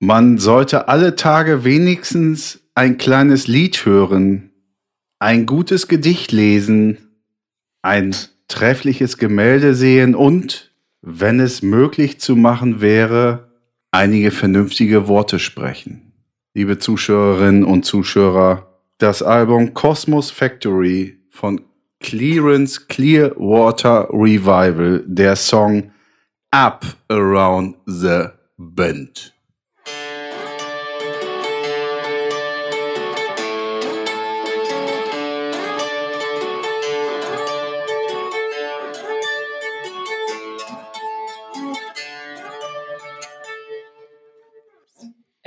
[0.00, 4.52] Man sollte alle Tage wenigstens ein kleines Lied hören,
[5.18, 6.98] ein gutes Gedicht lesen,
[7.82, 8.14] ein
[8.46, 10.72] treffliches Gemälde sehen und,
[11.02, 13.50] wenn es möglich zu machen wäre,
[13.90, 16.12] einige vernünftige Worte sprechen.
[16.54, 21.60] Liebe Zuschauerinnen und Zuschauer, das Album Cosmos Factory von
[21.98, 25.90] Clearance Clearwater Revival, der Song
[26.52, 28.26] Up Around the
[28.56, 29.34] Bend.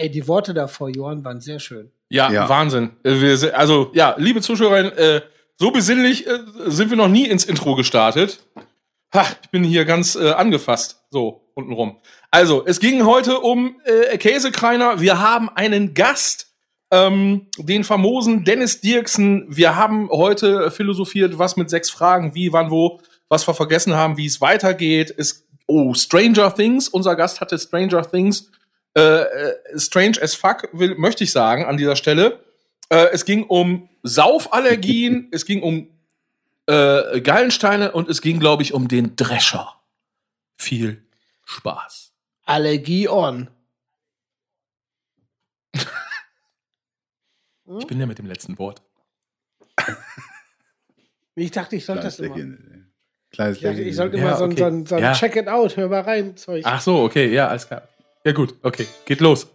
[0.01, 1.91] Ey, die Worte davor, Johann, waren sehr schön.
[2.09, 2.49] Ja, Ja.
[2.49, 2.91] Wahnsinn.
[3.03, 5.21] Äh, Wir, sind- also, ja, liebe Zuschauerinnen, äh,
[5.57, 8.39] so besinnlich äh, sind wir noch nie ins Intro gestartet.
[9.13, 11.03] Ha, ich bin hier ganz äh, angefasst.
[11.11, 11.97] So, untenrum.
[12.31, 14.99] Also, es ging heute um äh, Käsekreiner.
[15.01, 16.47] Wir haben einen Gast,
[16.91, 19.45] ähm, den famosen Dennis Dirksen.
[19.49, 22.99] Wir haben heute philosophiert, was mit sechs Fragen, wie, wann, wo,
[23.29, 25.13] was wir vergessen haben, wie es weitergeht.
[25.15, 26.89] Es, oh, Stranger Things.
[26.89, 28.49] Unser Gast hatte Stranger Things
[28.95, 32.43] äh, äh, strange as fuck, will, möchte ich sagen an dieser Stelle.
[32.89, 35.87] Äh, es ging um Saufallergien, es ging um
[36.67, 39.75] äh, Gallensteine und es ging, glaube ich, um den Drescher.
[40.57, 41.03] Viel
[41.45, 42.13] Spaß.
[42.45, 43.49] Allergie on.
[47.79, 48.81] Ich bin ja mit dem letzten Wort.
[51.35, 52.35] Ich dachte, ich sollte das Kleines immer.
[52.35, 52.93] Lächeln.
[53.31, 54.59] Kleines Ich dachte, ich sollte Ja, immer so ein, okay.
[54.59, 55.13] so ein, so ein Ja.
[55.13, 56.63] Check it out, hör mal rein, Zeug.
[56.65, 57.87] Ach so, okay, ja, alles klar.
[58.23, 59.47] Ja gut, okay, geht los.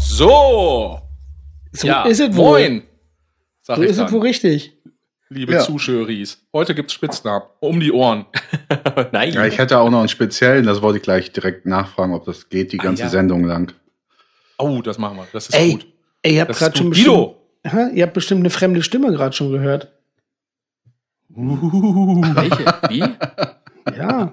[0.00, 1.00] So,
[1.72, 2.60] so ja, ist es wohl.
[2.60, 2.82] moin,
[3.62, 4.76] sag So ich ist es wohl richtig.
[5.28, 5.60] liebe Ja.
[5.60, 6.38] Zuschaueris.
[6.52, 8.26] Heute gibt's Spitznamen um die Ohren.
[9.12, 9.32] Nein.
[9.32, 12.48] Ja, ich hätte auch noch einen speziellen, das wollte ich gleich direkt nachfragen, ob das
[12.48, 13.08] geht die Ah, ganze ja.
[13.08, 13.72] Sendung lang.
[14.58, 15.26] Oh, das machen wir.
[15.32, 15.86] Das ist Ey, gut.
[16.22, 17.36] ey, ihr habt gerade schon bestimmt, Guido.
[17.64, 19.92] Aha, ihr habt bestimmt eine fremde Stimme gerade schon gehört.
[21.34, 22.64] Uh, Welche?
[22.88, 23.04] Wie?
[23.96, 24.32] Ja.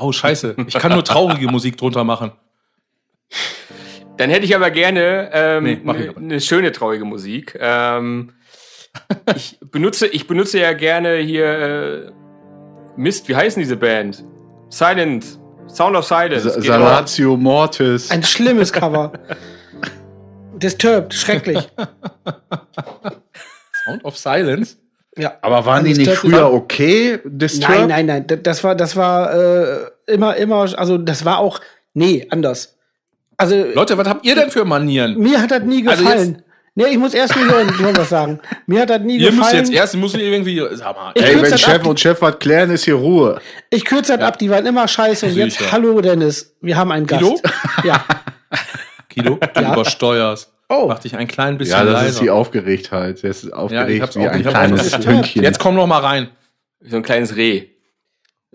[0.00, 0.56] oh, scheiße.
[0.66, 2.32] Ich kann nur traurige Musik drunter machen.
[4.16, 6.20] Dann hätte ich aber gerne ähm, Nee, mach ich eine aber.
[6.20, 7.56] ne schöne traurige Musik.
[7.60, 8.32] Ähm,
[9.34, 12.12] ich benutze, ich benutze ja gerne hier äh,
[12.96, 13.28] Mist.
[13.28, 14.24] Wie heißen diese Band?
[14.70, 16.42] Silent, Sound of Silence.
[16.44, 16.60] Sa-.
[16.60, 18.10] Salatio Mortis.
[18.10, 19.12] Ein schlimmes Cover.
[20.54, 21.58] Disturbed, schrecklich.
[23.84, 24.76] Sound of Silence.
[25.18, 25.34] Ja.
[25.42, 27.20] Aber waren die Ein nicht früher okay?
[27.24, 27.88] Disturbed?
[27.88, 28.42] Nein, nein, nein.
[28.42, 31.60] Das war, das war äh, immer, immer, also das war auch,
[31.94, 32.76] nee, anders.
[33.38, 35.18] Also Leute, was habt ihr denn für Manieren?
[35.18, 36.42] mir hat das nie Also gefallen.
[36.76, 38.38] Nee, ich muss erst mal hören, ich muss was sagen.
[38.66, 39.56] Mir hat das nie Ihr müsst gefallen.
[39.64, 41.86] jetzt erst, ihr müsst irgendwie, sag mal, Ich Ey, kürze wenn das Chef ab.
[41.86, 43.40] und Chef was klären, ist hier Ruhe.
[43.70, 45.26] Ich kürze das ab, die waren immer scheiße.
[45.26, 45.72] Und jetzt, Sicher.
[45.72, 47.22] hallo Dennis, wir haben einen Gast.
[47.22, 47.40] Guido?
[47.84, 48.04] Ja.
[49.08, 49.72] Kilo, du Ja.
[49.72, 50.52] übersteuerst.
[50.68, 50.86] Oh.
[50.88, 52.08] Mach dich ein klein bisschen Ja, das leiser.
[52.08, 53.22] ist die Aufgeregtheit.
[53.22, 55.42] Der ist aufgeregt hab's wie auch- ein kleines Hündchen.
[55.42, 56.28] Jetzt komm noch mal rein.
[56.80, 57.66] So ein kleines Reh.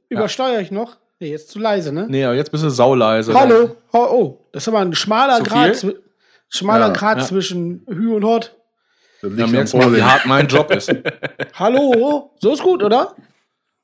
[0.09, 0.97] Übersteuere ich noch?
[1.19, 2.05] Nee, jetzt zu leise, ne?
[2.09, 3.33] Nee, aber jetzt bist du sauleise.
[3.33, 3.75] Hallo.
[3.93, 6.01] Oh, oh, das ist aber ein schmaler viel?
[6.51, 7.23] Schmaler Ja, Grad ja.
[7.25, 8.56] zwischen Hü und Hot.
[9.22, 10.91] Da merkst du mal, wie hart mein Job ist.
[11.53, 13.16] Hallo, so ist gut, oder?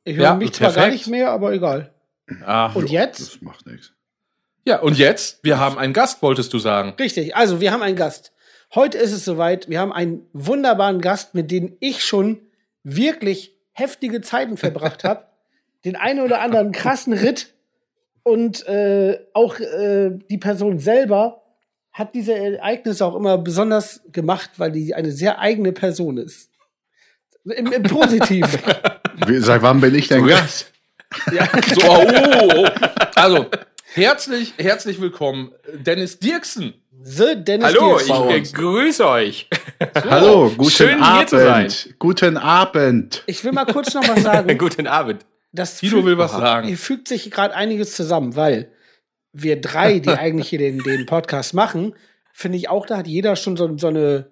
[0.03, 1.93] Ich höre Ja, mich zwar gar nicht mehr, aber egal.
[2.45, 3.19] Ach, Und jetzt?
[3.19, 3.93] Das macht nichts.
[4.65, 5.43] ja, und jetzt?
[5.43, 6.93] Wir haben einen Gast, wolltest du sagen.
[6.99, 8.31] Richtig, also wir haben einen Gast.
[8.75, 9.69] Heute ist es soweit.
[9.69, 12.39] Wir haben einen wunderbaren Gast, mit dem ich schon
[12.83, 15.25] wirklich heftige Zeiten verbracht habe.
[15.85, 17.53] Den einen oder anderen krassen Ritt.
[18.23, 21.43] Und äh, auch äh, die Person selber
[21.97, 26.51] hat diese Ereignisse auch immer besonders gemacht, weil die eine sehr eigene Person ist.
[27.43, 28.59] Im, im Positiven.
[29.25, 30.39] Wie, seit wann bin ich denn So, ja.
[30.39, 30.71] Gast?
[31.31, 31.47] ja.
[31.73, 32.67] So, oh, oh, oh.
[33.15, 33.47] Also,
[33.93, 36.75] herzlich, herzlich willkommen, Dennis Dirksen.
[37.01, 39.49] The Dennis Hallo, Diaz ich grüße euch.
[40.09, 41.29] Hallo, guten schön, hier Abend.
[41.29, 41.67] zu sein.
[41.97, 43.23] Guten Abend.
[43.25, 44.55] Ich will mal kurz noch was sagen.
[44.57, 45.25] Guten Abend.
[45.51, 46.77] Das Guido will was Hier sagen.
[46.77, 48.71] fügt sich gerade einiges zusammen, weil
[49.41, 51.95] wir drei, die eigentlich hier den, den Podcast machen,
[52.33, 54.29] finde ich auch, da hat jeder schon so, so eine.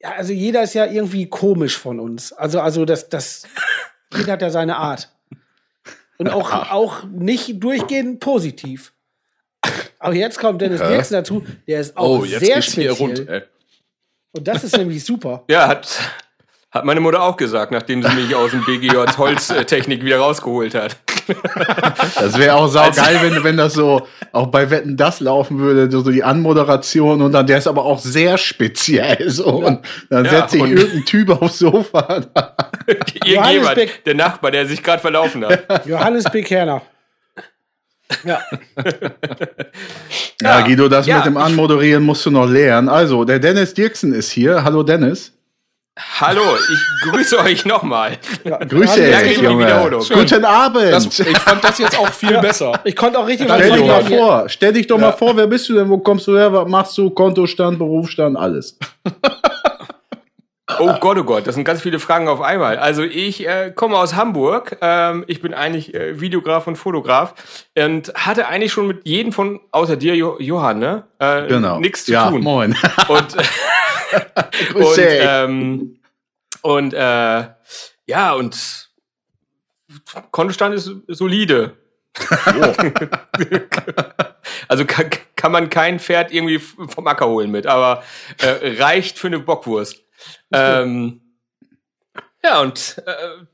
[0.00, 2.32] Ja, also jeder ist ja irgendwie komisch von uns.
[2.32, 3.46] Also, also das, das,
[4.16, 5.12] jeder hat ja seine Art.
[6.18, 8.92] Und auch, auch nicht durchgehend positiv.
[9.98, 10.88] Aber jetzt kommt Dennis Ja.
[10.88, 12.90] Dirksen dazu, der ist auch Oh, jetzt sehr speziell.
[12.92, 13.42] rund, ey.
[14.32, 15.44] Und das ist nämlich super.
[15.48, 15.98] Ja, hat,
[16.70, 20.98] Hat meine Mutter auch gesagt, nachdem sie mich aus dem BGJ Holztechnik wieder rausgeholt hat.
[22.14, 26.02] Das wäre auch saugeil, wenn, wenn das so auch bei Wetten das laufen würde, so,
[26.10, 29.80] die Anmoderation und dann der ist aber auch sehr speziell so und
[30.10, 32.26] dann Ja, setzt sich und- irgendein Typ aufs Sofa.
[33.24, 34.04] Irgendjemand, Beck.
[34.04, 35.86] der Nachbar, der sich gerade verlaufen hat.
[35.86, 36.42] Johannes B.
[36.42, 36.82] Kerner.
[38.24, 38.40] Ja.
[40.42, 42.88] Ja, Guido, das Ja, mit dem ich- Anmoderieren musst du noch lernen.
[42.90, 44.64] Also, der Dennis Dirksen ist hier.
[44.64, 45.32] Hallo Dennis.
[46.20, 46.40] Hallo,
[46.72, 48.18] ich grüße euch nochmal.
[48.44, 48.58] ja.
[48.58, 49.64] Grüße, Ja, Danke für die Junge.
[49.66, 50.04] Wiederholung.
[50.08, 50.92] Guten Abend.
[50.92, 52.80] Das, ich fand das jetzt auch viel besser.
[52.84, 55.46] Ich konnte auch richtig Stell was dich mal vor, stell dich doch mal vor, wer
[55.46, 58.78] bist du denn, wo kommst du her, was machst du, Kontostand, Berufsstand, alles.
[60.80, 62.76] Oh Gott, oh Gott, das sind ganz viele Fragen auf einmal.
[62.78, 64.76] Also ich äh, komme aus Hamburg.
[64.82, 67.34] Ähm, ich bin eigentlich äh, Videograf und Fotograf
[67.76, 71.04] und hatte eigentlich schon mit jedem von, außer dir, jo Johann, ne?
[71.18, 71.80] Äh, Genau.
[71.80, 72.42] Nichts zu ja, tun.
[72.42, 72.76] moin.
[73.08, 73.36] Und,
[74.74, 76.00] und, ähm,
[76.62, 77.48] und äh,
[78.06, 78.90] ja, und
[80.30, 81.76] Kontostand ist solide.
[84.68, 88.02] also kann, kann man kein Pferd irgendwie vom Acker holen mit, aber
[88.38, 90.02] äh, reicht für eine Bockwurst.
[90.52, 91.20] Ähm,
[92.42, 93.44] ja, und äh,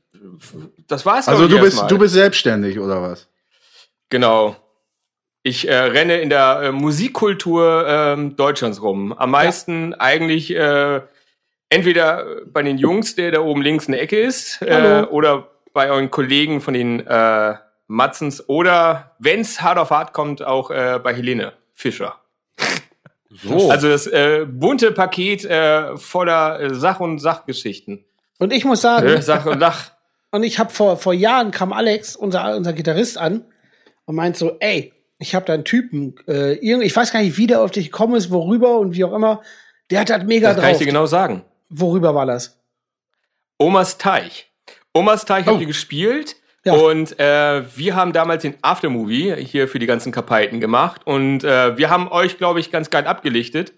[0.87, 1.27] das war's.
[1.27, 3.27] Also du bist, du bist selbstständig, oder was?
[4.09, 4.55] Genau.
[5.47, 9.13] Ich äh, renne in der äh, Musikkultur ähm, Deutschlands rum.
[9.13, 11.01] Am meisten eigentlich äh,
[11.69, 15.91] entweder bei den Jungs, der da oben links in der Ecke ist, äh, oder bei
[15.91, 17.53] euren Kollegen von den äh,
[17.85, 22.15] Matzens oder, wenn's hart auf hart kommt, auch äh, bei Helene Fischer.
[23.29, 23.69] So.
[23.69, 28.03] Also das äh, bunte Paket äh, voller äh, Sach- und Sachgeschichten.
[28.39, 29.91] Und ich muss sagen, Äh, Sach und Sach.
[30.31, 33.45] Und ich habe vor, vor Jahren kam Alex, unser, unser Gitarrist, an
[34.05, 37.37] und meint so, ey, ich habe da einen Typen, äh, irgend, ich weiß gar nicht,
[37.37, 39.41] wie der auf dich gekommen ist, worüber und wie auch immer.
[39.91, 40.79] Der hat das mega Das kann ich drauf.
[40.79, 41.43] dir genau sagen.
[41.69, 42.57] Worüber war das?
[43.57, 44.51] Omas Teich.
[44.93, 45.51] Omas Teich Oh.
[45.51, 46.35] habt ihr gespielt.
[46.65, 46.73] Ja.
[46.73, 51.01] Und äh, wir haben damals den Aftermovie hier für die ganzen Kapeiten gemacht.
[51.05, 53.73] Und äh, wir haben euch, glaube ich, ganz geil abgelichtet.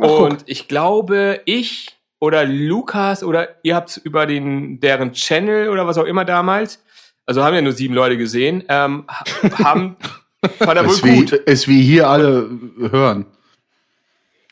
[0.00, 0.20] Ach, guck.
[0.20, 5.98] und ich glaube, ich oder Lukas oder ihr habt über den deren Channel oder was
[5.98, 6.82] auch immer damals,
[7.26, 9.96] also haben ja nur sieben Leute gesehen, ähm, ha- haben
[10.58, 11.32] war wohl Ist wie, gut.
[11.32, 12.50] ist wie hier alle
[12.90, 13.26] hören.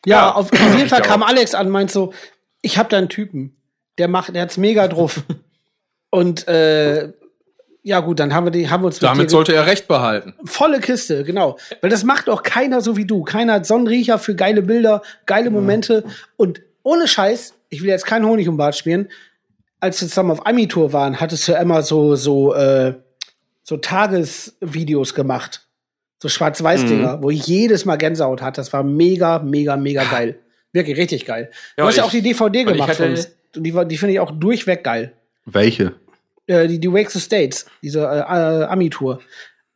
[0.06, 2.12] Ja, Ja, auf, auf jeden Fall kam Alex an und meint so,
[2.62, 3.56] ich habe da einen Typen,
[3.98, 5.22] der macht, der hat's mega drauf.
[6.10, 7.12] und äh,
[7.82, 10.34] ja gut, dann haben wir die, haben wir uns mit Damit sollte er recht behalten.
[10.44, 11.58] volle Kiste, genau.
[11.81, 13.22] Weil das macht auch keiner so wie du.
[13.25, 16.04] Keiner hat Sonnenriecher für geile Bilder, geile Momente.
[16.36, 19.08] Und ohne Scheiß, ich will jetzt keinen Honig um den Bart spielen,
[19.81, 22.94] als wir zusammen auf Ami-Tour waren, hattest du immer so, so, äh,
[23.62, 25.66] so Tagesvideos gemacht.
[26.22, 28.61] So Schwarz-Weiß-Dinger, wo ich jedes Mal Gänsehaut hatte.
[28.61, 30.38] Das war mega, mega, mega geil.
[30.72, 31.50] Wirklich richtig geil.
[31.76, 33.32] Ja, du hast ja auch die DVD gemacht hatte- uns.
[33.56, 35.12] Und Die, die finde ich auch durchweg geil
[35.46, 35.94] Welche?
[36.46, 39.19] äh, die, die Wakes the States, diese äh, äh, Ami-Tour.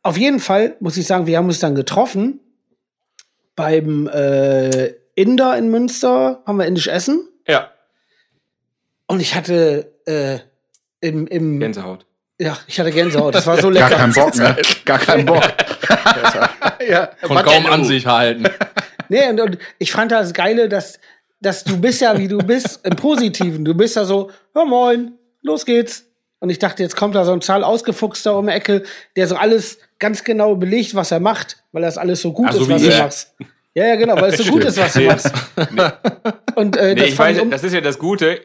[0.03, 2.39] Auf jeden Fall muss ich sagen, wir haben uns dann getroffen
[3.55, 7.71] beim äh, Inder in Münster, haben wir indisch essen Ja,
[9.07, 10.39] und ich hatte äh,
[11.01, 12.05] im, im Gänsehaut.
[12.39, 13.33] ja, ich hatte Gänsehaut.
[13.35, 13.95] Das war so Gar lecker.
[13.97, 14.55] keinen Bock, ne?
[14.85, 15.43] Gar keinen Bock.
[16.87, 18.45] ja, Konnte kaum an sich halten.
[19.09, 20.99] Nee, und, und ich fand das Geile, dass,
[21.41, 23.63] dass du bist ja, wie du bist, im Positiven.
[23.65, 26.05] Du bist ja so, ja moin, los geht's.
[26.39, 28.83] Und ich dachte, jetzt kommt da so ein Zahl ausgefuchster um die Ecke,
[29.15, 32.61] der so alles ganz genau belegt, was er macht, weil das alles so gut Also
[32.63, 33.33] ist, was du machst.
[33.73, 35.07] Ja, ja, genau, weil es so gut ist, was du Nee.
[35.07, 35.31] machst.
[36.55, 38.41] Und äh, Nee, das ich weiß, ich um, das ist ja das Gute.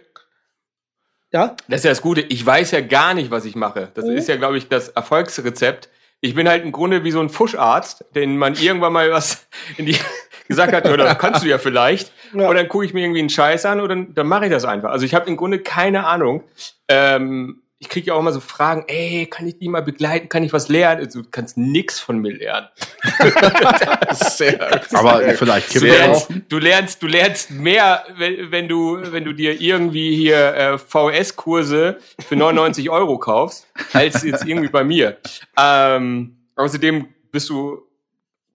[1.32, 2.20] ja, Das ist ja das Gute.
[2.23, 3.88] Ich weiß ja gar nicht, was ich mache.
[3.94, 4.16] Das Mhm.
[4.16, 5.88] ist ja, glaube ich, das Erfolgsrezept.
[6.21, 9.47] Ich bin halt im Grunde wie so ein Fuscharzt, den man irgendwann mal was
[9.77, 9.97] in die
[10.49, 12.12] gesagt hat, das kannst du ja vielleicht.
[12.35, 12.49] Ja.
[12.49, 14.65] Und dann gucke ich mir irgendwie einen Scheiß an und dann, dann mache ich das
[14.65, 14.91] einfach.
[14.91, 16.45] Also ich habe im Grunde keine Ahnung.
[16.89, 20.28] Ähm, ich kriege ja auch immer so Fragen, ey, kann ich die mal begleiten?
[20.28, 21.02] Kann ich was lernen?
[21.02, 22.68] Also, du kannst nix von mir lernen.
[24.92, 29.32] Aber vielleicht Du er lernst, du lernst, du lernst mehr, wenn, wenn du, wenn du
[29.32, 35.16] dir irgendwie hier äh, VS-Kurse für 99 Euro kaufst, als jetzt irgendwie bei mir.
[35.58, 37.82] Ähm, außerdem bist du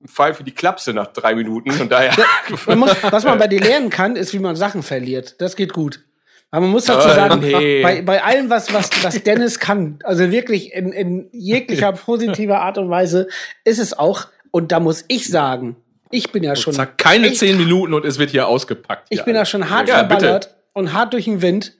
[0.04, 2.16] ein Fall für die Klapse nach drei Minuten und daher.
[2.68, 5.42] man muss, was man bei dir lernen kann, ist, wie man Sachen verliert.
[5.42, 6.05] Das geht gut.
[6.52, 7.82] Aber man muss dazu sagen, nee.
[7.82, 12.78] bei, bei allem, was, was, was Dennis kann, also wirklich in, in jeglicher positiver Art
[12.78, 13.28] und Weise,
[13.66, 15.76] ist es auch, und da muss ich sagen,
[16.12, 19.08] ich bin ja schon, Zack, keine echt- zehn Minuten und es wird hier ausgepackt.
[19.10, 19.26] ich hier.
[19.26, 20.20] bin ja schon hart Ja, bitte.
[20.22, 21.74] verballert und hart durch den Wind,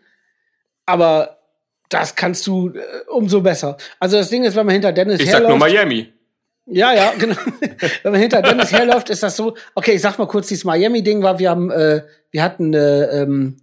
[0.86, 1.38] aber
[1.90, 3.78] das kannst du äh, umso besser.
[4.00, 6.12] Also das Ding ist, wenn man hinter Dennis Ich sag nur herläuft, Miami.
[6.66, 7.36] ja, ja, genau.
[8.04, 9.56] Wenn man hinter Dennis herläuft, ist das so.
[9.76, 13.58] Okay, ich sag mal kurz, dieses Miami-Ding war, wir haben, äh, wir hatten, äh, ähm,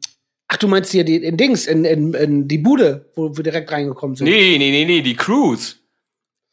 [0.53, 3.73] Ach, du meinst hier die, in Dings, in, in, in die Bude, wo wir direkt
[3.73, 4.27] reingekommen sind.
[4.27, 5.77] Nee, nee, nee, nee, die Cruise.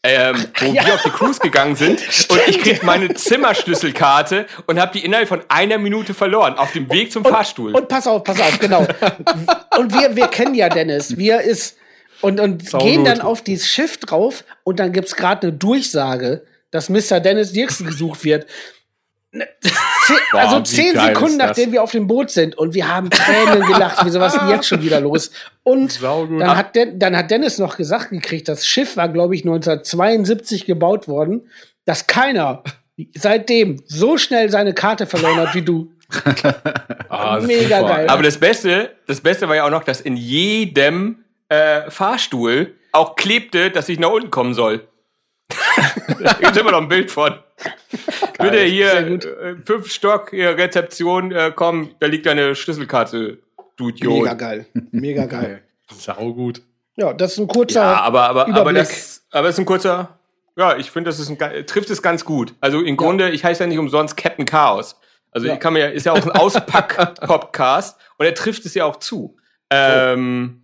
[0.03, 0.85] Ähm, wo ja.
[0.85, 5.27] wir auf die Cruise gegangen sind und ich krieg meine Zimmerschlüsselkarte und habe die innerhalb
[5.27, 7.75] von einer Minute verloren auf dem Weg zum Fahrstuhl.
[7.75, 8.87] Und pass auf, pass auf, genau.
[9.77, 11.17] und wir, wir kennen ja Dennis.
[11.17, 11.75] Wir ist
[12.21, 13.07] und, und Sau gehen gut.
[13.07, 17.19] dann auf dieses Schiff drauf und dann gibt's gerade eine Durchsage, dass Mr.
[17.19, 18.47] Dennis Dirksen gesucht wird.
[19.31, 23.11] Ne, zehn, Boah, also zehn Sekunden, nachdem wir auf dem Boot sind und wir haben
[23.11, 23.99] Tränen gelacht.
[24.03, 25.29] Wieso was ist denn jetzt schon wieder los?
[25.61, 29.41] Und dann hat, Den, dann hat Dennis noch gesagt gekriegt, das Schiff war, glaube ich,
[29.41, 31.47] 1972 gebaut worden,
[31.85, 32.63] dass keiner
[33.15, 35.91] seitdem so schnell seine Karte verloren hat wie du.
[36.23, 38.07] Ist Mega geil.
[38.09, 43.15] Aber das Beste, das Beste war ja auch noch, dass in jedem äh, Fahrstuhl auch
[43.15, 44.87] klebte, dass ich nach unten kommen soll.
[46.19, 47.33] Da gibt immer noch ein Bild von.
[48.39, 53.39] Bitte hier, äh, fünf Stock, hier, Rezeption, äh, komm, da liegt deine Schlüsselkarte,
[53.75, 54.13] du Idiot.
[54.23, 54.65] Mega geil.
[54.91, 55.61] Mega geil.
[55.91, 56.61] Sau gut.
[56.95, 57.81] Ja, das ist ein kurzer.
[57.81, 60.19] Ja, aber, aber, aber das, aber das ist ein kurzer,
[60.57, 62.53] ja, ich finde, das ist ein, trifft es ganz gut.
[62.61, 64.99] Also im Grunde, ich heiße ja nicht umsonst Captain Chaos.
[65.31, 65.53] Also Ja.
[65.53, 68.97] ich kann mir, ja- ist ja auch ein Auspack-Podcast und er trifft es ja auch
[68.97, 69.37] zu.
[69.69, 70.63] Ähm,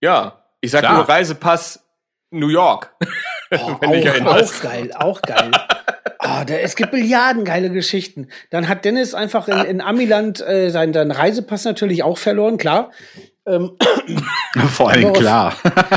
[0.00, 0.94] ja, ich sag Klar.
[0.94, 1.84] nur Reisepass
[2.30, 2.94] New York.
[3.50, 5.50] Oh, wenn auch, auch geil, auch geil.
[6.18, 8.28] Ah, da, es gibt Milliarden geile Geschichten.
[8.50, 12.90] Dann hat Dennis einfach in, in Amiland äh, seinen, seinen Reisepass natürlich auch verloren, klar.
[13.46, 13.72] Ähm,
[14.72, 15.56] Vor allem Worauf- klar.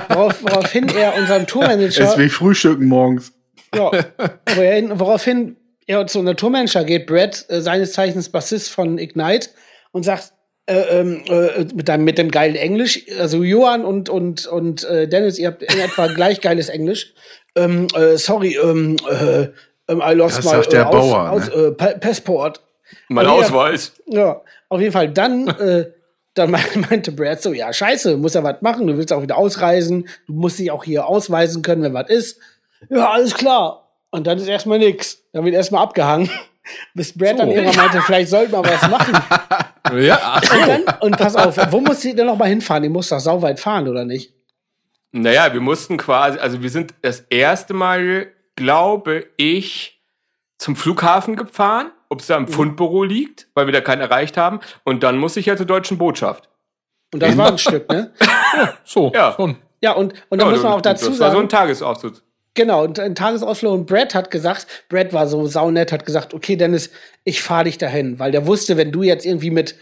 [0.10, 3.34] worauf, woraufhin er unserem Tourmanager, ist wie Frühstücken morgens.
[3.76, 3.92] ja,
[4.46, 9.50] woraufhin, woraufhin er zu unserem Tourmanager geht, Brad, äh, seines Zeichens Bassist von Ignite,
[9.92, 10.34] und sagt,
[10.68, 15.08] äh, ähm, äh, mit, deinem, mit dem geilen Englisch, also Johann und, und, und äh,
[15.08, 17.14] Dennis, ihr habt in etwa gleich geiles Englisch.
[17.56, 19.48] Ähm, äh, sorry, ähm, äh,
[19.90, 21.54] ähm, I lost Das my sagt der äh, aus, Bauer, aus, ne?
[21.54, 22.62] äh, Pa- Passport.
[23.10, 23.32] Mein ja.
[23.32, 23.92] Ausweis.
[24.06, 25.10] Ja, auf jeden Fall.
[25.10, 25.86] Dann, äh,
[26.34, 29.38] dann me- meinte Brad so, ja, scheiße, muss ja was machen, du willst auch wieder
[29.38, 32.40] ausreisen, du musst dich auch hier ausweisen können, wenn was ist.
[32.90, 33.90] Ja, alles klar.
[34.12, 35.20] Und dann ist erstmal nix.
[35.34, 36.30] Dann wird erstmal abgehangen.
[36.94, 37.56] Bis Brad dann So.
[37.56, 39.14] irgendwann meinte, vielleicht sollten wir was machen.
[40.00, 40.56] Ja, ach so.
[40.56, 42.84] Und, dann, und pass auf, wo muss sie denn noch mal hinfahren?
[42.84, 44.34] Die muss doch sauweit fahren, oder nicht?
[45.12, 50.02] Naja, wir mussten quasi, also wir sind das erste Mal, glaube ich,
[50.58, 54.60] zum Flughafen gefahren, ob es da im Fundbüro liegt, weil wir da keinen erreicht haben.
[54.84, 56.50] Und dann musste ich ja zur deutschen Botschaft.
[57.14, 58.14] Und das war ein Stück, ne?
[58.86, 59.34] So, Ja.
[59.36, 59.58] schon.
[59.82, 62.22] Ja, und, und dann Ja, muss man auch dazu das war so ein sagen, Tagesauftritt.
[62.54, 66.56] genau, und ein Tagesausflug und Brad hat gesagt, Brad war so saunett, hat gesagt, okay,
[66.56, 66.92] Dennis,
[67.24, 69.76] ich fahre dich dahin, weil der wusste, wenn du jetzt irgendwie mit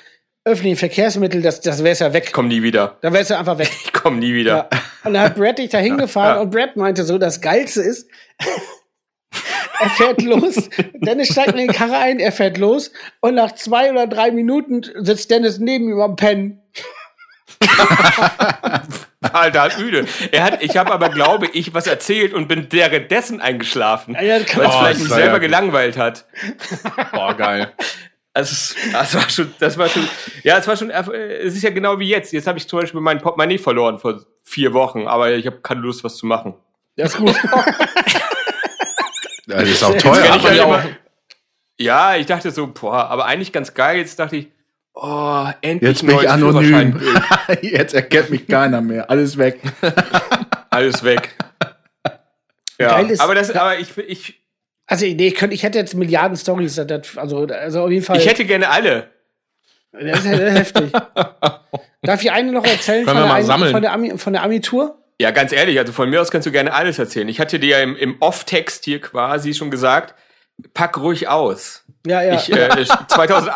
[0.50, 2.26] öffentlichen Verkehrsmitteln, das, das wär's ja weg.
[2.28, 2.98] Ich komm nie wieder.
[3.02, 3.70] Dann wär's ja einfach weg.
[3.86, 4.70] Ich komm nie wieder.
[4.72, 4.80] Ja.
[5.04, 6.42] Und dann hat Brad dich da hingefahren Ja.
[6.42, 8.08] und Brad meinte so, das Geilste ist,
[9.80, 12.92] er fährt los, Dennis steigt in die Karre ein, er fährt los
[13.22, 16.62] und nach zwei oder drei Minuten sitzt Dennis neben ihm am Pennen.
[19.34, 20.06] Alter, halt müde.
[20.32, 24.16] Er hat, ich habe aber, glaube ich, was erzählt und bin währenddessen eingeschlafen.
[24.16, 26.26] Ja, ja, weil es Oh, vielleicht mich selber ja- gelangweilt hat.
[27.12, 27.72] Boah, geil.
[28.40, 30.08] Also, das war schon, das war schon,
[30.44, 32.32] ja, es war schon, es ist ja genau wie jetzt.
[32.34, 35.82] Jetzt habe ich zum Beispiel mein Portemonnaie verloren vor vier Wochen, aber ich habe keine
[35.82, 36.54] Lust, was zu machen.
[36.96, 37.36] Das ist gut.
[39.48, 40.36] Das ist auch teuer.
[40.36, 40.84] ich ja ja immer,
[41.80, 43.98] ja, ich dachte so, boah, aber eigentlich ganz geil.
[44.00, 44.48] Jetzt dachte ich,
[44.94, 47.00] oh, endlich Jetzt bin ich anonym.
[47.62, 49.10] Jetzt erkennt mich keiner mehr.
[49.10, 49.60] Alles weg.
[50.70, 51.36] Alles weg.
[52.80, 54.39] Ja, Geil ist- aber das, aber ich, ich,
[54.92, 56.78] Also, nee, ich, könnte, ich hätte jetzt Milliarden Stories.
[56.80, 58.18] Also, also auf jeden Fall.
[58.18, 59.12] ich hätte gerne alle.
[59.92, 60.92] das ist ja heftig.
[62.02, 63.72] Darf ich eine noch erzählen Können von wir der, mal Ami- sammeln.
[63.72, 64.98] von der, Ami, von der Ami-Tour?
[65.22, 67.28] Ja, ganz ehrlich, also von mir aus kannst du gerne alles erzählen.
[67.30, 70.16] Ich hatte dir ja im, im Off-Text hier quasi schon gesagt,
[70.74, 71.84] pack ruhig aus.
[72.08, 72.36] Ja, ja.
[72.36, 73.52] Ich, äh, 2000,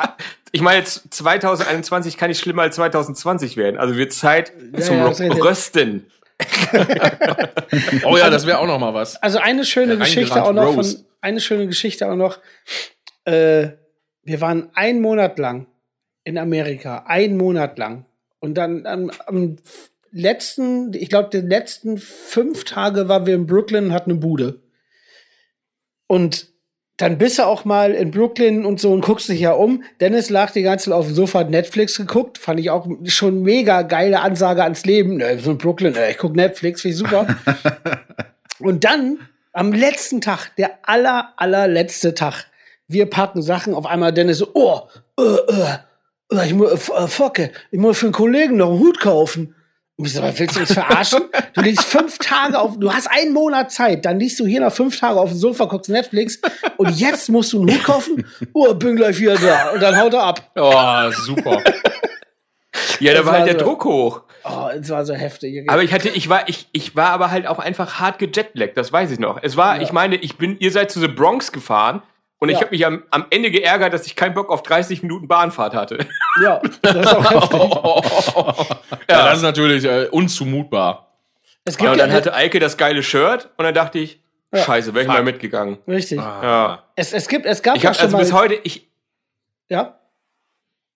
[0.51, 3.77] ich meine, jetzt 2021 kann nicht schlimmer als 2020 werden.
[3.79, 5.05] Also wird Zeit Ja, zum ja.
[5.07, 6.05] Rösten.
[8.05, 9.21] Oh ja, das wäre auch noch mal was.
[9.21, 10.85] Also eine schöne Geschichte auch noch von,
[11.21, 12.39] eine schöne Geschichte auch noch.
[13.25, 13.69] Äh,
[14.23, 15.67] wir waren einen Monat lang
[16.23, 18.05] in Amerika, einen Monat lang.
[18.39, 19.57] Und dann am, am
[20.11, 24.61] letzten, ich glaube, die letzten fünf Tage waren wir in Brooklyn und hatten eine Bude.
[26.07, 26.52] Und
[27.03, 29.83] dann bist du auch mal in Brooklyn und so und guckst dich ja um.
[29.99, 32.37] Dennis lag die ganze Zeit auf dem Sofa, hat Netflix geguckt.
[32.37, 35.17] Fand ich auch schon mega geile Ansage ans Leben.
[35.17, 37.27] Ne, so in Brooklyn, ne, ich guck Netflix, ich super.
[38.59, 39.19] Und dann
[39.51, 42.45] am letzten Tag, der aller, allerletzte Tag,
[42.87, 44.83] wir packen Sachen, auf einmal Dennis so, oh,
[45.19, 49.55] äh, äh, ich muss, äh, Focke, ich muss für einen Kollegen noch einen Hut kaufen.
[49.97, 51.21] Willst du uns verarschen?
[51.53, 54.73] Du liegst fünf Tage auf, du hast einen Monat Zeit, dann liegst du hier noch
[54.73, 56.39] fünf Tage auf dem Sofa, guckst Netflix
[56.77, 58.25] und jetzt musst du einen Hut kaufen?
[58.53, 59.69] Oh, bin gleich wieder da.
[59.71, 60.51] Und dann haut er ab.
[60.55, 61.61] Oh, super.
[62.99, 64.21] Ja, da Das war halt war der so- Druck hoch.
[64.45, 65.69] Oh, es war so heftig.
[65.69, 68.91] Aber ich hatte, ich war, ich, ich war aber halt auch einfach hart gejetlaggt, das
[68.91, 69.39] weiß ich noch.
[69.41, 69.81] Es war, Ja.
[69.83, 72.01] ich meine, ich bin, ihr seid zu The Bronx gefahren
[72.43, 72.61] und ich Ja.
[72.65, 75.97] habe mich am, am Ende geärgert, dass ich keinen Bock auf 30 Minuten Bahnfahrt hatte.
[76.43, 78.77] ja, das ist auch heftig.
[79.09, 81.17] ja, das ist natürlich äh, unzumutbar.
[81.65, 84.19] Es Ja, gibt und ja, dann hatte Eike das geile Shirt und dann dachte ich,
[84.53, 84.61] Ja.
[84.63, 85.77] scheiße, wäre ich mal mitgegangen.
[85.87, 86.17] richtig.
[86.19, 86.83] Ja.
[86.95, 88.19] Es, es gibt, es gab Ich schon also mal.
[88.23, 88.87] bis heute, ich,
[89.69, 89.97] ja,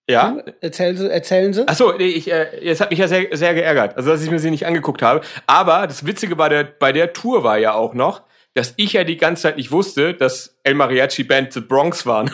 [0.10, 1.68] ja, erzählen Sie, erzählen Sie.
[1.68, 4.40] Achso, nee, ich, äh, es hat mich ja sehr, sehr geärgert, also dass ich mir
[4.40, 5.20] sie nicht angeguckt habe.
[5.48, 8.22] Aber das Witzige bei der, bei der Tour war ja auch noch,
[8.58, 12.32] dass ich ja die ganze Zeit nicht wusste, dass El Mariachi Band The Bronx waren.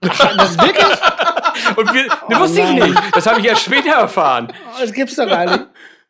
[0.00, 0.86] Das ist wirklich?
[1.76, 2.96] Und wir, ne, wusste ich nicht.
[3.12, 4.52] Das habe ich ja später erfahren.
[4.52, 5.66] Oh, Das gibt's doch gar nicht.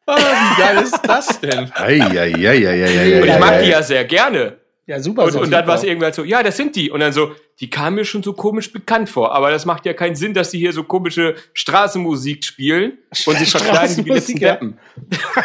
[0.06, 1.70] Ah, wie geil ist das denn?
[1.74, 3.20] Eieieiei.
[3.20, 3.82] Und Ja, ich mag die ja.
[3.82, 4.58] sehr gerne.
[4.86, 5.24] Ja, super.
[5.24, 6.90] Und, so und dann war es irgendwann so, ja, das sind die.
[6.90, 9.34] Und dann so, die kamen mir schon so komisch bekannt vor.
[9.34, 13.50] Aber das macht ja keinen Sinn, dass die hier so komische Straßenmusik spielen und sich
[13.50, 14.52] verkleiden wie die letzten ja.
[14.52, 14.78] Deppen.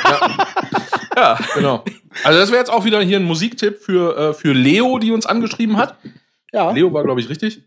[0.03, 0.47] ja.
[1.55, 1.83] Genau.
[2.23, 5.25] Also das wäre jetzt auch wieder hier ein Musiktipp für, äh, für Leo, die uns
[5.25, 5.97] angeschrieben hat.
[6.51, 7.63] Ja, Leo war, glaube ich, richtig.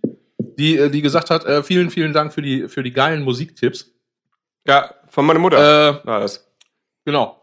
[0.58, 3.92] Die, äh, die gesagt hat, äh, vielen, vielen Dank für die, für die geilen Musiktipps.
[4.66, 5.58] ja, von meiner Mutter.
[6.02, 6.46] Äh, war das.
[7.04, 7.40] genau.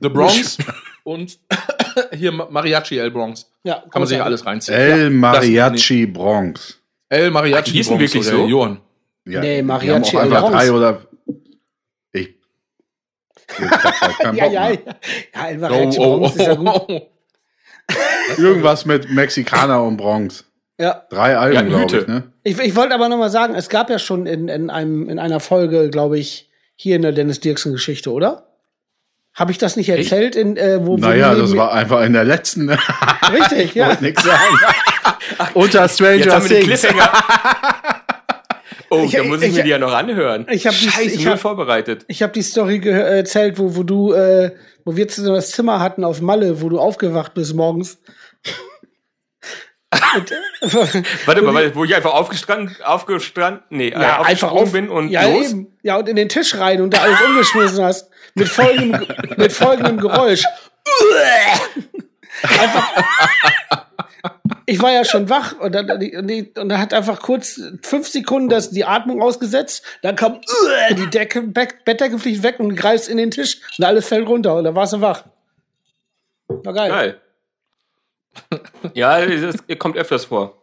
[0.00, 0.58] The Bronx
[1.04, 1.38] und
[2.14, 3.50] hier Ma- Mariachi El Bronx.
[3.64, 4.76] ja, Kann man sich ja alles reinziehen.
[4.78, 6.78] El Mariachi Bronx.
[7.08, 8.46] El Mariachi Ach, die hießen Bronx wirklich so?
[8.46, 8.80] Johann.
[9.26, 10.50] Ja, Nee, Mariachi El Bronx.
[10.50, 11.00] drei oder.
[12.12, 12.28] Ich.
[12.28, 14.70] Ich hab halt keinen Ja, ja, ja.
[15.34, 16.66] Ja, El Oh, Mariachi oh, Bronx ist ja gut.
[16.68, 17.00] oh, oh.
[18.38, 20.44] Irgendwas mit Mexikaner und Bronx.
[20.78, 21.04] Ja.
[21.10, 21.98] Drei Ja, Alben, glaube Hüte.
[21.98, 22.22] ich, ne?
[22.42, 25.18] Ich, ich wollte aber noch mal sagen, es gab ja schon in, in, einem, in
[25.18, 28.46] einer Folge, glaube ich, hier in der Dennis Dirksen-Geschichte, oder?
[29.34, 30.34] Habe ich das nicht erzählt?
[30.34, 32.70] In, äh, wo, Naja, das war einfach in der letzten.
[32.70, 33.88] Richtig, ja.
[33.88, 34.58] Wollte nix sagen.
[35.54, 36.80] Unter Stranger Jetzt haben wir den Things.
[36.80, 37.12] Cliffhanger.
[38.90, 40.46] Oh, Ich- da muss ich, ich- mir die ja noch anhören.
[40.50, 42.04] Ich hab die- Scheiße, ich null hab- vorbereitet.
[42.08, 44.52] Ich habe die Story äh, erzählt, wo, wo du, äh,
[44.84, 47.98] wo wir zusammen das Zimmer hatten auf Malle, wo du aufgewacht bist morgens.
[49.92, 49.98] Äh,
[51.26, 55.08] Warte mal, wo ich einfach aufgestanden, aufgestanden, nee, äh, ja, einfach aufgesprungen auf, bin und
[55.10, 55.50] ja, los.
[55.52, 55.78] Eben.
[55.82, 58.10] Ja, und in den Tisch rein und da alles umgeschmissen hast.
[58.34, 60.42] Mit folgendem, mit folgendem Geräusch.
[62.42, 62.92] Einfach.
[64.68, 68.70] Ich war ja schon wach und dann, und dann hat einfach kurz fünf Sekunden das,
[68.70, 69.84] die Atmung ausgesetzt.
[70.02, 70.40] Dann kam
[70.90, 74.56] die Decke, Bett, Bettdecke fliegt weg und greifst in den Tisch und alles fällt runter
[74.56, 75.24] und dann warst du wach.
[76.48, 76.90] War geil.
[76.90, 77.20] Geil.
[78.94, 80.60] Ja, das kommt öfters vor.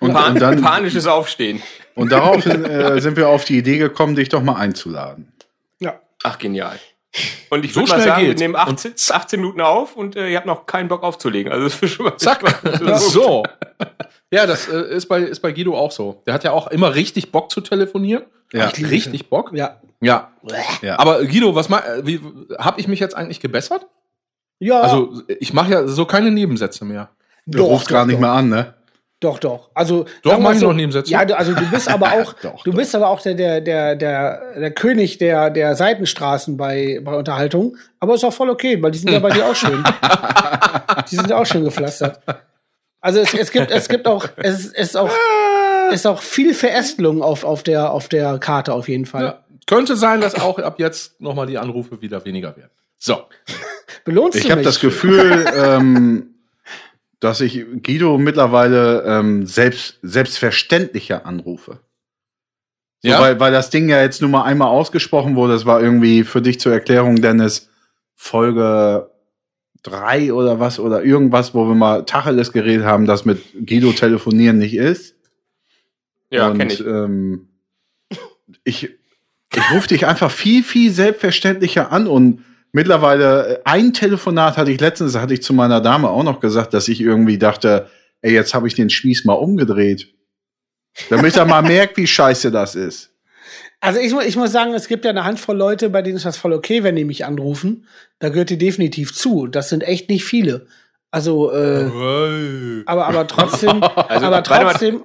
[0.00, 1.62] Und, Pan und, dann, panisches Aufstehen.
[1.94, 5.32] und daraufhin äh, sind wir auf die Idee gekommen, dich doch mal einzuladen.
[5.78, 5.98] Ja.
[6.22, 6.78] Ach, genial.
[7.50, 8.40] Und ich So würde mal schnell sagen, geht's.
[8.40, 11.52] wir nehmen 18, 18 Minuten auf und äh, ihr habt noch keinen Bock aufzulegen.
[11.52, 12.42] Also das ist schon mal Zack.
[12.84, 12.98] Ja.
[12.98, 13.44] so.
[14.30, 16.22] Ja, das äh, ist, bei, ist bei Guido auch so.
[16.26, 18.24] Der hat ja auch immer richtig Bock zu telefonieren.
[18.52, 18.66] Ja.
[18.66, 19.52] Hat richtig Bock.
[19.54, 19.80] Ja.
[20.00, 20.32] Ja.
[20.82, 20.98] Ja.
[20.98, 22.20] Aber Guido, was ma äh, wie
[22.58, 23.86] habe ich mich jetzt eigentlich gebessert?
[24.58, 24.80] Ja.
[24.80, 27.10] Also, ich mache ja so keine Nebensätze mehr.
[27.46, 28.74] Du rufst gar nicht mehr an, ne?
[29.24, 29.70] Doch, doch.
[29.72, 31.10] Also Doch, mach ich so, noch Nebensätze.
[31.10, 32.76] Ja, du, also du bist aber auch, Doch, du doch.
[32.76, 37.78] bist aber auch der der der der, der König der der Seitenstraßen bei bei Unterhaltung.
[38.00, 39.82] Aber ist auch voll okay, weil die sind ja bei dir auch schön.
[41.10, 42.20] die sind ja auch schön gepflastert.
[43.00, 45.10] Also es, es gibt es gibt auch es ist, es ist auch
[45.88, 49.24] es ist auch viel Verästelung auf auf der auf der Karte auf jeden Fall.
[49.24, 49.44] Ja.
[49.66, 52.72] Könnte sein, dass auch ab jetzt nochmal die Anrufe wieder weniger werden.
[52.98, 53.22] So.
[54.04, 56.33] Belohnst Ich du habe das Gefühl, ähm,
[57.24, 61.80] dass ich Guido mittlerweile ähm, selbst, selbstverständlicher anrufe.
[63.02, 63.20] So, Ja?
[63.20, 65.54] weil, weil das Ding ja jetzt nur mal einmal ausgesprochen wurde.
[65.54, 67.70] Das war irgendwie für dich zur Erklärung, Dennis,
[68.14, 69.10] Folge
[69.82, 74.58] drei oder was oder irgendwas, wo wir mal Tacheles geredet haben, dass mit Guido telefonieren
[74.58, 75.16] nicht ist.
[76.30, 76.80] Ja, kenne ich.
[76.80, 77.48] Ähm,
[78.64, 78.90] ich
[79.54, 84.80] ich rufe dich einfach viel, viel selbstverständlicher an und mittlerweile äh, ein Telefonat hatte ich
[84.80, 87.88] letztens, hatte ich zu meiner Dame auch noch gesagt, dass ich irgendwie dachte,
[88.20, 90.12] ey, jetzt habe ich den Spieß mal umgedreht.
[91.08, 93.10] Damit er mal merkt, wie scheiße das ist.
[93.80, 96.36] Also ich, ich muss sagen, es gibt ja eine Handvoll Leute, bei denen ist das
[96.36, 97.86] voll okay, wenn die mich anrufen.
[98.18, 99.46] Da gehört die definitiv zu.
[99.46, 100.66] Das sind echt nicht viele.
[101.10, 101.90] Also, äh,
[102.86, 105.04] aber, aber trotzdem, Also, aber trotzdem,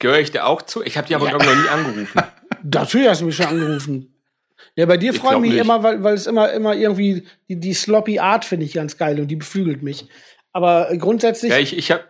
[0.00, 0.82] Gehöre ich dir auch zu?
[0.82, 2.22] Ich habe die aber, glaube ich, noch nie angerufen.
[2.62, 4.09] natürlich hast du mich schon angerufen.
[4.80, 5.60] Ja, bei dir freue ich mich nicht.
[5.60, 9.20] immer, weil, weil es immer, immer irgendwie, die, die sloppy Art finde ich ganz geil
[9.20, 10.08] und die beflügelt mich.
[10.54, 12.02] Aber äh, grundsätzlich, Ja, ich, ich habe.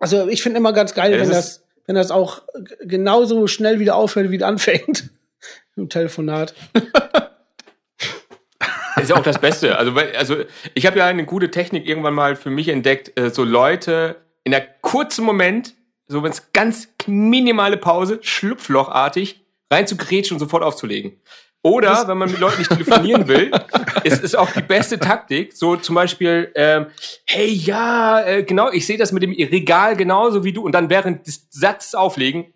[0.00, 2.40] also ich finde immer ganz geil, Ja, das wenn das, wenn das auch
[2.80, 5.10] genauso schnell wieder aufhört, wie es anfängt.
[5.76, 6.54] Im Telefonat.
[8.94, 9.76] Das ist ja auch das Beste.
[9.76, 10.36] Also, also
[10.72, 14.54] ich habe ja eine gute Technik irgendwann mal für mich entdeckt, äh, so Leute in
[14.54, 15.74] einer kurzen Moment,
[16.08, 21.20] so wenn es ganz minimale Pause, schlupflochartig reinzugrätschen und sofort aufzulegen.
[21.62, 23.50] Oder, wenn man mit Leuten nicht telefonieren will,
[24.04, 25.52] ist es auch die beste Taktik.
[25.52, 26.86] So zum Beispiel, ähm,
[27.26, 30.62] hey, ja, äh, genau, ich sehe das mit dem Regal genauso wie du.
[30.62, 32.54] Und dann während des Satzes auflegen.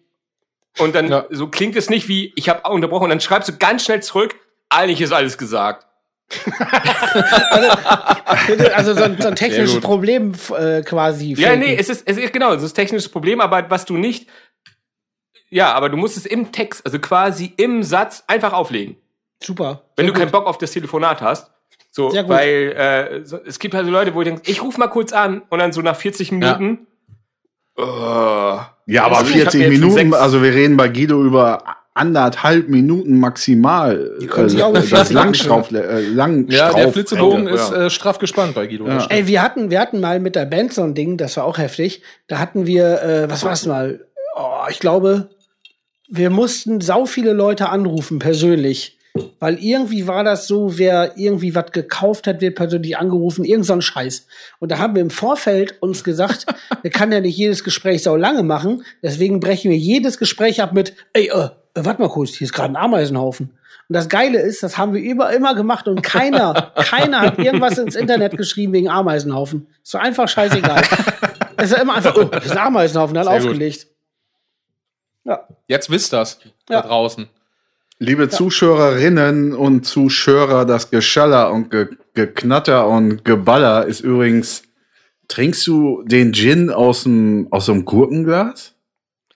[0.78, 1.26] Und dann Ja.
[1.30, 3.04] so klingt es nicht wie, ich habe unterbrochen.
[3.04, 4.34] Und dann schreibst du ganz schnell zurück,
[4.70, 5.86] eigentlich ist alles gesagt.
[8.74, 9.80] Also so ein, so ein technisches.
[9.80, 11.34] Problem äh, quasi.
[11.34, 13.96] Ja, nee, es ist, es ist genau, es ist ein technisches Problem, aber was du
[13.96, 14.28] nicht.
[15.54, 18.96] Ja, aber du musst es im Text, also quasi im Satz einfach auflegen.
[19.40, 19.82] Super.
[19.96, 20.32] Wenn du keinen gut.
[20.32, 21.50] Bock auf das Telefonat hast.
[21.92, 22.30] So, Sehr gut.
[22.32, 25.42] weil äh, so, es gibt also Leute, wo ich denke, ich rufe mal kurz an
[25.50, 26.88] und dann so nach 40 Minuten.
[27.76, 30.88] Oh, Ja, aber Also ich hab 40 mir jetzt schon Minuten, also wir reden bei
[30.88, 31.62] Guido über
[31.94, 34.16] anderthalb Minuten maximal.
[34.20, 36.52] Die können sich auch äh, mit das 40 Langstrauf, äh, Langstrauf.
[36.58, 37.54] Ja, der Flitzebogen Ja.
[37.54, 38.88] ist äh, straff gespannt bei Guido.
[38.88, 39.06] Ja.
[39.08, 41.58] Ey, wir hatten, wir hatten mal mit der Band so ein Ding, das war auch
[41.58, 42.02] heftig.
[42.26, 44.04] Da hatten wir, äh, was war's mal?
[44.36, 45.30] Oh, ich glaube,
[46.16, 48.98] wir mussten sau viele Leute anrufen, persönlich.
[49.38, 53.72] Weil irgendwie war das so, wer irgendwie was gekauft hat, wird persönlich angerufen, irgend so
[53.72, 54.26] ein Scheiß.
[54.58, 56.46] Und da haben wir im Vorfeld uns gesagt,
[56.82, 60.72] wir kann ja nicht jedes Gespräch sau lange machen, deswegen brechen wir jedes Gespräch ab
[60.72, 63.50] mit, ey, äh, warte mal kurz, hier ist gerade ein Ameisenhaufen.
[63.88, 67.78] Und das Geile ist, das haben wir über, immer gemacht und keiner, keiner hat irgendwas
[67.78, 69.68] ins Internet geschrieben wegen Ameisenhaufen.
[69.82, 70.82] Ist doch einfach scheißegal.
[71.56, 73.93] es ist immer einfach, oh, das ist ein Ameisenhaufen, dann Sehr gut.
[75.24, 75.46] Ja.
[75.68, 76.80] Jetzt wisst das Ja.
[76.82, 77.28] da draußen.
[77.98, 84.62] Liebe Zuschauerinnen und Zuschauer, das Geschaller und Ge Geknatter und Geballer ist übrigens.
[85.26, 88.74] Trinkst du den Gin aus dem aus dem Gurkenglas?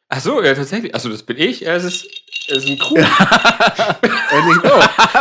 [0.09, 0.95] Ach so, ja, tatsächlich.
[0.95, 1.61] Also das bin ich.
[1.61, 2.07] Ja, Es ist,
[2.49, 2.99] es ist ein Krug.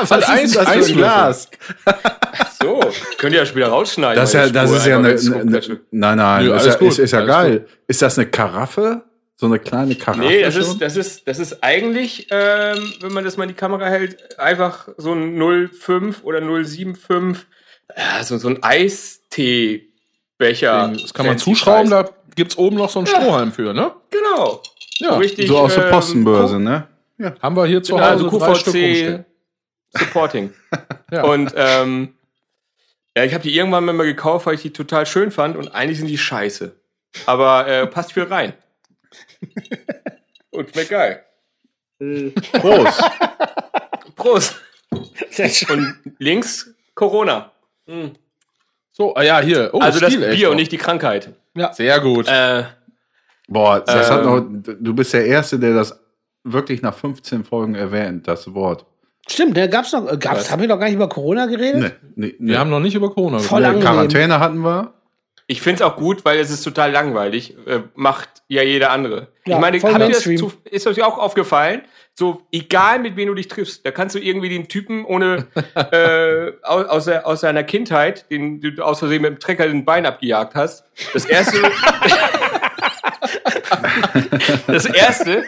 [0.07, 0.83] Was ist ist das für ein.
[0.97, 1.49] Glas?
[2.61, 2.79] so,
[3.17, 4.15] könnt ihr ja später rausschneiden.
[4.21, 6.87] Das ist ja, das ist ja eine, eine, nein, nein, Nö, das ist, ja, gut,
[6.89, 7.65] ist, ist ja alles geil.
[7.87, 9.03] Ist das eine Karaffe?
[9.39, 10.21] So eine kleine Karaffe?
[10.21, 13.55] Nee, das ist, das ist, das ist eigentlich, ähm, wenn man das mal in die
[13.55, 15.37] Kamera hält, einfach so ein
[15.71, 17.45] 05 oder 075,
[17.95, 19.85] ja, so, so ein Eisteebecher.
[20.99, 23.91] Das kann man zuschrauben, da gibt's oben noch so einen Strohhalm für, ne?
[24.09, 24.63] Genau.
[24.97, 25.47] Ja, richtig.
[25.47, 26.87] so aus der ähm, Postenbörse, ne?
[27.39, 29.25] Haben wir hier zu Genau, Hause also drei Stück QVC.
[29.99, 30.53] Supporting.
[31.09, 31.23] Ja.
[31.23, 32.15] Und ähm,
[33.15, 35.99] ja, ich habe die irgendwann mal gekauft, weil ich die total schön fand und eigentlich
[35.99, 36.75] sind die scheiße.
[37.25, 38.51] Aber äh, passt viel rein.
[40.51, 41.23] Und schmeckt geil.
[42.53, 43.03] Prost.
[44.15, 44.55] Prost.
[45.31, 45.79] Schön.
[46.03, 47.51] Und links Corona.
[48.91, 49.69] So, ah ja, hier.
[49.73, 50.51] Oh, also das Stil, echt Bier noch.
[50.51, 51.33] und nicht die Krankheit.
[51.73, 52.27] Sehr gut.
[52.27, 52.63] Äh,
[53.47, 54.25] Boah, das hat Ähm.
[54.25, 55.97] noch, du bist der Erste, der das
[56.43, 58.85] wirklich nach 15 Folgen erwähnt, das Wort.
[59.29, 61.95] Stimmt, ne, gab's noch, äh, gab's, haben wir doch gar nicht über Corona geredet?
[62.15, 63.65] Nee, nee, wir haben noch nicht über Corona Voll gesprochen.
[63.65, 63.83] angenehm.
[63.83, 64.93] Quarantäne hatten wir.
[65.47, 67.55] Ich finde es auch gut, weil es ist total langweilig.
[67.65, 69.29] Äh, macht ja jeder andere.
[69.45, 71.83] Ja, ich meine, ihr das zu, ist euch auch aufgefallen?
[72.13, 75.47] So, egal mit wem du dich triffst, da kannst du irgendwie den Typen ohne
[75.91, 80.53] äh, aus, aus seiner Kindheit, den du aus Versehen mit dem Trecker den Bein abgejagt
[80.53, 80.83] hast.
[81.13, 81.57] Das erste.
[84.67, 85.45] das erste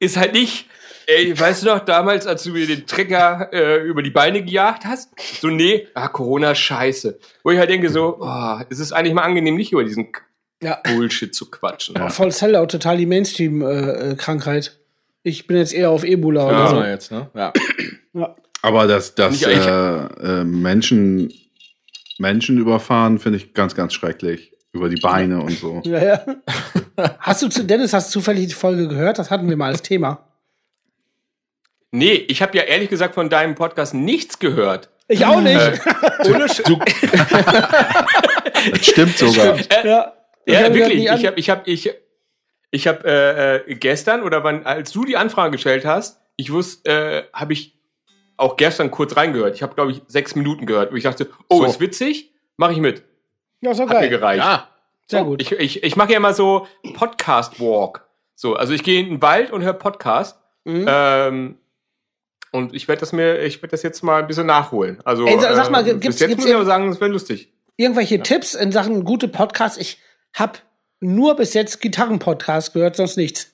[0.00, 0.68] ist halt nicht,
[1.08, 4.84] ey, weißt du noch, damals, als du mir den Trecker äh, über die Beine gejagt
[4.84, 5.10] hast?
[5.40, 7.18] So, nee, ah, Corona, scheiße.
[7.42, 10.08] Wo ich halt denke, so, oh, es ist eigentlich mal angenehm, nicht über diesen
[10.62, 10.78] Ja.
[10.84, 11.96] Bullshit zu quatschen.
[12.10, 14.78] Voll Sellout, total die Mainstream-Krankheit.
[15.22, 16.82] ich bin jetzt eher auf Ebola oder Ja, so.
[16.82, 17.30] jetzt, ne?
[17.34, 17.52] Ja.
[18.12, 18.36] Ja.
[18.62, 21.32] Aber das, das Nicht eigentlich- äh, äh, Menschen,
[22.18, 24.52] Menschen überfahren finde ich ganz, ganz schrecklich.
[24.72, 25.80] Über die Beine und so.
[25.84, 26.24] Ja, ja.
[27.20, 29.18] hast du zu, Dennis, hast du zufällig die Folge gehört?
[29.18, 30.27] Das hatten wir mal als Thema.
[31.90, 34.90] Nee, ich habe ja ehrlich gesagt von deinem Podcast nichts gehört.
[35.08, 35.58] Ich auch nicht.
[36.26, 36.62] Ohne Sch
[38.70, 39.56] Das stimmt sogar.
[39.84, 40.12] ja.
[40.44, 41.04] Ich Ja, mir wirklich.
[41.04, 41.90] Ich habe ich hab, ich,
[42.70, 46.90] ich hab, äh, äh, gestern oder wann, als du die Anfrage gestellt hast, ich wusste,
[46.90, 47.78] äh, habe ich
[48.36, 49.54] auch gestern kurz reingehört.
[49.54, 50.90] Ich habe, glaube ich, sechs Minuten gehört.
[50.90, 51.64] Und ich dachte, oh, So.
[51.66, 53.02] ist witzig, mache ich mit.
[53.60, 54.10] ja, ist doch Hat mir geil.
[54.10, 54.44] gereicht.
[54.44, 54.68] Ja.
[55.06, 55.40] Sehr gut.
[55.40, 58.06] Ich, ich, ich mache ja immer so Podcast-Walk.
[58.34, 60.38] So, also ich gehe in den Wald und höre Podcast.
[60.64, 60.84] Mhm.
[60.86, 61.58] Ähm,
[62.52, 64.98] und ich werde das mir, ich werde das jetzt mal ein bisschen nachholen.
[65.04, 67.00] Also Ey, sag- sag mal, äh, gibt's- bis jetzt gibt's muss ich aber sagen, das
[67.00, 67.52] wäre lustig.
[67.76, 69.78] Irgendwelche Tipps in Sachen gute Podcasts?
[69.78, 69.98] Ich
[70.34, 70.58] habe
[71.00, 73.52] nur bis jetzt Gitarren-Podcasts gehört, sonst nichts.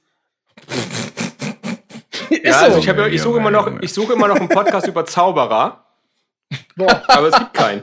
[2.31, 2.65] Ist Ja, so.
[2.67, 5.05] also ich, hab, ja- ich suche immer noch, ich suche immer noch einen Podcast über
[5.05, 5.85] Zauberer,
[6.77, 7.03] Boah.
[7.09, 7.83] aber es gibt keinen.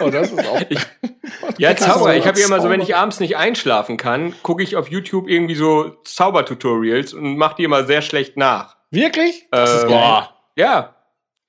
[0.00, 0.60] Oh, das ist auch.
[1.58, 2.16] Ja, Zauberer.
[2.16, 5.28] Ich habe ja immer so, wenn ich abends nicht einschlafen kann, gucke ich auf YouTube
[5.28, 8.76] irgendwie so Zaubertutorials und mache die immer sehr schlecht nach.
[8.90, 9.46] Wirklich?
[9.52, 10.34] Ähm, Boah.
[10.60, 10.94] Ja,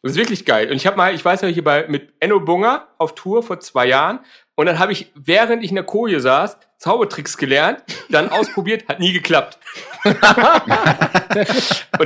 [0.01, 0.69] das ist wirklich geil.
[0.71, 3.59] Und ich habe mal, ich weiß ja hier bei mit Enno Bunger auf Tour vor
[3.59, 4.19] zwei Jahren
[4.55, 8.99] Und dann habe ich, während ich in der Koje saß, Zaubertricks gelernt, dann ausprobiert, hat
[8.99, 9.59] nie geklappt.
[10.05, 10.15] und,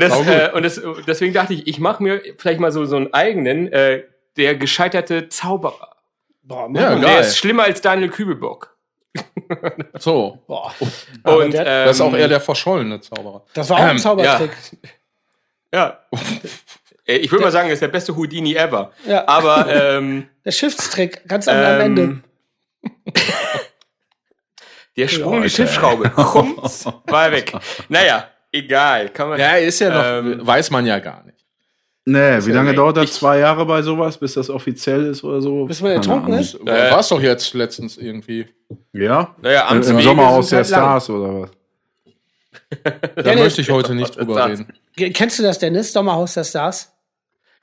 [0.01, 3.13] das, äh, und das, deswegen dachte ich, ich mache mir vielleicht mal so, so einen
[3.13, 4.03] eigenen, äh,
[4.35, 5.95] der gescheiterte Zauberer.
[6.41, 6.93] Boah, Ja.
[6.93, 7.21] Und der geil.
[7.21, 8.75] ist schlimmer als Daniel Kübelbock.
[9.99, 10.39] So.
[10.47, 10.73] Boah.
[11.23, 13.43] Und der, ähm, Das ist auch eher der verschollene Zauberer.
[13.53, 14.51] das war auch ein ähm, Zaubertrick.
[15.73, 15.99] Ja.
[16.11, 16.17] Äh,
[17.07, 18.91] Ich würde mal sagen, er ist der beste Houdini ever.
[19.07, 19.27] Ja.
[19.27, 22.01] Aber ähm, Der Schiffstrick, ganz am, am Ende.
[22.01, 22.23] ähm,
[24.97, 25.49] der Sprung die Alter.
[25.49, 27.53] Schiffsschraube, Krumms, war er weg.
[27.89, 29.09] Naja, egal.
[29.09, 31.35] Kann man, Ja, ist ja noch, Ähm, weiß man ja gar nicht.
[32.07, 33.13] Nee, wie ja lange nicht- dauert das?
[33.13, 35.65] Zwei Jahre bei sowas, bis das offiziell ist oder so?
[35.65, 36.53] Bis man ertrunken ist?
[36.61, 38.47] Äh, War es doch jetzt letztens irgendwie.
[38.93, 39.35] Ja?
[39.41, 40.81] naja, Im, Amts Im Wege Sommerhaus sind der halt lang.
[40.81, 41.49] Stars oder was?
[43.15, 44.67] Da Dennis- möchte ich heute nicht drüber reden.
[45.13, 45.91] Kennst du das, Dennis?
[45.93, 46.91] Sommerhaus der Stars?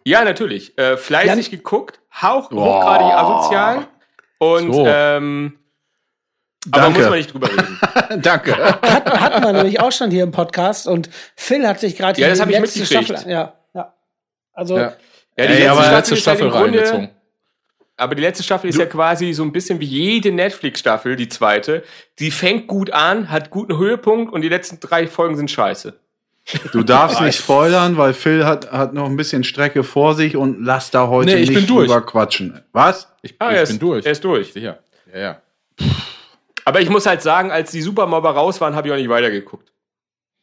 [0.05, 0.77] Ja, natürlich.
[0.79, 3.87] Äh, fleißig Jan- geguckt, hauch, hochgradig asozial.
[4.39, 4.87] Und So.
[4.87, 5.59] ähm,
[6.71, 6.99] aber Danke.
[7.01, 7.81] muss man nicht drüber reden.
[8.23, 8.57] Danke.
[8.57, 8.83] Hat,
[9.21, 12.39] hatten wir nämlich auch schon hier im Podcast und Phil hat sich gerade Ja, das
[12.39, 12.87] die hab ich letzte.
[12.87, 13.31] Staffel.
[13.31, 13.95] Ja, ja.
[14.53, 14.93] Also, Ja.
[15.39, 17.09] Ja, Ey, aber letzte ist halt Staffel im Grunde- reingezogen.
[17.97, 21.85] Aber die letzte Staffel ist ja quasi so ein bisschen wie jede Netflix-Staffel, die zweite.
[22.19, 25.99] Die fängt gut an, hat guten Höhepunkt und die letzten drei Folgen sind scheiße.
[26.73, 30.65] Du darfst nicht spoilern, weil Phil hat, hat noch ein bisschen Strecke vor sich und
[30.65, 31.87] lass da heute Nee, ich nicht bin durch.
[31.89, 32.61] drüber quatschen.
[32.73, 33.09] Was?
[33.23, 34.07] Ich, Ah, ich er bin ist, durch.
[34.07, 34.53] Er ist durch.
[34.53, 34.79] Sicher.
[35.15, 35.43] Ja, ja.
[36.65, 39.73] Aber ich muss halt sagen, als die Supermobber raus waren, habe ich auch nicht weitergeguckt.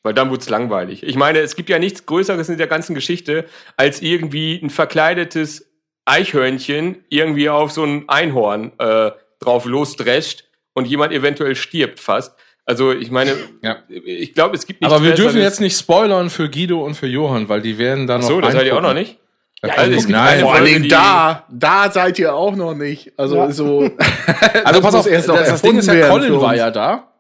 [0.04, 1.04] Weil dann wurde es langweilig.
[1.04, 5.70] Ich meine, es gibt ja nichts Größeres in der ganzen Geschichte, als irgendwie ein verkleidetes
[6.06, 12.36] Eichhörnchen irgendwie auf so ein Einhorn äh, drauf losdrescht und jemand eventuell stirbt fast.
[12.70, 13.32] Also ich meine,
[13.64, 13.78] Ja.
[13.90, 17.08] ich glaube, es gibt nichts Aber wir dürfen jetzt nicht spoilern für Guido und für
[17.08, 18.28] Johann, weil die werden dann noch.
[18.28, 19.18] So, das seid ihr auch noch nicht?
[19.62, 22.56] Da Ja, kann ich nein, Vor allen Folge, Dingen die- da, da seid ihr auch
[22.56, 23.12] noch nicht.
[23.18, 23.52] Also Ja.
[23.52, 23.90] so.
[24.64, 27.12] Also pass auf, erst noch das, das Ding ist ja, Colin war ja da.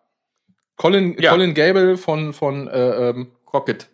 [0.75, 1.31] Colin, Ja.
[1.31, 3.89] Colin Gable von, von äh, ähm, Rocket.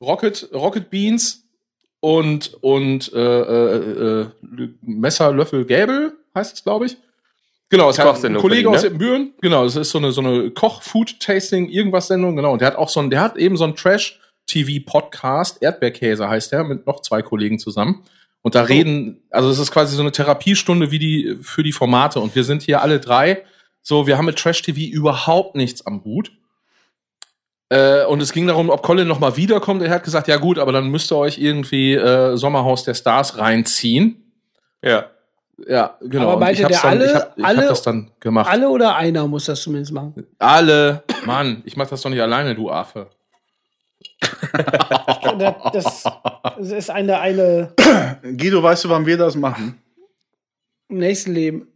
[0.00, 1.44] Rocket, Rocket Beans
[2.00, 4.26] und, und äh, äh, äh,
[4.80, 6.96] Messer, Löffel, Gable heißt es, glaube ich.
[7.70, 8.88] Genau, es hat ein Kollege von ihm, aus ne?
[8.88, 9.32] Ibbenbüren.
[9.40, 12.52] Genau, es ist so eine, so eine Koch-Food-Tasting, irgendwas Sendung, genau.
[12.52, 16.64] Und der hat auch so ein, der hat eben so einen Trash-TV-Podcast, Erdbeerkäse heißt der,
[16.64, 18.04] mit noch zwei Kollegen zusammen.
[18.42, 22.20] Und da reden, also es ist quasi so eine Therapiestunde wie die, für die Formate.
[22.20, 23.42] Und wir sind hier alle drei.
[23.80, 26.30] So, wir haben mit Trash-TV überhaupt nichts am Hut.
[27.70, 29.82] Äh, und es ging darum, ob Colin noch mal wiederkommt.
[29.82, 33.38] Er hat gesagt, ja gut, aber dann müsst ihr euch irgendwie äh, Sommerhaus der Stars
[33.38, 34.32] reinziehen.
[34.82, 35.06] Ja.
[35.66, 36.30] Ja, genau.
[36.30, 38.50] Aber meinte der dann, alle- ich hab, ich alle- hab das dann gemacht.
[38.50, 40.26] alle oder einer muss das zumindest machen.
[40.38, 41.02] Alle.
[41.24, 43.08] Mann, ich mach das doch nicht alleine, du Affe.
[45.72, 46.04] Das,
[46.58, 47.72] das ist eine, eine
[48.36, 49.78] Guido, weißt du, wann wir das machen?
[50.88, 51.66] im nächsten Leben.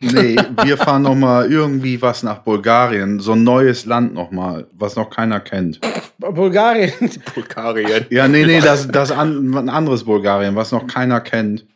[0.00, 3.18] Nee, wir fahren noch mal irgendwie was nach Bulgarien.
[3.20, 5.80] So ein neues Land noch mal, was noch keiner kennt.
[6.18, 6.92] Bulgarien.
[7.34, 8.06] Bulgarien.
[8.10, 11.66] Ja, nee, nee, das, das an, ein anderes Bulgarien, was noch keiner kennt.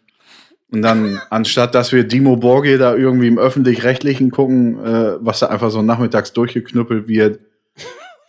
[0.72, 5.46] Und dann, anstatt dass wir Dimo Borgir da irgendwie im Öffentlich-Rechtlichen gucken, äh, was da
[5.46, 7.40] einfach so nachmittags durchgeknüppelt wird,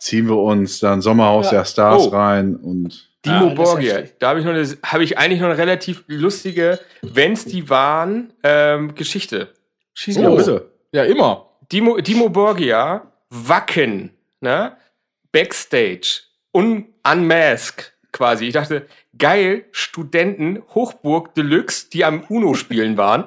[0.00, 1.58] ziehen wir uns dann Sommerhaus Ja.
[1.58, 2.08] der Stars Oh.
[2.08, 4.02] rein und Dimo ist Borgia.
[4.18, 8.32] Da habe ich noch eine, habe ich eigentlich noch eine relativ lustige, wenn's die waren,
[8.42, 9.48] ähm, Geschichte.
[9.94, 10.34] Schieß Oh.
[10.36, 10.70] bitte.
[10.90, 11.46] Ja, immer.
[11.70, 14.72] Dimo, Dimo Borgia, Wacken, ne?
[15.30, 18.46] Backstage, un unmasked quasi.
[18.46, 18.86] Ich dachte,
[19.18, 23.24] geil, Studenten, Hochburg Deluxe, die am Uno spielen waren.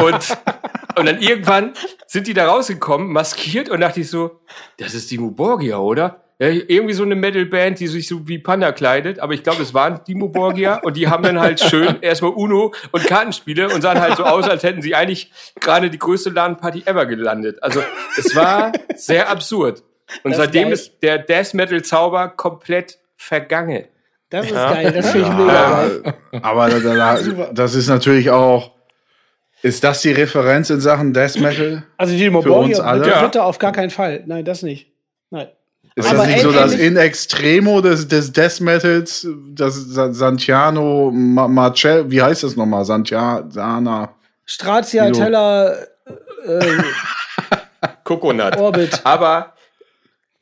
[0.00, 0.38] Und,
[0.96, 1.72] und dann irgendwann
[2.06, 4.40] sind die da rausgekommen, maskiert und dachte ich so,
[4.78, 6.24] das ist Dimo Borgia, oder?
[6.40, 9.74] Ja, irgendwie so eine Metalband, die sich so wie Panda kleidet, aber ich glaube, es
[9.74, 14.00] waren Dimo Borgia und die haben dann halt schön erstmal Uno und Kartenspiele und sahen
[14.00, 17.60] halt so aus, als hätten sie eigentlich gerade die größte LAN-Party ever gelandet.
[17.60, 17.82] Also
[18.16, 19.82] es war sehr absurd.
[20.22, 23.86] Und Das seitdem ist der Death Metal Zauber komplett vergangen.
[24.30, 24.72] Das ist Ja.
[24.72, 24.92] geil.
[24.92, 26.14] Das finde ich mega geil.
[26.42, 27.18] Aber da, da,
[27.52, 28.72] das ist natürlich auch.
[29.62, 31.82] Ist das die Referenz in Sachen Death Metal?
[31.96, 33.00] Also die Für uns Borgia alle?
[33.00, 33.22] bitte, Ja.
[33.24, 34.22] bitte auf gar keinen Fall.
[34.26, 34.92] Nein, das nicht.
[35.30, 35.48] Nein.
[35.96, 41.10] Ist Aber das nicht so das in extremo des, des Death Metals, das Sa- Santiano
[41.12, 42.84] Ma Marcel, wie heißt das nochmal?
[42.84, 44.10] Santiana.
[44.44, 45.10] Strazia.
[45.10, 45.76] Teller,
[46.46, 46.60] äh,
[48.04, 48.56] Coconut.
[48.56, 49.00] Orbit.
[49.04, 49.54] Aber,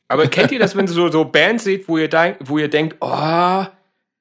[0.07, 2.69] aber kennt ihr das, wenn ihr so, so Bands seht, wo ihr, denk, wo ihr
[2.69, 3.65] denkt, oh,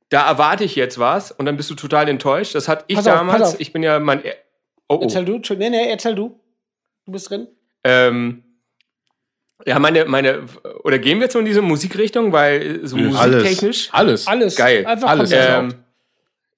[0.09, 2.55] da erwarte ich jetzt was und dann bist du total enttäuscht?
[2.55, 3.39] Das hatte ich Pass auf, damals.
[3.41, 3.61] pass auf.
[3.61, 4.23] Ich bin ja mein.
[4.89, 4.99] Oh, oh.
[5.03, 5.37] Erzähl du.
[5.37, 5.73] Entschuldigung.
[5.73, 6.41] Nee, nee, erzähl du.
[7.05, 7.49] Du bist drin.
[7.85, 8.45] Ähm,
[9.65, 10.45] ja, meine, meine,
[10.85, 13.15] oder gehen wir jetzt so in diese Musikrichtung, weil äh, so Alles.
[13.15, 14.27] musiktechnisch, Alles.
[14.27, 14.57] Alles.
[14.57, 14.87] Geil.
[14.87, 15.31] Einfach Alles.
[15.33, 15.75] ähm,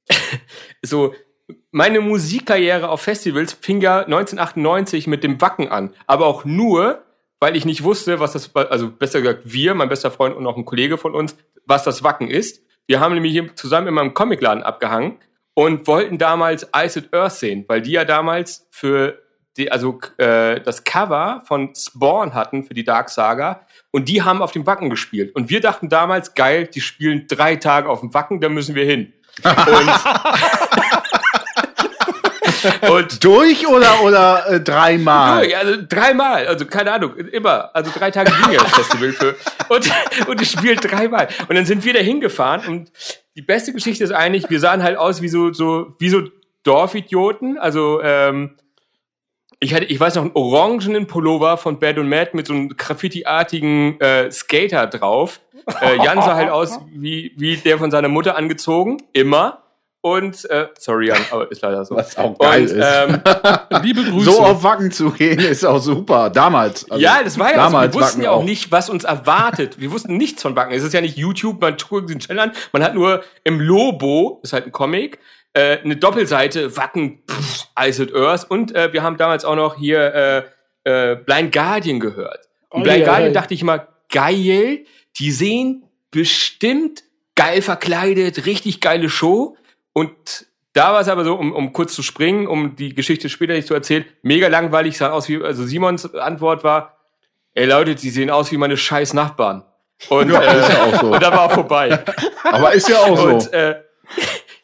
[0.83, 1.15] so,
[1.71, 5.95] meine Musikkarriere auf Festivals fing ja 1998 mit dem Wacken an.
[6.07, 7.05] Aber auch nur,
[7.41, 10.57] weil ich nicht wusste, was das, also besser gesagt wir, mein bester Freund und auch
[10.57, 12.63] ein Kollege von uns, was das Wacken ist.
[12.89, 15.19] Wir haben nämlich zusammen in meinem Comicladen abgehangen
[15.53, 19.23] und wollten damals Ice at Earth sehen, weil die ja damals für
[19.59, 24.41] die, also äh, das Cover von Spawn hatten für die Dark Saga und die haben
[24.41, 25.35] auf dem Wacken gespielt.
[25.37, 28.87] Und wir dachten damals, geil, die spielen drei Tage auf dem Wacken, da müssen wir
[28.87, 29.13] hin.
[29.45, 29.55] Und
[32.91, 35.43] Und durch oder, oder äh, dreimal?
[35.43, 37.71] Durch, also dreimal, also keine Ahnung, immer.
[37.75, 39.37] Also drei Tage ging ja das Festival für.
[39.69, 39.91] Und,
[40.29, 41.29] und ich spiele dreimal.
[41.49, 42.93] Und dann sind wir da hingefahren und
[43.37, 46.23] die beste Geschichte ist eigentlich, wir sahen halt aus wie so, so, wie so
[46.65, 47.57] Dorfidioten.
[47.57, 48.57] Also, ähm,
[49.61, 52.69] ich hatte, ich weiß noch, einen orangenen Pullover von Bad und Mad mit so einem
[52.71, 55.41] Graffiti-artigen äh, Skater drauf.
[55.81, 59.63] Äh, Jan sah halt aus wie, wie der von seiner Mutter angezogen, immer.
[60.01, 61.97] Und, äh, sorry Jan, aber ist leider so.
[61.97, 62.87] Was auch geil und, ist.
[62.87, 63.21] Ähm,
[63.83, 64.31] Liebe Grüße.
[64.31, 66.31] So auf Wacken zu gehen, ist auch super.
[66.31, 66.89] Damals.
[66.89, 67.59] also ja, das war ja so.
[67.59, 69.81] Wir damals wussten Wacken ja auch nicht, was uns erwartet.
[69.81, 70.73] Wir wussten nichts von Wacken.
[70.73, 72.53] Es ist ja nicht YouTube, man guckt den Channel an.
[72.73, 75.19] Man hat nur im Lobo, ist halt ein Comic,
[75.53, 78.47] äh, eine Doppelseite, Wacken, pff, Ice at Earth.
[78.49, 80.45] Und äh, wir haben damals auch noch hier
[80.85, 82.49] äh, äh, Blind Guardian gehört.
[82.71, 83.41] Und Oh, Blind ja, Guardian ja.
[83.41, 84.85] dachte ich mal, geil,
[85.19, 87.03] die sehen bestimmt
[87.35, 89.57] geil verkleidet, richtig geile Show.
[89.99, 93.55] Und da war es aber so, um, um kurz zu springen, um die Geschichte später
[93.55, 96.97] nicht zu erzählen, mega langweilig, sah aus wie, also Simons Antwort war,
[97.55, 99.65] ey Leute, die sehen aus wie meine scheiß Nachbarn.
[100.09, 101.07] Und, Ja, äh, ist ja auch so.
[101.15, 101.99] und da war vorbei.
[102.45, 103.27] Aber ist ja auch so.
[103.29, 103.75] Und äh,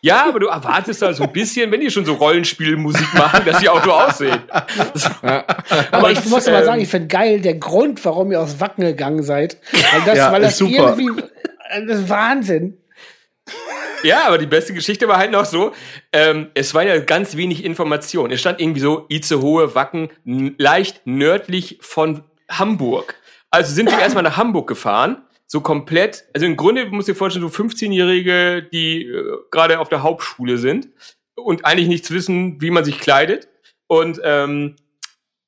[0.00, 3.58] ja, aber du erwartest da so ein bisschen, wenn die schon so Rollenspielmusik machen, dass
[3.60, 4.38] die auch so aussehen.
[5.90, 8.84] Aber ich muss mal ähm, sagen, ich finde geil der Grund, warum ihr aus Wacken
[8.84, 9.56] gegangen seid.
[9.72, 10.96] Weil das, Ja, weil das ist super.
[10.98, 11.22] irgendwie,
[11.70, 12.76] äh, das ist Wahnsinn.
[14.04, 15.72] Ja, aber die beste Geschichte war halt noch so,
[16.12, 18.30] ähm, es war ja ganz wenig Information.
[18.30, 23.16] Es stand irgendwie so, Itzehoe, Wacken, leicht nördlich von Hamburg.
[23.50, 27.48] Also sind wir erstmal nach Hamburg gefahren, so komplett, also im Grunde du dir vorstellen,
[27.48, 30.88] so 15-Jährige, die äh, gerade auf der Hauptschule sind
[31.34, 33.48] und eigentlich nichts wissen, wie man sich kleidet.
[33.86, 34.76] Und, ähm,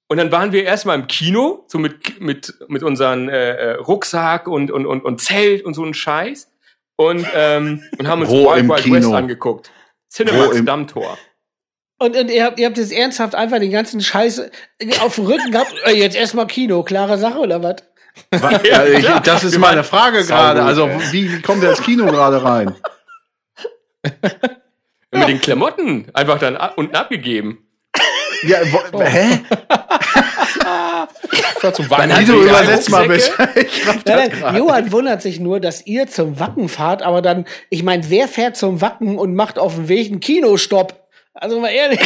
[0.09, 4.49] und dann waren wir erstmal im Kino, so mit, mit, mit unseren äh, äh, Rucksack
[4.49, 6.51] und, und, und, und Zelt und so ein Scheiß.
[6.97, 8.97] Und, ähm, und haben uns Wo Wild im Wild Kino?
[8.97, 9.71] West angeguckt.
[10.11, 11.19] Cinemax Dammtor.
[11.99, 14.51] Und, und ihr habt, ihr habt jetzt ernsthaft einfach den ganzen Scheiß
[15.01, 15.75] auf dem Rücken gehabt.
[15.85, 17.77] Äh, jetzt erstmal Kino, klare Sache oder was?
[18.65, 19.21] Ja, ich, klar.
[19.21, 20.63] das ist meine Frage gerade.
[20.63, 22.75] Also, wie, wie kommt der ins Kino gerade rein?
[25.11, 27.67] Mit den Klamotten einfach dann ab, unten abgegeben.
[28.43, 29.41] Ja, wo, hä?
[31.57, 32.21] Das war zum Man Wacken.
[32.21, 34.59] Wie du übersetzt mal Ja, das dann, gerade.
[34.59, 38.57] Johann wundert sich nur, dass ihr zum Wacken fahrt, aber dann, ich meine, wer fährt
[38.57, 40.95] zum Wacken und macht auf dem Weg einen Kinostopp?
[41.35, 42.01] Also mal ehrlich.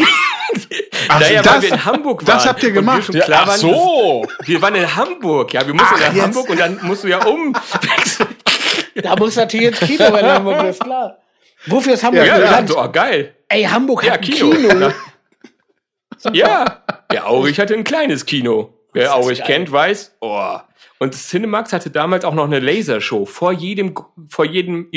[1.08, 2.36] Ach, naja, das- weil wir in Hamburg waren.
[2.36, 3.04] das habt ihr wir gemacht?
[3.04, 4.26] schon Ja, ach waren, so.
[4.44, 5.64] Wir waren in Hamburg, ja.
[5.66, 6.22] Wir mussten Ach, nach jetzt.
[6.24, 7.52] Hamburg und dann musst du ja um.
[9.02, 11.16] Da muss natürlich ins Kino, wenn Hamburg ist, klar.
[11.66, 12.70] Wofür ist Hamburg ja, wir bekannt?
[12.70, 13.34] dachten, oh, geil.
[13.48, 14.50] Ey, Hamburg Ja, hat ein Kino.
[14.50, 14.90] Kino.
[16.32, 16.82] Ja.
[17.12, 18.74] Ja, Aurich hatte ein kleines Kino.
[18.92, 19.46] Wer Aurich geil.
[19.46, 20.56] kennt, weiß, oh.
[20.98, 23.94] Und Cinemax hatte damals auch noch eine Lasershow vor jedem,
[24.28, 24.90] vor jedem,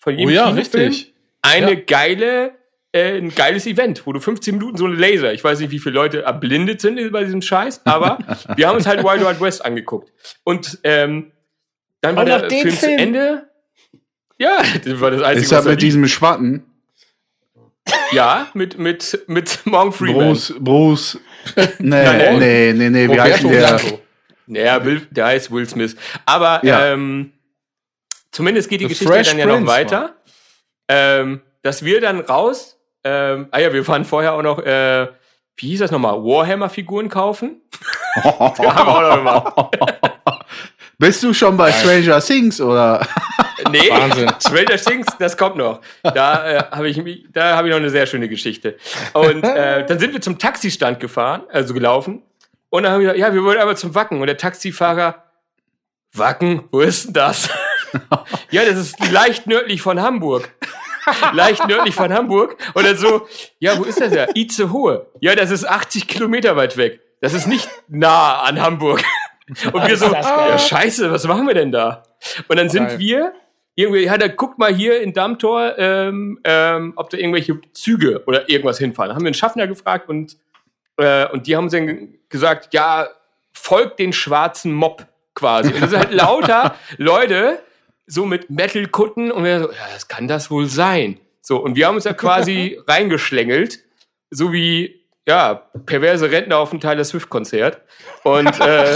[0.00, 0.86] vor jedem Oh ja, Kinofilm.
[0.88, 1.14] richtig.
[1.42, 1.80] Eine Ja.
[1.86, 2.52] geile,
[2.92, 5.78] äh, ein geiles Event, wo du 15 Minuten so eine Laser, ich weiß nicht, wie
[5.78, 8.18] viele Leute erblindet sind bei diesem Scheiß, aber
[8.56, 10.12] wir haben uns halt Wild Wild West angeguckt.
[10.44, 11.32] Und ähm,
[12.00, 13.50] dann war Und der Film zu Ende.
[14.38, 16.64] Ja, das war das Einzige, Ist das da mit diesem Schwatten?
[18.12, 20.28] Ja, mit, mit, mit Morgan Freeman.
[20.28, 21.20] Bruce, Bruce.
[21.78, 23.48] Nee, Nein, nee, nee, nee, wie heißt der?
[23.48, 24.00] Blanco.
[24.48, 25.96] Ja, Will, der heißt Will Smith.
[26.24, 26.92] Aber Ja.
[26.92, 27.32] ähm,
[28.30, 30.14] zumindest geht die The Geschichte Fresh dann ja noch Prince, weiter.
[30.88, 35.08] Ähm, dass wir dann raus, ähm, ah ja, wir waren vorher auch noch, äh,
[35.56, 37.60] wie hieß das nochmal, Warhammer-Figuren kaufen.
[38.16, 39.76] haben wir auch noch gemacht.
[40.98, 43.06] Bist du schon bei Stranger Things oder?
[43.70, 44.30] Nee, Wahnsinn.
[44.38, 45.80] Stranger Things, das kommt noch.
[46.02, 48.76] Da äh, habe ich, mich- da habe ich noch eine sehr schöne Geschichte.
[49.14, 52.22] Und äh, dann sind wir zum Taxistand gefahren, also gelaufen.
[52.68, 54.20] Und dann haben wir gesagt, ja, wir wollen aber zum Wacken.
[54.20, 55.24] Und der Taxifahrer,
[56.12, 57.48] Wacken, wo ist denn das?
[58.50, 60.48] ja, das ist leicht nördlich von Hamburg.
[61.32, 62.56] leicht nördlich von Hamburg.
[62.74, 63.26] Und dann so,
[63.58, 64.26] ja, wo ist das ja?
[64.34, 65.06] Itzehoe.
[65.20, 67.00] Ja, das ist 80 Kilometer weit weg.
[67.20, 69.02] Das ist nicht nah an Hamburg.
[69.72, 72.02] Und wir so, ja, scheiße, was machen wir denn da?
[72.48, 72.98] Und dann sind Geil.
[72.98, 73.32] wir
[73.76, 78.48] irgendwie, ja, da guckt mal hier in Dammtor, ähm, ähm, ob da irgendwelche Züge oder
[78.48, 79.10] irgendwas hinfahren.
[79.10, 80.36] Da haben wir einen Schaffner gefragt und,
[80.96, 83.06] äh, und die haben uns dann gesagt, ja,
[83.52, 85.72] folgt den schwarzen Mob quasi.
[85.72, 87.60] Und das sind halt lauter Leute,
[88.06, 91.20] so mit Metal-Kutten und wir so, ja, das kann das wohl sein.
[91.42, 93.80] So, und wir haben uns ja quasi reingeschlängelt,
[94.30, 94.95] so wie,
[95.26, 95.54] ja,
[95.86, 97.80] perverse Rentner auf ein Teil des Swift-Konzert.
[98.22, 98.94] Und, äh,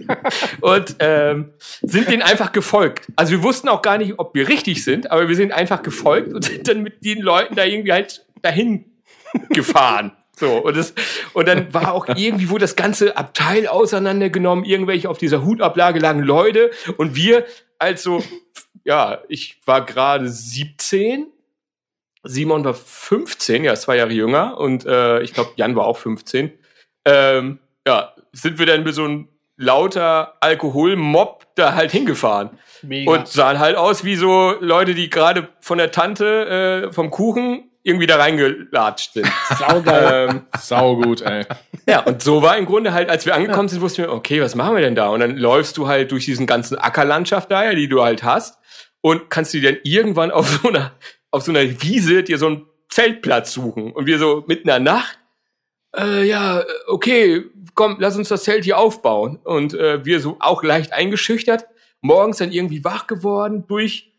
[0.60, 1.52] und ähm,
[1.82, 3.06] sind denen einfach gefolgt.
[3.16, 6.32] Also wir wussten auch gar nicht, ob wir richtig sind, aber wir sind einfach gefolgt
[6.32, 8.86] und sind dann mit den Leuten da irgendwie halt dahin
[9.50, 10.12] gefahren.
[10.36, 10.92] So, und, das,
[11.32, 16.20] und dann war auch irgendwie, wo das ganze Abteil auseinandergenommen, irgendwelche auf dieser Hutablage lagen
[16.20, 17.44] Leute und wir,
[17.78, 18.24] also,
[18.82, 21.28] ja, ich war gerade 17,
[22.24, 26.52] Simon war 15, ja, zwei Jahre jünger und äh, ich glaube, Jan war auch 15.
[27.04, 32.50] Ähm, ja, sind wir dann mit so einem lauter Alkoholmob da halt hingefahren.
[32.82, 33.10] Mega.
[33.10, 37.70] Und sahen halt aus wie so Leute, die gerade von der Tante äh, vom Kuchen
[37.82, 39.30] irgendwie da reingelatscht sind.
[39.58, 40.28] Saugeil.
[40.30, 41.44] ähm, Sau gut, ey.
[41.86, 44.54] ja, und so war im Grunde halt, als wir angekommen sind, wussten wir, okay, was
[44.54, 45.08] machen wir denn da?
[45.08, 48.58] Und dann läufst du halt durch diesen ganzen Ackerlandschaft da, ja, die du halt hast,
[49.02, 50.92] und kannst dir dann irgendwann auf so einer,
[51.34, 53.92] auf so einer Wiese dir so einen Zeltplatz suchen.
[53.92, 55.18] Und wir so mitten in der Nacht,
[55.96, 59.40] äh, ja, okay, komm, lass uns das Zelt hier aufbauen.
[59.42, 61.66] Und äh, wir so auch leicht eingeschüchtert,
[62.00, 64.12] morgens dann irgendwie wach geworden durch,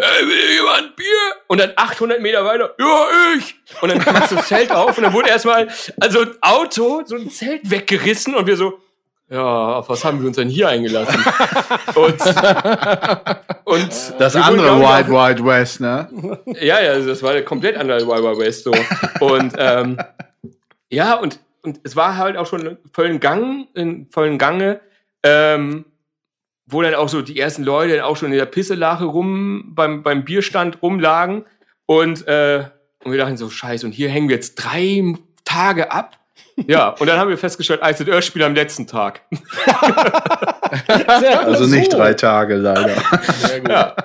[0.00, 1.06] hey, will jemand Bier?
[1.48, 3.06] Und dann 800 Meter weiter, ja,
[3.36, 3.56] ich.
[3.82, 5.68] Und dann du das Zelt auf und dann wurde erstmal,
[5.98, 8.78] also Auto, so ein Zelt weggerissen und wir so,
[9.30, 11.24] ja, auf was haben wir uns denn hier eingelassen?
[11.94, 12.20] und,
[13.64, 16.08] und Das andere Wild Wild West, ne?
[16.60, 18.72] ja, ja, das war der komplett andere Wild Wild West so.
[19.20, 19.98] Und ähm,
[20.90, 24.80] ja, und, und es war halt auch schon in vollen Gang, in vollen Gange,
[25.22, 25.84] ähm,
[26.66, 30.02] wo dann auch so die ersten Leute dann auch schon in der Pisselache rum beim,
[30.02, 31.44] beim Bierstand rumlagen.
[31.86, 32.64] Und, äh,
[33.04, 35.14] und wir dachten so, scheiße, und hier hängen wir jetzt drei
[35.44, 36.19] Tage ab.
[36.66, 39.22] Ja, und dann haben wir festgestellt, Ice Earth Spiel am letzten Tag.
[41.44, 42.94] Also nicht drei Tage leider.
[43.22, 43.70] Sehr gut.
[43.70, 43.96] Ja,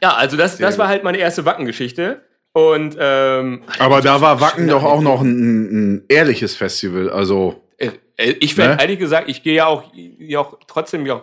[0.00, 2.22] ja also das, Sehr das war halt meine erste Wackengeschichte.
[2.52, 7.10] Und ähm, Aber da war Wacken doch auch noch ein, ein ehrliches Festival.
[7.10, 8.80] Also, Äh, äh, Ich werde Ne?
[8.82, 11.20] ehrlich gesagt, ich gehe ja auch, ja auch trotzdem, ja,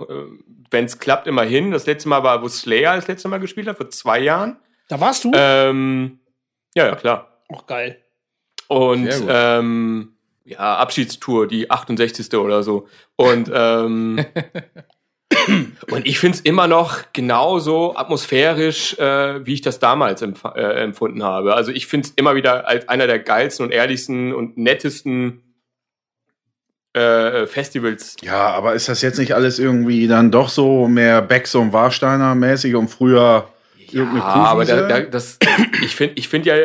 [0.72, 1.72] wenn es klappt, immer hin.
[1.72, 4.58] Das letzte Mal war, wo Slayer das letzte Mal gespielt hat, vor zwei Jahren.
[4.88, 5.32] Da warst du?
[5.34, 6.20] Ähm,
[6.76, 7.40] ja, ja, klar.
[7.50, 8.02] Auch geil.
[8.68, 10.15] Und ähm,
[10.46, 12.34] ja, Abschiedstour, die 68.
[12.36, 12.88] oder so.
[13.16, 14.24] Und, ähm,
[15.92, 20.84] und ich finde es immer noch genauso atmosphärisch, äh, wie ich das damals empf äh,
[20.84, 21.56] empfunden habe.
[21.56, 25.42] Also ich finde es immer wieder als einer der geilsten und ehrlichsten und nettesten
[26.94, 31.54] äh, Festivals ja, aber ist das jetzt nicht alles irgendwie dann doch so mehr Becks
[31.54, 33.50] und Warsteiner mäßig und früher
[33.92, 35.38] irgendeine Ja, aber da, da, das,
[35.82, 36.56] ich finde ich find ja,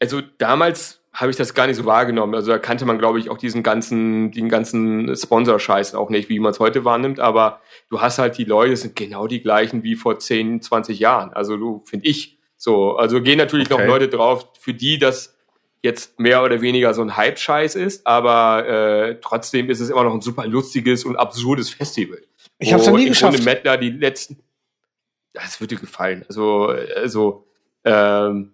[0.00, 2.36] also damals habe ich das gar nicht so wahrgenommen.
[2.36, 6.38] Also da kannte man, glaube ich, auch diesen ganzen, den ganzen Sponsor-Scheiß auch nicht, wie
[6.38, 7.18] man es heute wahrnimmt.
[7.18, 7.60] Aber
[7.90, 11.32] du hast halt die Leute, sind genau die gleichen wie vor 10, 20 Jahren.
[11.32, 12.96] Also du, finde ich, so.
[12.96, 13.88] Also gehen natürlich noch Okay.
[13.88, 15.36] Leute drauf, für die das
[15.82, 20.14] jetzt mehr oder weniger so ein Hype-Scheiß ist, aber äh, trotzdem ist es immer noch
[20.14, 22.20] ein super lustiges und absurdes Festival.
[22.60, 23.34] Ich hab's noch Wo nie geschafft.
[23.34, 24.38] Grunde Mettler die letzten.
[25.32, 26.24] Das wird dir gefallen.
[26.28, 27.44] Also, also
[27.84, 28.52] ähm,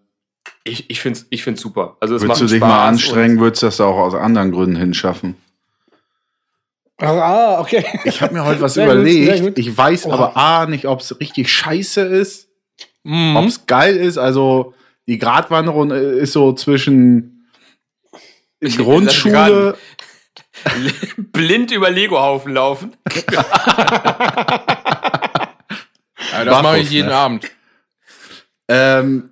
[0.65, 1.97] ich, ich finde es ich find's super.
[2.01, 4.77] Also, es Würdest du dich Spaß mal anstrengen, würdest du das auch aus anderen Gründen
[4.77, 5.37] hinschaffen.
[6.99, 7.85] Ah, okay.
[8.05, 9.43] Ich habe mir heute was Sehr überlegt.
[9.43, 9.59] gut.
[9.59, 10.15] Ich weiß Oha.
[10.15, 12.49] aber A, nicht, ob es richtig scheiße ist,
[13.03, 13.37] Mhm.
[13.37, 14.17] ob es geil ist.
[14.17, 14.75] Also
[15.07, 17.47] die Gratwanderung äh, ist so zwischen
[18.61, 19.77] Ich- Grundschule.
[20.65, 22.97] Und blind über Lego-Haufen laufen.
[26.33, 27.15] Ja, das mache ich jeden ne?
[27.15, 27.51] Abend.
[28.69, 29.31] Ähm,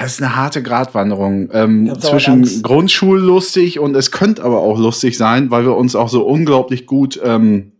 [0.00, 1.50] das ist eine harte Gratwanderung.
[1.52, 2.62] Ähm, zwischen.
[2.62, 7.20] Grundschullustig und es könnte aber auch lustig sein, weil wir uns auch so unglaublich gut
[7.22, 7.72] ähm,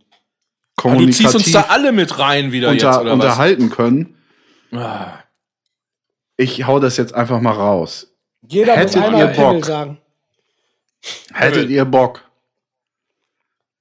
[0.75, 3.13] Aber du ziehst uns kommunikativ da alle mit rein wieder unter, jetzt, oder was?
[3.13, 4.15] unterhalten können.
[4.71, 5.19] Ah.
[6.37, 8.15] Ich hau das jetzt einfach mal raus.
[8.47, 9.65] Jeder Hättet muss einmal ihr Himmel Bock?
[9.65, 9.97] sagen.
[11.33, 12.21] Hättet ihr Bock,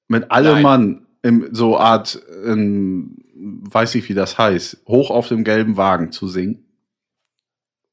[0.08, 0.62] mit allem Nein.
[0.62, 6.12] Mann im so Art, ähm, weiß ich wie das heißt, hoch auf dem gelben Wagen
[6.12, 6.61] zu singen?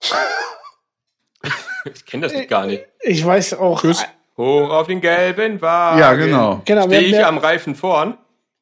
[1.94, 2.84] Ich kenne das Lied gar nicht.
[3.02, 3.82] Ich weiß auch.
[3.82, 4.06] Tschüss.
[4.38, 6.00] Hoch auf den gelben Wagen.
[6.00, 6.62] Ja, genau.
[6.66, 8.18] Genau, Stehe ich mehr, am Reifen vorn.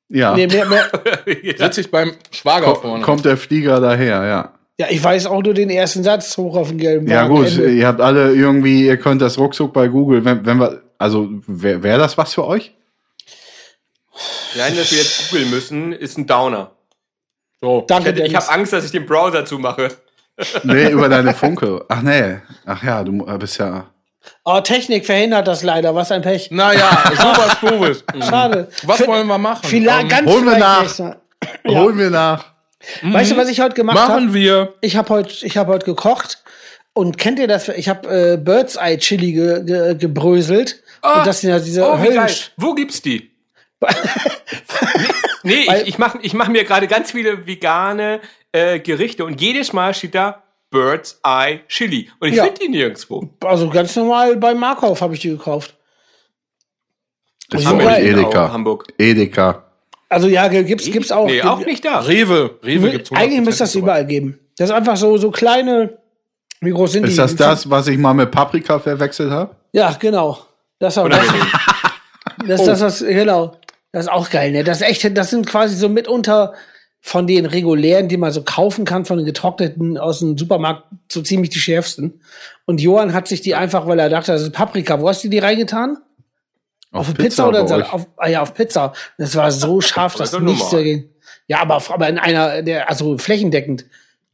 [0.09, 0.89] Ja, nee, mehr, mehr,
[1.57, 3.03] Sitze ich beim Schwager Ko vorne.
[3.03, 4.53] kommt der Flieger daher, ja.
[4.79, 7.35] ja, ich weiß auch nur den ersten Satz hoch auf den gelben Ja Wagen.
[7.35, 7.71] gut, Ende.
[7.71, 11.83] ihr habt alle irgendwie, ihr könnt das ruckzuck bei Google, wenn, wenn wir, also wäre
[11.83, 12.73] wär das was für euch?
[14.55, 16.71] Nein, dass wir jetzt googeln müssen, ist ein Downer.
[17.59, 17.79] So.
[17.81, 18.47] Ich, Danke, hätte- ich Dennis.
[18.47, 19.89] habe Angst, dass ich den Browser zumache.
[20.63, 21.83] Nee, über deine Funke.
[21.89, 23.87] Ach nee, ach ja, du bist ja,
[24.43, 25.95] Oh, Technik verhindert das leider.
[25.95, 26.51] Was ein Pech.
[26.51, 28.03] Naja, sowas Doofes.
[28.13, 28.21] Mhm.
[28.29, 28.67] Schade.
[28.83, 29.61] Was V- wollen wir machen?
[29.63, 30.99] Vielleicht, Ähm, ganz holen wir nach.
[30.99, 31.79] Ja.
[31.79, 32.45] hol mir nach.
[33.03, 34.11] Weißt du, was ich heute gemacht habe?
[34.13, 34.73] Machen wir.
[34.81, 36.43] Ich habe heute, ich habe heute gekocht
[36.93, 37.69] und kennt ihr das?
[37.69, 41.83] Ich habe äh, Bird's Eye Chili ge, ge, gebröselt Ah, und das sind ja diese
[41.89, 42.17] oh, wie geil.
[42.27, 43.31] Höllensch- Wo gibt's die?
[45.43, 48.19] nee, Weil- ich, ich mache ich mach mir gerade ganz viele vegane
[48.51, 52.09] äh, Gerichte und jedes Mal steht da Bird's Eye Chili.
[52.19, 52.43] Und ich Ja.
[52.45, 53.29] finde die nirgendwo.
[53.43, 55.75] Also ganz normal bei Markov habe ich die gekauft.
[57.49, 58.51] Das ist in Edeka.
[58.51, 58.85] Hamburg.
[58.97, 59.63] Edeka.
[60.09, 61.25] Also ja, gibt's gibt's auch.
[61.27, 61.99] Nee, auch nicht da.
[61.99, 62.59] Rewe.
[62.63, 64.39] Rewe gibt's Eigentlich müsste das 100% überall geben.
[64.57, 65.97] Das ist einfach so so kleine.
[66.61, 67.09] Wie groß sind die?
[67.09, 69.55] Ist das das, was ich mal mit Paprika verwechselt habe?
[69.73, 70.39] Ja, genau.
[70.79, 71.07] Das auch.
[71.09, 71.25] Das,
[72.47, 73.57] das, das, das, genau.
[73.91, 74.63] Das ist auch geil, ne?
[74.63, 76.53] Das ist echt, das sind quasi so mitunter
[77.07, 81.21] von den regulären, die man so kaufen kann, von den getrockneten aus dem Supermarkt, so
[81.21, 82.19] ziemlich die schärfsten.
[82.65, 84.99] Und Johann hat sich die einfach, weil er dachte, das ist Paprika.
[84.99, 85.97] Wo hast du die reingetan?
[86.91, 87.93] Auf, Pizza, Pizza oder bei Sal- euch.
[87.93, 88.91] auf, ah ja, auf Pizza.
[89.17, 91.09] Das war so scharf, dass nichts dagegen.
[91.47, 93.85] Ja, aber, auf- aber in einer, der, also flächendeckend.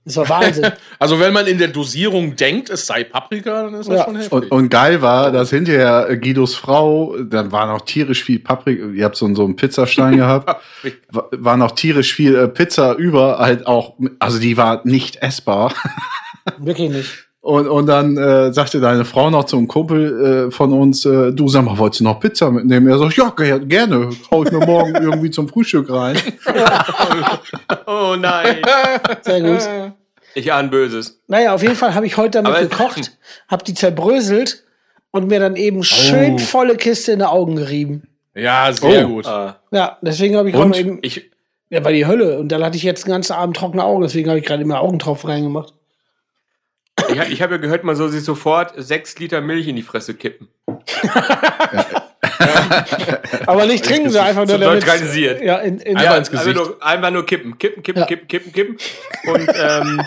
[0.05, 0.71] Das war Wahnsinn.
[0.99, 4.03] Also wenn man in der Dosierung denkt, es sei Paprika, dann ist das Ja.
[4.05, 4.31] schon heftig.
[4.33, 8.85] Und, und geil war, dass hinterher äh, Guidos Frau, dann war noch tierisch viel Paprika,
[8.87, 10.55] ihr habt so, so einen Pizzastein gehabt,
[11.09, 15.73] wa- war noch tierisch viel äh, Pizza über, halt auch, also die war nicht essbar.
[16.57, 17.25] Wirklich nicht.
[17.45, 21.49] Und, und dann äh, sagte deine Frau noch zum Kumpel äh, von uns, äh, du
[21.49, 22.87] sag mal, wolltest du noch Pizza mitnehmen?
[22.87, 26.15] Er sagt, ja, ge- gerne, hau ich mir morgen irgendwie zum Frühstück rein.
[27.85, 28.57] Oh nein.
[29.21, 29.69] Sehr gut.
[30.35, 31.19] Ich ahne Böses.
[31.27, 33.11] Naja, auf jeden Fall habe ich heute damit Aber- gekocht,
[33.49, 34.63] habe die zerbröselt
[35.11, 36.37] und mir dann eben schön Oh.
[36.39, 38.03] volle Kiste in die Augen gerieben.
[38.35, 39.09] Ja, sehr Oh.
[39.09, 39.25] gut.
[39.71, 40.69] Ja, deswegen habe ich Und?
[40.69, 41.29] heute eben, ich,
[41.69, 42.39] ja, war die Hölle.
[42.39, 44.79] Und dann hatte ich jetzt den ganzen Abend trockene Augen, deswegen habe ich gerade immer
[44.79, 45.73] Augentropfen reingemacht.
[47.09, 50.13] Ich, ich habe ja gehört, man soll sich sofort sechs Liter Milch in die Fresse
[50.13, 50.47] kippen.
[53.45, 54.85] Aber nicht trinken sie einfach nur so damit.
[54.85, 55.41] neutralisiert.
[55.41, 56.57] Ja, in, in, Einfach ja, ins Gesicht.
[56.57, 58.05] Einfach nur, einfach nur kippen, kippen, kippen, Ja.
[58.05, 58.77] kippen, kippen, kippen.
[59.27, 60.01] Und, ähm,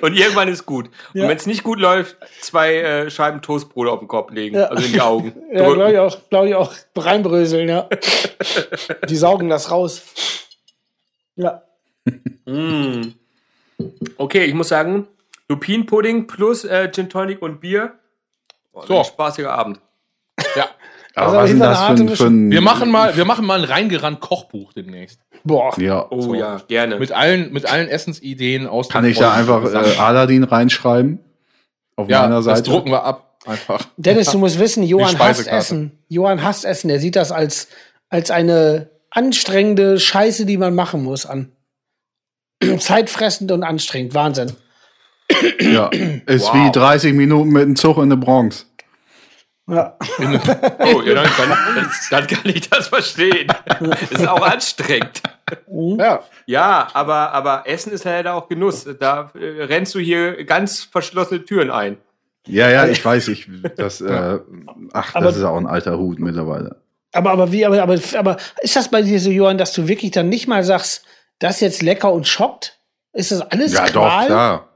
[0.00, 0.90] und irgendwann ist gut.
[1.14, 1.22] Ja.
[1.24, 4.66] Und wenn es nicht gut läuft, zwei äh, Scheiben Toastbrot auf den Kopf legen, Ja.
[4.66, 5.34] also in die Augen.
[5.52, 7.88] ja glaube ich auch, glaube ich auch, reinbröseln, ja.
[9.08, 10.02] die saugen das raus.
[11.36, 11.62] Ja.
[12.46, 13.14] Mm.
[14.16, 15.06] Okay, ich muss sagen,
[15.48, 17.94] Lupinenpudding plus äh, Gin Tonic und Bier.
[18.72, 18.98] Oh, So.
[18.98, 19.80] Ein spaßiger Abend.
[20.56, 20.66] Ja.
[21.12, 23.58] Also Aber was ist das für ein, für ein Wir machen mal, wir machen mal
[23.58, 25.20] ein reingerannt Kochbuch demnächst.
[25.42, 25.74] Boah.
[25.80, 26.34] ja, Oh So.
[26.34, 27.00] ja, gerne.
[27.00, 29.98] Mit allen, mit allen Essensideen aus kann ich da einfach äh.
[29.98, 31.18] Aladdin reinschreiben?
[31.96, 32.62] Auf ja, meiner das Seite.
[32.62, 33.38] drucken wir ab.
[33.44, 33.88] Einfach.
[33.96, 35.48] Dennis, du musst wissen, Johann hasst.
[35.48, 35.98] Essen.
[36.08, 36.90] Johann hasst Essen.
[36.90, 37.66] Er sieht das als,
[38.08, 41.50] als eine anstrengende Scheiße, die man machen muss an.
[42.78, 44.14] Zeitfressend und anstrengend.
[44.14, 44.52] Wahnsinn.
[45.60, 45.88] Ja,
[46.26, 46.54] ist Wow.
[46.54, 48.66] wie 30 Minuten mit dem Zug in der Bronx.
[49.68, 49.96] Ja.
[50.18, 53.46] Oh, ja, dann, kann, dann, dann kann ich das verstehen.
[54.10, 55.22] ist auch anstrengend.
[55.70, 56.20] Ja.
[56.46, 58.86] Ja, aber, aber Essen ist halt auch Genuss.
[58.98, 61.98] Da äh, rennst du hier ganz verschlossene Türen ein.
[62.46, 63.46] Ja, ja, ich weiß, ich,
[63.76, 64.38] das, äh,
[64.92, 66.76] ach, Aber- das ist auch ein alter Hut mittlerweile.
[67.12, 70.10] Aber, aber wie, aber, aber, aber ist das bei dir so, Johann, dass du wirklich
[70.12, 71.04] dann nicht mal sagst,
[71.40, 72.78] das jetzt lecker und schockt?
[73.12, 74.26] Ist das alles Ja, doch, Qual?
[74.26, 74.68] klar.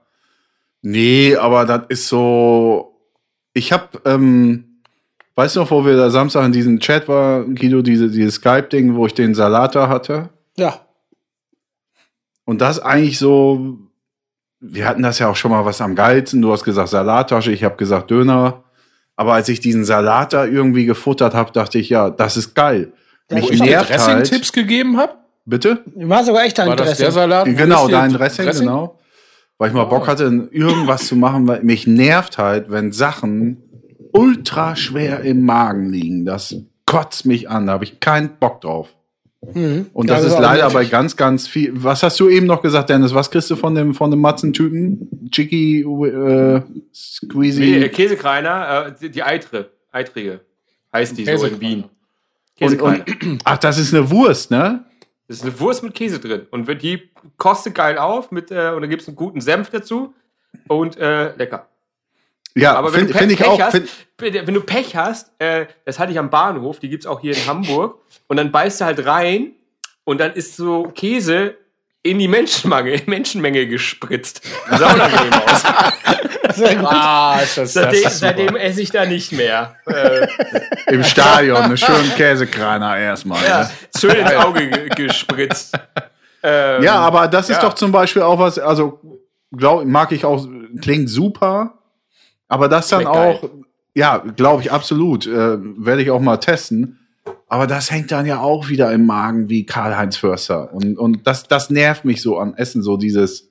[0.83, 3.01] Nee, aber das ist so,
[3.55, 4.81] ich hab, ähm,
[5.37, 8.95] weißt du noch, wo wir da Samstag in diesem Chat war, Guido, diese, dieses Skype-Ding,
[8.95, 10.31] wo ich den Salat da hatte?
[10.57, 10.81] Ja.
[12.45, 13.79] Und das eigentlich so,
[14.61, 16.43] wir hatten das ja auch schon mal was am geilsten.
[16.43, 18.65] Du hast gesagt Salattasche, ich habe gesagt Döner.
[19.17, 22.93] Aber als ich diesen Salat da irgendwie gefuttert habe, dachte ich, ja, das ist geil.
[23.31, 23.89] Ja, Mich wo ich dir halt.
[23.89, 25.15] Dressing-Tipps gegeben habe?
[25.47, 25.83] Bitte?
[25.95, 27.03] War sogar echt dein War das Interesse.
[27.03, 27.45] der Salat?
[27.47, 28.99] Genau, dein Dressing, genau.
[29.59, 29.89] Weil ich mal Oh.
[29.91, 33.63] Bock hatte, irgendwas zu machen, weil mich nervt halt, wenn Sachen
[34.13, 36.25] ultra schwer im Magen liegen.
[36.25, 38.89] Das kotzt mich an, da habe ich keinen Bock drauf.
[39.55, 39.87] Mhm.
[39.93, 40.75] Und Ja, das ist leider nervig.
[40.75, 41.71] bei ganz, ganz viel.
[41.75, 43.13] Was hast du eben noch gesagt, Dennis?
[43.15, 45.29] Was kriegst du von dem, von dem Matzen-Typen?
[45.31, 46.63] Chicky, äh,
[46.95, 47.61] Squeezy?
[47.61, 50.41] Nee, äh, Käsekreiner, äh, die, Eitre, Eitrige
[50.93, 51.61] heißt die so in.
[51.61, 51.83] Wien.
[51.83, 51.91] und,
[52.57, 53.05] Käsekreiner.
[53.23, 54.85] und, ach, das ist eine Wurst, ne?
[55.29, 56.47] Das ist eine Wurst mit Käse drin.
[56.51, 60.15] Und die kostet geil auf mit, äh, und dann gibt es einen guten Senf dazu.
[60.69, 61.69] Und äh, lecker.
[62.55, 63.61] Ja, Aber wenn finde du find Pech ich auch.
[63.61, 63.73] hast,
[64.19, 67.37] Find, wenn du Pech hast, äh, das hatte ich am Bahnhof, die gibt's auch hier
[67.37, 67.99] in Hamburg,
[68.29, 69.53] und dann beißt du halt rein
[70.05, 71.57] und dann ist so Käse
[72.05, 74.43] in die Menschenmenge, Menschenmenge gespritzt.
[74.71, 75.63] Das sah unangenehm aus.
[76.55, 76.87] Sehr gut.
[76.89, 79.75] Ah, ist das, Seitdem, das seitdem esse ich da nicht mehr.
[79.87, 80.29] Äh,
[80.93, 83.43] Im Stadion, eine schöne Käsekreiner erstmal.
[83.45, 83.71] ja, ne?
[83.99, 85.77] schön ins Auge ge gespritzt.
[86.43, 87.63] Ähm, Ja, aber das ist ja.
[87.63, 89.01] doch zum Beispiel auch was, also
[89.51, 90.47] glaub, mag ich auch,
[90.81, 91.79] klingt super,
[92.49, 93.51] aber das dann Schmeckt auch,
[93.95, 97.01] ja, glaube ich absolut, äh, werde ich auch mal testen.
[97.55, 100.75] Aber das hängt dann ja auch wieder im Magen wie Karl-Heinz Förster.
[100.75, 103.49] Und, und das, das nervt mich so an Essen, so dieses,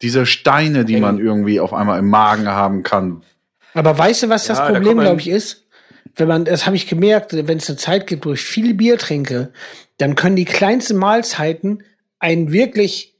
[0.00, 3.24] diese Steine, die man irgendwie auf einmal im Magen haben kann.
[3.74, 5.64] Aber weißt du, was das Ja, da Problem, man- glaube ich, ist?
[6.14, 8.96] Wenn man, das habe ich gemerkt, wenn es eine Zeit gibt, wo ich viel Bier
[8.96, 9.50] trinke,
[9.98, 11.82] dann können die kleinsten Mahlzeiten
[12.20, 13.16] einen wirklich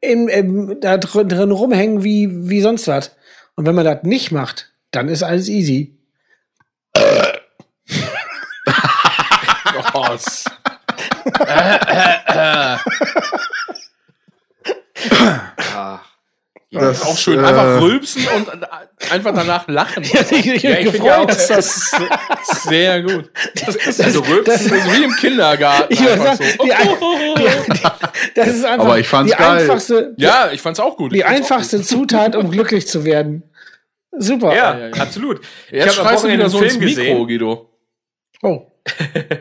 [0.00, 3.14] in, im, da drin, drin rumhängen wie, wie sonst was.
[3.54, 5.94] Und wenn man das nicht macht, dann ist alles easy.
[9.98, 10.44] Oh, s-
[15.74, 16.00] Ah.
[16.70, 17.42] Das auch schön.
[17.42, 18.66] äh, Einfach rülpsen und äh,
[19.10, 20.02] einfach danach lachen.
[20.02, 21.96] ich hab mich Ja, ich finde gefreut, ja auch, Das ist
[22.64, 23.30] sehr gut.
[23.64, 24.74] Das ist, Also das rülpsen.
[24.74, 25.86] ist wie im Kindergarten.
[25.92, 26.64] Ich wollte einfach sagen, so.
[26.64, 26.88] die, ein-
[27.36, 29.62] die, die, das ist einfach Aber ich fand's die geil.
[29.62, 31.12] einfachste, Ja, ich fand's auch gut.
[31.12, 33.44] die Ich einfachste Zutat, um glücklich zu werden.
[34.12, 34.54] Super.
[34.54, 34.94] Ja, ja, ja.
[35.02, 35.36] absolut.
[35.38, 35.46] gut.
[35.70, 37.26] Jetzt hab am schreist du Wochenende wieder so einen ins Film Mikro, gesehen.
[37.28, 37.70] Guido.
[38.42, 38.67] Oh.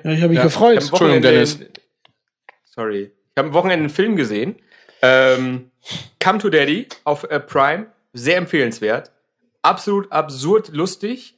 [0.03, 0.43] Ja, ich habe mich Ja.
[0.43, 0.77] gefreut.
[0.83, 1.59] Ich hab Entschuldigung, Dennis.
[2.65, 3.11] Sorry.
[3.31, 4.55] Ich habe am Wochenende einen Film gesehen.
[5.01, 5.71] Ähm,
[6.23, 7.87] Come to Daddy auf äh, Prime.
[8.13, 9.11] Sehr empfehlenswert.
[9.61, 11.35] Absolut absurd lustig.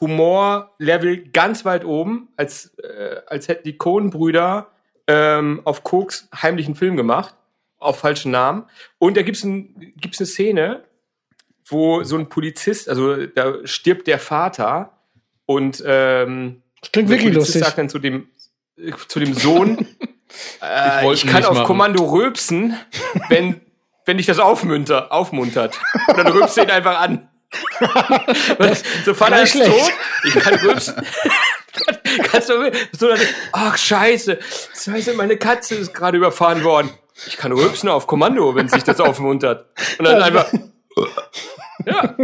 [0.00, 4.70] Humorlevel ganz weit oben, als, äh, als hätten die Coen-Brüder
[5.06, 7.34] ähm, auf Koks heimlichen Film gemacht.
[7.78, 8.64] Auf falschen Namen.
[8.98, 10.84] Und da gibt's ein, gibt's eine Szene,
[11.66, 14.98] wo so ein Polizist, also da stirbt der Vater
[15.46, 16.62] und ähm,
[16.92, 17.64] Klingt wirklich Polizist lustig.
[17.64, 18.28] sagt dann zu dem,
[18.76, 19.78] äh, zu dem Sohn,
[20.60, 21.66] äh, wollte ich kann auf machen.
[21.66, 22.76] Kommando rülpsen,
[23.28, 23.60] wenn,
[24.04, 25.78] wenn dich das aufmunter, aufmuntert.
[26.08, 27.28] Und dann rülpst du ihn einfach an.
[29.04, 29.70] so Vater ist schlecht.
[29.70, 29.92] tot,
[30.24, 30.94] ich kann rülpsen.
[32.30, 33.20] Kannst du so dann,
[33.52, 34.38] ach scheiße,
[34.74, 36.90] scheiße, meine Katze ist gerade überfahren worden.
[37.26, 39.66] Ich kann rülpsen auf Kommando, wenn sich das aufmuntert.
[39.98, 40.52] Und dann einfach,
[41.86, 42.16] ja,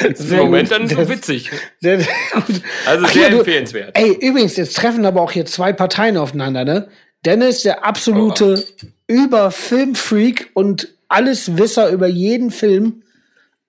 [0.00, 0.78] im Moment gut.
[0.78, 1.50] dann so witzig.
[1.80, 2.62] Sehr, sehr gut.
[2.86, 3.90] Also Ach sehr ja, du- empfehlenswert.
[3.98, 6.88] Ey, übrigens, jetzt treffen aber auch hier zwei Parteien aufeinander, ne?
[7.24, 8.64] Dennis, der absolute
[9.06, 13.02] Über-Filmfreak und alles Wisser über jeden Film.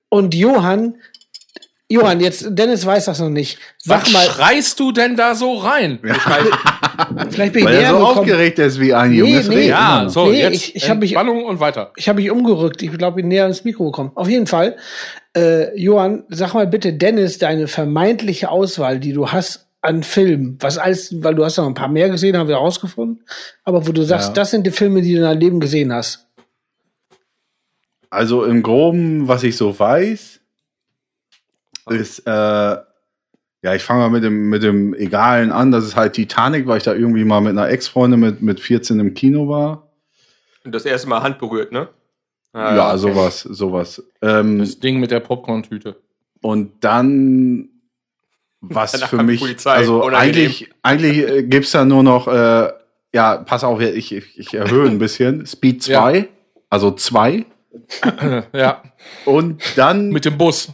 [0.10, 0.96] Und Johann,
[1.94, 3.58] Johann, jetzt, Dennis weiß das noch nicht.
[3.78, 6.00] Sag Was mal, schreist du denn da so rein?
[7.30, 8.20] vielleicht bin ich Weil er näher so gekommen.
[8.20, 9.56] aufgeregt ist wie ein Nee, junges nee.
[9.56, 9.68] Reh.
[9.70, 11.92] Ja, so, Nee, jetzt ich- ich hab mich- und weiter.
[11.96, 12.82] Ich habe mich umgerückt.
[12.82, 14.12] Ich glaube, ich bin näher ins Mikro gekommen.
[14.16, 14.76] Auf jeden Fall.
[15.36, 20.78] Äh, Johann, sag mal bitte, Dennis, deine vermeintliche Auswahl, die du hast an Filmen, was
[20.78, 23.26] alles, weil du hast noch ein paar mehr gesehen, haben wir herausgefunden,
[23.66, 24.34] aber wo du sagst, Ja.
[24.36, 26.28] das sind die Filme, die du in deinem Leben gesehen hast.
[28.10, 30.40] Also im Groben, was ich so weiß,
[31.90, 35.72] ist, äh, ja, ich fange mal mit dem, mit dem Egalen an.
[35.72, 39.00] Das ist halt Titanic, weil ich da irgendwie mal mit einer Ex-Freundin mit, mit 14
[39.00, 39.90] im Kino war.
[40.66, 41.90] Und das erste Mal Hand berührt, ne?
[42.54, 42.98] Ah, ja, okay.
[43.00, 44.04] sowas, sowas.
[44.22, 45.96] Ähm, Das Ding mit der Popcorn-Tüte.
[46.42, 47.70] und dann,
[48.62, 49.72] was Danach für mich, Polizei.
[49.72, 50.22] also Unangenehm.
[50.22, 52.70] eigentlich, eigentlich äh, gibt's da nur noch, äh,
[53.14, 55.46] ja, pass auf, ich, ich, ich erhöhe ein bisschen.
[55.46, 56.30] Speed 2,
[56.70, 57.46] also 2.
[58.54, 58.84] Ja,
[59.26, 60.70] Und dann, mit dem Bus.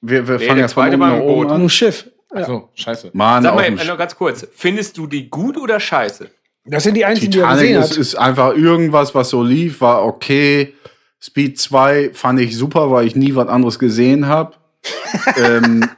[0.00, 1.50] Wir, wir Nee, fangen ja zweite oben nach oben Boot.
[1.50, 1.60] an.
[1.60, 2.10] Nur Schiff.
[2.34, 2.44] Ja.
[2.44, 3.10] So, scheiße.
[3.12, 4.46] Mann, Sag mal, äh, noch ganz kurz.
[4.54, 6.30] Findest du die gut oder scheiße?
[6.64, 7.96] Das sind die einzigen, die er Titanic gesehen ist, hat.
[7.98, 10.74] ist einfach irgendwas, was so lief, war okay.
[11.20, 14.56] Speed 2 fand ich super, weil ich nie was anderes gesehen habe.
[15.36, 15.88] ähm,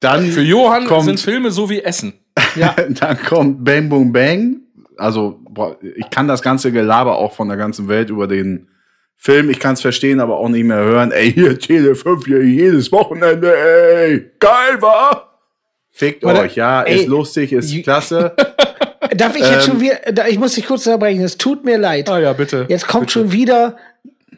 [0.00, 2.14] dann, Für Johann kommt, sind Filme so wie Essen.
[2.88, 4.60] dann kommt Bang Boom Bang.
[4.96, 8.68] Also, boah, ich kann das ganze Gelaber auch von der ganzen Welt über den
[9.24, 11.10] Film, ich kann es verstehen, aber auch nicht mehr hören.
[11.10, 15.40] Ey, hier Tele 5, hier jedes Wochenende, ey, geil war.
[15.90, 18.34] Fickt Warte, euch, ja, ey, ist lustig, ist klasse.
[19.16, 21.78] Darf ich jetzt Ähm, schon wieder, da- ich muss dich kurz unterbrechen, es tut mir
[21.78, 22.10] leid.
[22.10, 22.66] Ah ja, bitte.
[22.68, 23.12] Jetzt kommt bitte.
[23.12, 23.76] schon wieder,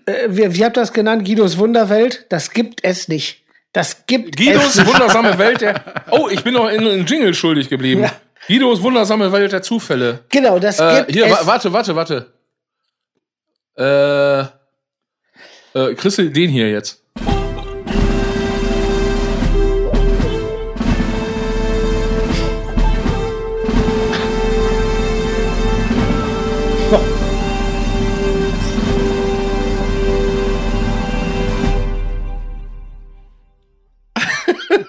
[0.07, 2.27] äh, wie, wie habt ihr das genannt, Guidos Wunderwelt?
[2.29, 3.43] Das gibt es nicht.
[3.73, 4.87] Das gibt es Guidos nicht.
[4.87, 5.83] wundersame Welt der.
[6.13, 8.03] Oh, ich bin noch in einem Jingle schuldig geblieben.
[8.03, 8.13] Ja.
[8.47, 10.21] Guidos wundersame Welt der Zufälle.
[10.31, 11.33] Genau, das Äh, gibt hier, es.
[11.33, 12.33] wa warte, warte, warte.
[13.77, 14.45] Äh,
[15.77, 17.03] äh, Christel, den hier jetzt.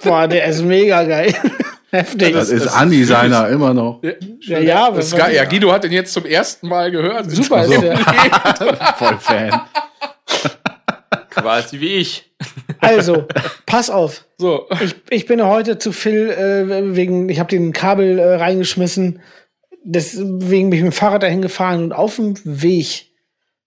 [0.04, 1.34] Boah, der ist mega geil.
[1.92, 2.34] Heftig.
[2.34, 4.02] Das ist Andi seiner immer noch.
[4.42, 5.36] ja, ja, Das ist geil.
[5.36, 7.30] Ja, Guido hat den jetzt zum ersten Mal gehört.
[7.30, 7.98] Super ist der.
[8.98, 9.62] Voll Fan.
[11.38, 12.32] Quasi wie ich.
[12.80, 13.26] Also,
[13.66, 14.26] pass auf.
[14.38, 14.68] So.
[14.82, 19.22] Ich, ich bin heute zu Phil äh, wegen, ich habe den Kabel äh, reingeschmissen.
[19.84, 23.12] Deswegen bin ich mit dem Fahrrad dahin gefahren und auf dem Weg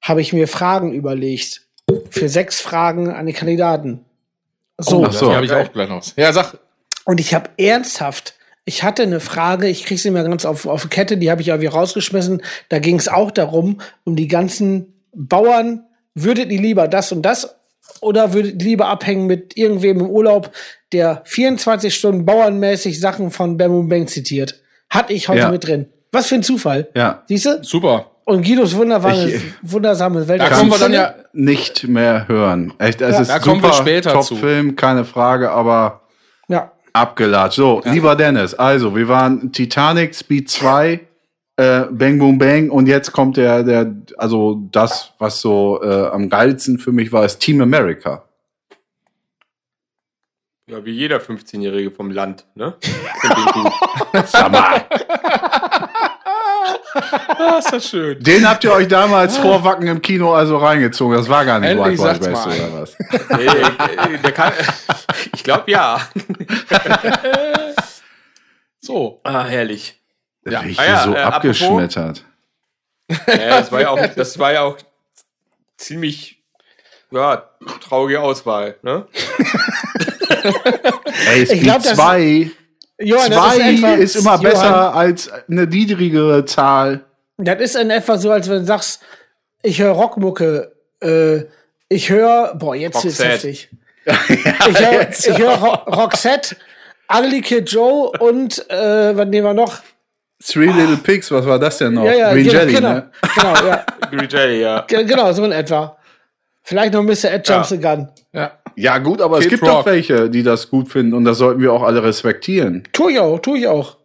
[0.02, 1.62] habe ich mir Fragen überlegt.
[2.10, 4.04] Für sechs Fragen an die Kandidaten.
[4.78, 5.06] So.
[5.06, 5.34] Oh, so.
[5.34, 6.04] habe ich auch gleich noch.
[6.16, 6.58] Ja, sag.
[7.04, 10.88] Und ich habe ernsthaft, ich hatte eine Frage, ich kriege sie mir ganz auf, auf
[10.90, 12.42] Kette, die habe ich irgendwie rausgeschmissen.
[12.68, 15.86] Da ging es auch darum, um die ganzen Bauern.
[16.14, 17.56] Würdet ihr lieber das und das
[18.00, 20.50] oder würdet ihr lieber abhängen mit irgendwem im Urlaub,
[20.92, 24.60] der 24 Stunden bauernmäßig Sachen von Bam Bang zitiert?
[24.88, 25.50] Hatte ich heute Ja.
[25.50, 25.86] mit drin.
[26.12, 26.88] Was für ein Zufall.
[26.96, 27.22] Ja.
[27.28, 27.62] Siehst du?
[27.62, 28.06] Super.
[28.24, 30.40] Und Guidos wunderbare, Ich- wundersame Welt.
[30.40, 31.14] Da kommen wir dann ja.
[31.32, 32.72] Nicht mehr hören.
[32.78, 33.20] Echt, es Ja.
[33.22, 34.34] ist Da super, kommen wir später zu.
[34.34, 36.02] Top-Film, keine Frage, aber
[36.48, 36.72] Ja.
[36.92, 37.56] abgelatscht.
[37.56, 41.00] So, lieber Dennis, also, wir waren Titanic, Speed 2,
[41.60, 46.30] äh, Bang Boom Bang und jetzt kommt der, der, also das, was so äh, am
[46.30, 48.24] geilsten für mich war, ist Team America.
[50.66, 52.76] Ja, wie jeder 15-Jährige vom Land, ne?
[54.24, 54.86] Sag mal.
[56.92, 58.22] Ah, ist das schön.
[58.22, 61.16] Den habt ihr euch damals vor Wacken im Kino also reingezogen.
[61.16, 62.96] Das war gar nicht Endlich Wild Wild West oder was?
[63.36, 64.52] Nee, äh, der kann,
[65.34, 66.00] ich glaube ja.
[68.82, 69.20] So.
[69.24, 69.99] Ah, herrlich.
[70.46, 70.60] Ja.
[70.60, 72.24] Richtig Ah ja, so äh, abgeschmettert.
[73.26, 74.76] Ja, das war ja auch, das war ja auch
[75.76, 76.40] ziemlich,
[77.10, 77.50] ja,
[77.82, 79.06] traurige Auswahl, ne?
[81.32, 82.50] Ey, Speed glaub, das- 2,
[82.98, 87.04] Johann, das zwei in etwa- ist immer Johann, besser als eine niedrigere Zahl.
[87.38, 89.00] Das ist in etwa so, als wenn du sagst,
[89.62, 90.72] ich höre Rockmucke,
[91.02, 91.44] äh,
[91.88, 93.28] ich höre, boah, jetzt Roxette.
[93.48, 93.68] heftig.
[94.06, 96.56] Ich höre ich hör Ro Roxette,
[97.12, 99.80] Ugly Kid Joe und, äh, was nehmen wir noch?
[100.44, 102.04] Three Little Pigs, was war das denn noch?
[102.04, 103.10] Ja, ja, Green genau, Jelly, genau, ne?
[103.34, 103.86] genau, ja.
[104.10, 104.80] Green Jelly, ja.
[104.88, 105.96] Ge- Genau, so in etwa.
[106.62, 107.24] Vielleicht noch Mr.
[107.32, 107.76] Ed Jumps Ja.
[107.76, 108.08] the Gun.
[108.32, 108.52] Ja.
[108.76, 109.70] Ja, gut, aber es Kid gibt Rock.
[109.70, 112.84] doch welche, die das gut finden und das sollten wir auch alle respektieren.
[112.92, 113.96] Tu ich auch, tu ich auch.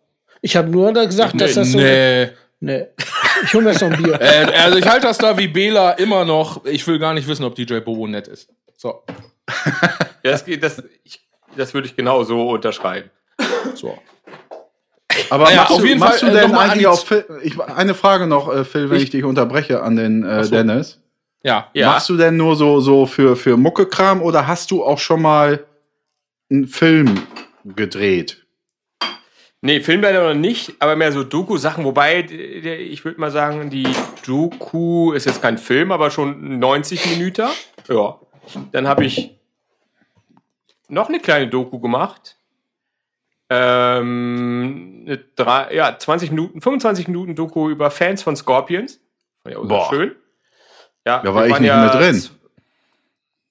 [0.41, 1.77] Ich habe nur da gesagt, dass das so.
[1.77, 2.29] nee.
[2.59, 2.85] Nee.
[3.43, 4.13] Ich hol mir jetzt noch ein Bier.
[4.21, 6.65] Äh, also ich halte das da wie Bela immer noch.
[6.65, 8.49] Ich will gar nicht wissen, ob DJ Bobo nett ist.
[8.75, 9.03] So.
[10.23, 11.19] Ja, das, geht- das, ich,
[11.55, 13.11] das würde ich genau so unterschreiben.
[13.75, 13.95] so.
[15.29, 17.25] Aber Ja, machst, auf du, jeden machst Fall, du äh, denn an eigentlich auf Phil,
[17.43, 20.51] ich, eine Frage noch, äh, Phil, wenn ich, Ich- dich unterbreche an den äh, so.
[20.51, 21.01] Dennis.
[21.43, 21.69] Ja.
[21.73, 21.91] Ja.
[21.91, 25.63] Machst du denn nur so, so für, für Muckekram oder hast du auch schon mal
[26.49, 27.19] einen Film
[27.63, 28.41] gedreht?
[29.61, 33.87] Nee, Film leider noch nicht, aber mehr so Doku-Sachen, wobei ich würde mal sagen, die
[34.25, 37.47] Doku ist jetzt kein Film, aber schon 90 Minuten.
[37.89, 38.19] Ja.
[38.71, 39.31] Dann habe ich
[40.87, 42.37] noch eine kleine Doku gemacht.
[43.49, 48.99] Ähm, eine drei, ja, 20 Minuten, 25 Minuten Doku über Fans von Scorpions.
[49.45, 49.89] Auch Boah.
[49.89, 50.15] schön.
[51.05, 52.23] Ja, Da war ich nicht mehr drin.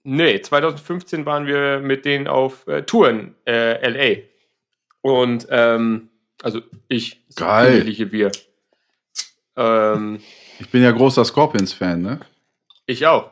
[0.02, 4.22] Nee, 2015 waren wir mit denen auf äh, Touren äh, LA.
[5.00, 6.10] Und ähm,
[6.42, 7.86] also ich, Geil.
[7.86, 8.32] wir.
[9.56, 10.20] Ähm,
[10.58, 12.20] Ich bin ja großer Scorpions-Fan, ne?
[12.86, 13.30] ich auch.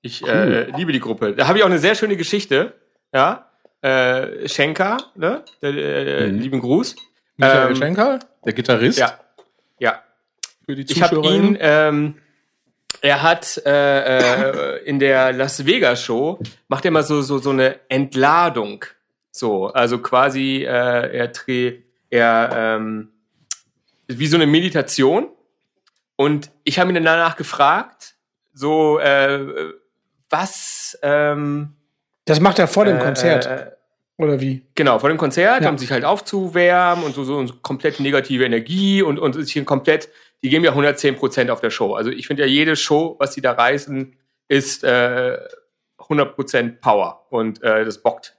[0.00, 1.34] Ich äh, liebe die Gruppe.
[1.34, 2.74] Da habe ich auch eine sehr schöne Geschichte.
[3.12, 3.50] Ja.
[3.84, 5.44] Äh, Schenker, ne?
[5.60, 6.38] Der, äh, Mhm.
[6.38, 6.96] Lieben Gruß.
[7.36, 8.98] Michael Ähm, Schenker, der Gitarrist.
[8.98, 9.20] Ja.
[9.78, 10.02] Ja.
[10.64, 12.16] Für die Ich habe ihn, ähm,
[13.02, 17.50] er hat äh, äh, in der Las Vegas Show, macht er immer so, so, so
[17.50, 18.86] eine Entladung.
[19.30, 23.10] So, also quasi, äh, er dreht, er, ähm,
[24.06, 25.28] wie so eine Meditation.
[26.16, 28.14] Und ich habe ihn dann danach gefragt,
[28.54, 29.72] so, äh,
[30.30, 31.74] was, ähm,
[32.24, 33.46] Das macht er vor dem äh, Konzert.
[33.46, 33.70] Äh,
[34.18, 34.66] Oder wie?
[34.74, 35.70] Genau, vor dem Konzert, Ja.
[35.70, 40.08] um sich halt aufzuwärmen und so, so, so komplett negative Energie und, und sich komplett,
[40.42, 41.94] die geben ja 110 Prozent auf der Show.
[41.94, 44.16] Also ich finde ja jede Show, was die da reißen,
[44.48, 45.38] ist äh,
[45.98, 48.36] 100 Prozent Power und äh, das bockt.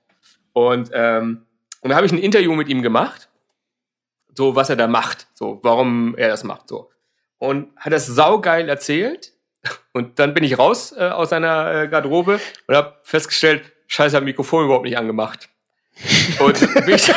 [0.53, 1.45] Und, ähm,
[1.81, 3.29] und da habe ich ein Interview mit ihm gemacht,
[4.33, 6.89] so was er da macht, so warum er das macht, so.
[7.37, 9.33] Und hat das saugeil erzählt.
[9.93, 14.23] Und dann bin ich raus äh, aus seiner äh, Garderobe und habe festgestellt, scheiße, hab
[14.23, 15.49] Mikrofon überhaupt nicht angemacht.
[16.39, 17.09] Und bin ich,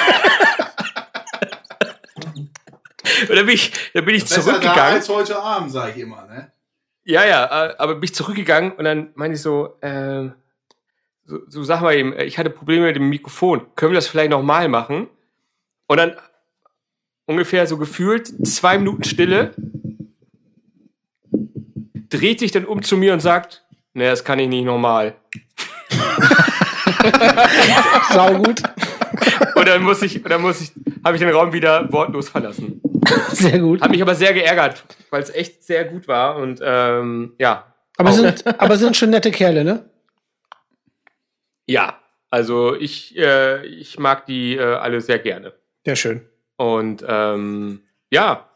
[3.29, 5.03] und dann bin ich, dann bin ich zurückgegangen.
[5.09, 6.53] heute Abend, sage ich immer, ne?
[7.05, 10.35] Ja, ja, äh, aber bin ich zurückgegangen und dann meinte ich so, ähm,
[11.25, 13.66] so, so sag mal eben, ich hatte Probleme mit dem Mikrofon.
[13.77, 15.09] Können wir das vielleicht nochmal machen?
[15.87, 16.16] Und dann
[17.27, 19.55] ungefähr so gefühlt zwei Minuten Stille,
[22.09, 25.14] dreht sich dann um zu mir und sagt, ne, das kann ich nicht nochmal.
[28.12, 28.62] Sau gut.
[29.55, 30.72] Und dann muss ich, dann muss ich,
[31.05, 32.80] habe ich den Raum wieder wortlos verlassen.
[33.30, 33.80] Sehr gut.
[33.80, 37.72] Hat mich aber sehr geärgert, weil es echt sehr gut war und ähm, ja.
[37.96, 39.84] Aber Auch- sind, aber sind schon nette Kerle, ne?
[41.66, 41.99] Ja,
[42.30, 45.53] also ich, äh, ich mag die äh, alle sehr gerne.
[45.84, 46.22] Sehr schön.
[46.57, 48.49] Und ähm, ja,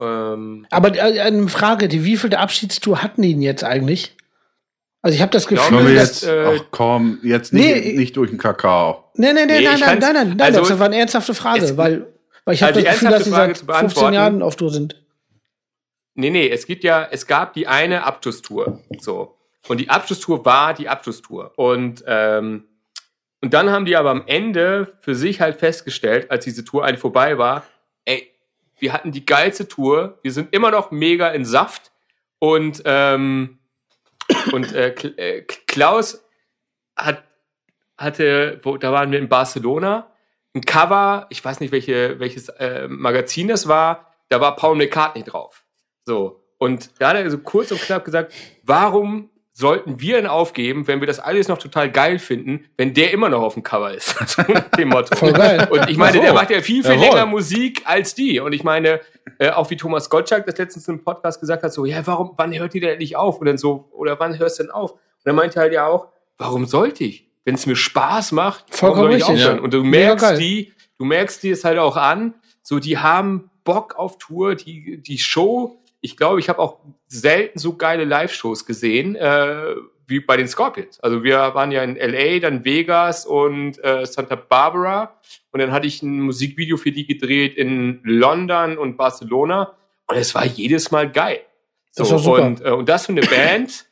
[0.00, 4.16] ähm, Aber äh, eine Frage, die wievielte Abschiedstour hatten die denn jetzt eigentlich?
[5.04, 7.92] Also ich habe das glaube, Gefühl, wir dass, jetzt, äh, ach komm, jetzt nicht, nee,
[7.92, 9.04] nicht durch den Kakao.
[9.16, 11.60] nee, nee, nee, Nee, nein, nein, nein, nein, nein, also- das war eine ernsthafte Frage,
[11.66, 12.06] Es- weil,
[12.46, 14.70] weil ich habe Also das Gefühl, dass sie seit zu 15 beantworten- Jahren auf Tour
[14.70, 15.02] sind.
[16.14, 18.80] Nee, nee, es gibt ja, es gab die eine Abschlusstour.
[18.98, 19.36] So.
[19.68, 21.52] Und die Abschlusstour war die Abschlusstour.
[21.56, 22.64] Und, ähm,
[23.42, 27.00] und dann haben die aber am Ende für sich halt festgestellt, als diese Tour eigentlich
[27.00, 27.64] vorbei war,
[28.06, 28.30] ey,
[28.78, 31.92] wir hatten die geilste Tour, wir sind immer noch mega in Saft
[32.38, 33.58] und, ähm,
[34.52, 36.24] und äh, äh, Klaus
[36.96, 37.24] hat,
[37.98, 40.10] hatte, wo, da waren wir in Barcelona,
[40.54, 45.22] ein Cover, ich weiß nicht, welche, welches äh, Magazin das war, da war Paul McCartney
[45.24, 45.64] drauf.
[46.04, 46.40] So.
[46.58, 51.00] Und da hat er so kurz und knapp gesagt, warum sollten wir denn aufgeben, wenn
[51.00, 54.16] wir das alles noch total geil finden, wenn der immer noch auf dem Cover ist?
[54.28, 54.42] So
[54.78, 55.14] dem Motto.
[55.16, 55.68] Voll geil.
[55.70, 56.40] Und ich meine, der Jawohl.
[56.40, 57.06] macht ja viel, viel Jawohl.
[57.06, 58.40] länger Musik als die.
[58.40, 59.00] Und ich meine,
[59.44, 62.56] äh, auch wie Thomas Gottschalk das letztens im Podcast gesagt hat, so, ja, warum, wann
[62.56, 63.38] hört die denn endlich auf?
[63.38, 64.92] Und dann so, oder wann hörst du denn auf?
[64.92, 67.28] Und dann meinte er halt ja auch, warum sollte ich?
[67.44, 69.56] Wenn es mir Spaß macht, warum Vollkommen soll ich richtig, aufhören?
[69.58, 69.62] ja.
[69.62, 73.96] Und du merkst die, du merkst die es halt auch an, so, die haben Bock
[73.96, 79.16] auf Tour, die, die Show, ich glaube, ich habe auch selten so geile Live-Shows gesehen,
[79.16, 79.74] äh,
[80.06, 81.00] wie bei den Scorpions.
[81.00, 85.18] Also wir waren ja in LA, dann Vegas und äh, Santa Barbara.
[85.54, 89.72] Und dann hatte ich ein Musikvideo für die gedreht in London und Barcelona.
[90.08, 91.42] Und es war jedes Mal geil.
[91.94, 92.42] Das war super.
[92.42, 93.86] Und, äh, und das für eine Band,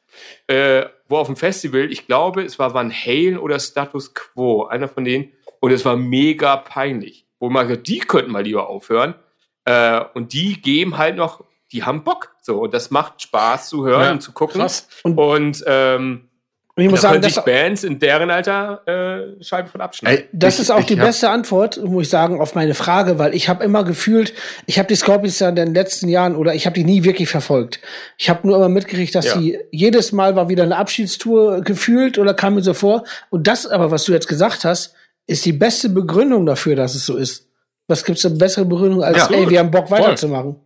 [0.49, 4.89] äh, wo auf dem Festival, ich glaube, es war Van Halen oder Status Quo, einer
[4.89, 5.31] von denen.
[5.61, 7.27] Und es war mega peinlich.
[7.39, 9.15] Wo man gesagt, die könnten mal lieber aufhören.
[9.65, 12.35] Äh, und die geben halt noch, die haben Bock.
[12.43, 14.61] So, und das macht Spaß zu hören Ja, und zu gucken.
[14.61, 14.89] krass.
[15.05, 16.29] Und- Und, ähm,
[16.75, 18.81] Und ich muss da sagen, können das, sich Bands in deren Alter
[19.39, 20.21] äh, Scheiben von abschneiden.
[20.21, 23.19] Ey, das ich- ist auch ich die beste Antwort, muss ich sagen, auf meine Frage,
[23.19, 24.33] weil ich habe immer gefühlt,
[24.65, 27.29] ich habe die Scorpions ja in den letzten Jahren oder ich habe die nie wirklich
[27.29, 27.81] verfolgt.
[28.17, 29.39] Ich habe nur immer mitgekriegt, dass Ja.
[29.39, 33.05] sie jedes Mal war wieder eine Abschiedstour gefühlt oder kam mir so vor.
[33.29, 34.95] Und das aber, was du jetzt gesagt hast,
[35.27, 37.49] ist die beste Begründung dafür, dass es so ist.
[37.87, 39.99] Was gibt's eine bessere Begründung als, Ja, ey, wir haben Bock Voll.
[40.01, 40.57] weiterzumachen?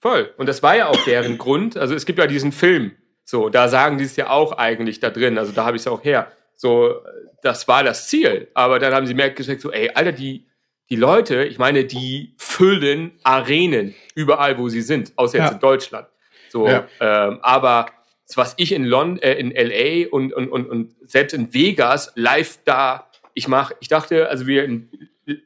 [0.00, 0.30] Voll.
[0.36, 1.76] Und das war ja auch deren Grund.
[1.78, 2.92] Also es gibt ja diesen Film.
[3.30, 5.38] So, da sagen die es ja auch eigentlich da drin.
[5.38, 6.32] Also da habe ich es auch her.
[6.56, 6.96] So,
[7.42, 8.48] das war das Ziel.
[8.54, 10.46] Aber dann haben sie merkt gesagt, so, ey, Alter, die,
[10.90, 15.52] die Leute, ich meine, die füllen Arenen überall, wo sie sind, außer jetzt Ja.
[15.52, 16.08] in Deutschland.
[16.48, 16.88] So, Ja.
[16.98, 17.86] ähm, aber
[18.34, 22.58] was ich in London, äh, in LA und, und, und, und selbst in Vegas live
[22.64, 24.88] da, ich mach, ich dachte, also wir in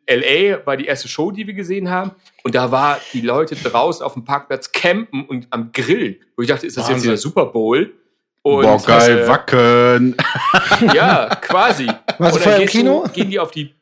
[0.09, 2.13] LA war die erste Show, die wir gesehen haben.
[2.43, 6.17] Und da war die Leute draußen auf dem Parkplatz campen und am Grillen.
[6.37, 7.11] Wo ich dachte, ist das jetzt Wahnsinn.
[7.11, 7.93] wieder Super Bowl?
[8.43, 10.17] Und, Boah, geil, äh, wacken.
[10.95, 11.87] ja, quasi.
[12.19, 13.05] Warst du vorher im gehst du- Kino?
[13.13, 13.75] Gehen die auf die.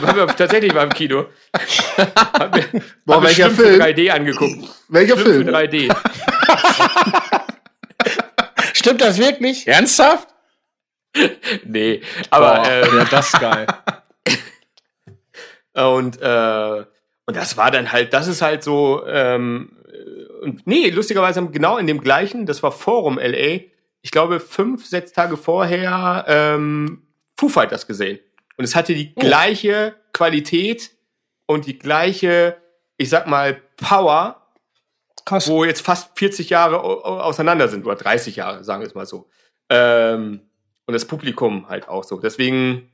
[0.00, 1.24] waren wir tatsächlich mal im Kino.
[2.38, 3.80] haben wir, Boah, haben wir welcher Film?
[3.80, 4.58] 3D angeguckt.
[4.88, 5.46] Welcher Schlimm Film?
[5.46, 5.96] für 3D.
[8.74, 9.66] Stimmt das wirklich?
[9.66, 10.28] Ernsthaft?
[11.64, 13.66] Nee, aber Boah, ähm, ja, das ist geil.
[15.86, 16.84] Und, äh,
[17.26, 21.52] und das war dann halt, das ist halt so, ähm, äh, und nee, lustigerweise haben
[21.52, 23.60] genau in dem gleichen, das war Forum LA,
[24.02, 27.02] ich glaube fünf, sechs Tage vorher ähm,
[27.38, 28.18] Foo Fighters gesehen.
[28.56, 30.90] Und es hatte die gleiche Qualität
[31.46, 32.56] und die gleiche,
[32.96, 34.46] ich sag mal, Power,
[35.24, 35.48] Krass.
[35.48, 38.94] wo jetzt fast 40 Jahre au- au- auseinander sind, oder 30 Jahre, sagen wir es
[38.94, 39.28] mal so.
[39.70, 40.40] Ähm,
[40.86, 42.18] und das Publikum halt auch so.
[42.18, 42.89] Deswegen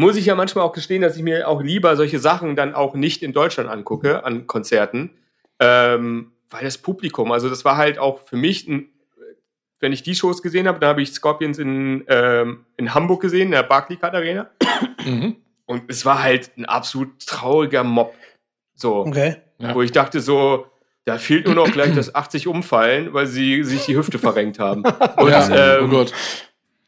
[0.00, 2.94] muss ich ja manchmal auch gestehen, dass ich mir auch lieber solche Sachen dann auch
[2.94, 5.10] nicht in Deutschland angucke, an Konzerten.
[5.60, 8.88] Ähm, weil das Publikum, also das war halt auch für mich, ein,
[9.78, 13.46] wenn ich die Shows gesehen habe, dann habe ich Scorpions in, ähm, in Hamburg gesehen,
[13.46, 14.50] in der Barclaycard Arena.
[15.04, 15.36] Mhm.
[15.66, 18.14] Und es war halt ein absolut trauriger Mob.
[18.74, 19.36] So Okay.
[19.58, 19.74] Ja.
[19.74, 20.66] wo ich dachte so,
[21.04, 24.82] da fehlt nur noch gleich das 80 umfallen, weil sie sich die Hüfte verrenkt haben.
[25.16, 26.14] Und, ja, ähm, oh Gott.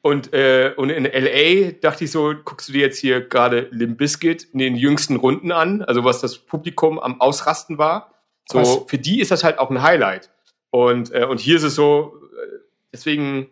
[0.03, 3.99] Und, äh, und in LA dachte ich so, guckst du dir jetzt hier gerade Limp
[3.99, 8.13] Bizkit in den jüngsten Runden an, also was das Publikum am Ausrasten war.
[8.51, 8.79] So, Krass.
[8.89, 10.31] für die ist das halt auch ein Highlight.
[10.71, 12.59] Und, äh, und hier ist es so, äh,
[12.93, 13.49] deswegen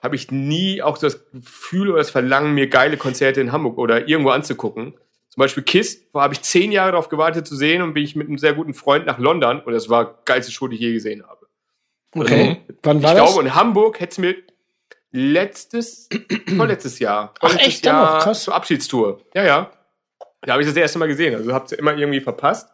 [0.00, 4.06] habe ich nie auch das Gefühl oder das Verlangen, mir geile Konzerte in Hamburg oder
[4.06, 4.94] irgendwo anzugucken.
[5.30, 8.14] Zum Beispiel Kiss, wo habe ich zehn Jahre darauf gewartet zu sehen und bin ich
[8.14, 10.92] mit einem sehr guten Freund nach London und das war geilste Show, die ich je
[10.92, 11.46] gesehen habe.
[12.14, 12.58] Okay.
[12.84, 13.44] Wann Ich war glaube, das?
[13.44, 14.36] in Hamburg hätte es mir
[15.14, 16.08] letztes,
[16.56, 17.86] vorletztes Jahr, Ach, vorletztes echt?
[17.86, 18.18] Dann noch?
[18.18, 18.42] Krass.
[18.42, 19.22] zur Abschiedstour.
[19.32, 19.70] Ja, ja.
[20.42, 21.34] Da habe ich das erste Mal gesehen.
[21.34, 22.68] Also hab's immer irgendwie verpasst.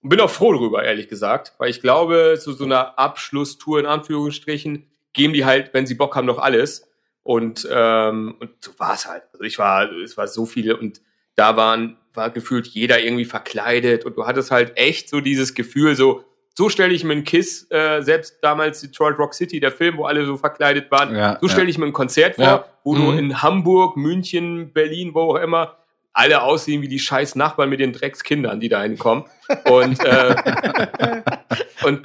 [0.00, 1.52] Und bin auch froh drüber, ehrlich gesagt.
[1.58, 6.14] Weil ich glaube, zu so einer Abschlusstour in Anführungsstrichen geben die halt, wenn sie Bock
[6.14, 6.88] haben, noch alles.
[7.22, 9.24] Und, ähm, und so war es halt.
[9.32, 11.02] Also ich war, es war so viele und
[11.34, 15.96] da waren, war gefühlt jeder irgendwie verkleidet und du hattest halt echt so dieses Gefühl,
[15.96, 16.24] so,
[16.60, 20.04] so stelle ich mir einen Kiss, äh, selbst damals Detroit Rock City, der Film, wo
[20.04, 21.70] alle so verkleidet waren, Ja, so stelle ja.
[21.70, 22.64] ich mir ein Konzert vor, Ja.
[22.84, 23.18] wo du Mhm.
[23.18, 25.78] in Hamburg, München, Berlin, wo auch immer,
[26.12, 29.24] alle aussehen wie die scheiß Nachbarn mit den Dreckskindern, die da hinkommen.
[29.70, 30.34] Und, äh,
[31.84, 32.02] und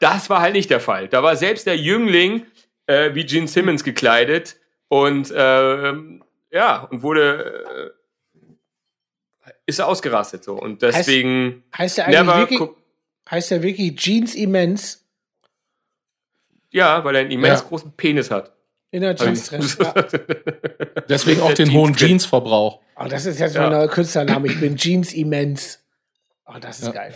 [0.00, 1.06] das war halt nicht der Fall.
[1.06, 2.44] Da war selbst der Jüngling
[2.86, 4.56] äh, wie Gene Simmons gekleidet
[4.88, 7.92] und ähm, ja, und wurde
[9.46, 10.54] äh, ist er ausgerastet so.
[10.54, 12.74] Und deswegen Heißt der eigentlich never
[13.30, 14.98] heißt der wirklich Jeans Immens
[16.74, 17.66] ja, weil er einen immens Ja.
[17.68, 18.50] großen Penis hat.
[18.92, 19.62] in der Jeans drin?
[19.80, 19.94] Ja.
[21.08, 22.80] Deswegen auch den Der hohen Jeans- Jeansverbrauch.
[22.96, 23.62] Oh, das ist jetzt Ja.
[23.62, 24.46] mein neuer Künstlername.
[24.48, 25.80] Ich bin Jeans Immens.
[26.46, 26.92] Oh, das ist Ja.
[26.92, 27.14] geil.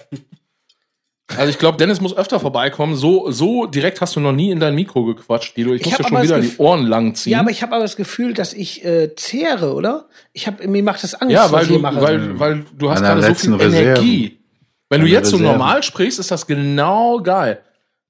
[1.36, 2.94] Also ich glaube, Dennis muss öfter vorbeikommen.
[2.96, 5.72] So, so direkt hast du noch nie in dein Mikro gequatscht, Guido.
[5.72, 7.32] Ich, Ich muss dir schon wieder die Ohren lang ziehen.
[7.32, 10.08] Ja, aber ich habe aber das Gefühl, dass ich äh, zehre, oder?
[10.32, 12.00] Ich hab, mir macht das Angst, Ja, was weil ich hier du, mache.
[12.00, 13.74] weil, weil du hast gerade so viel Reserven.
[13.74, 14.35] Energie.
[14.88, 15.58] Wenn du jetzt so Reserven.
[15.58, 17.60] normal sprichst, ist das genau geil.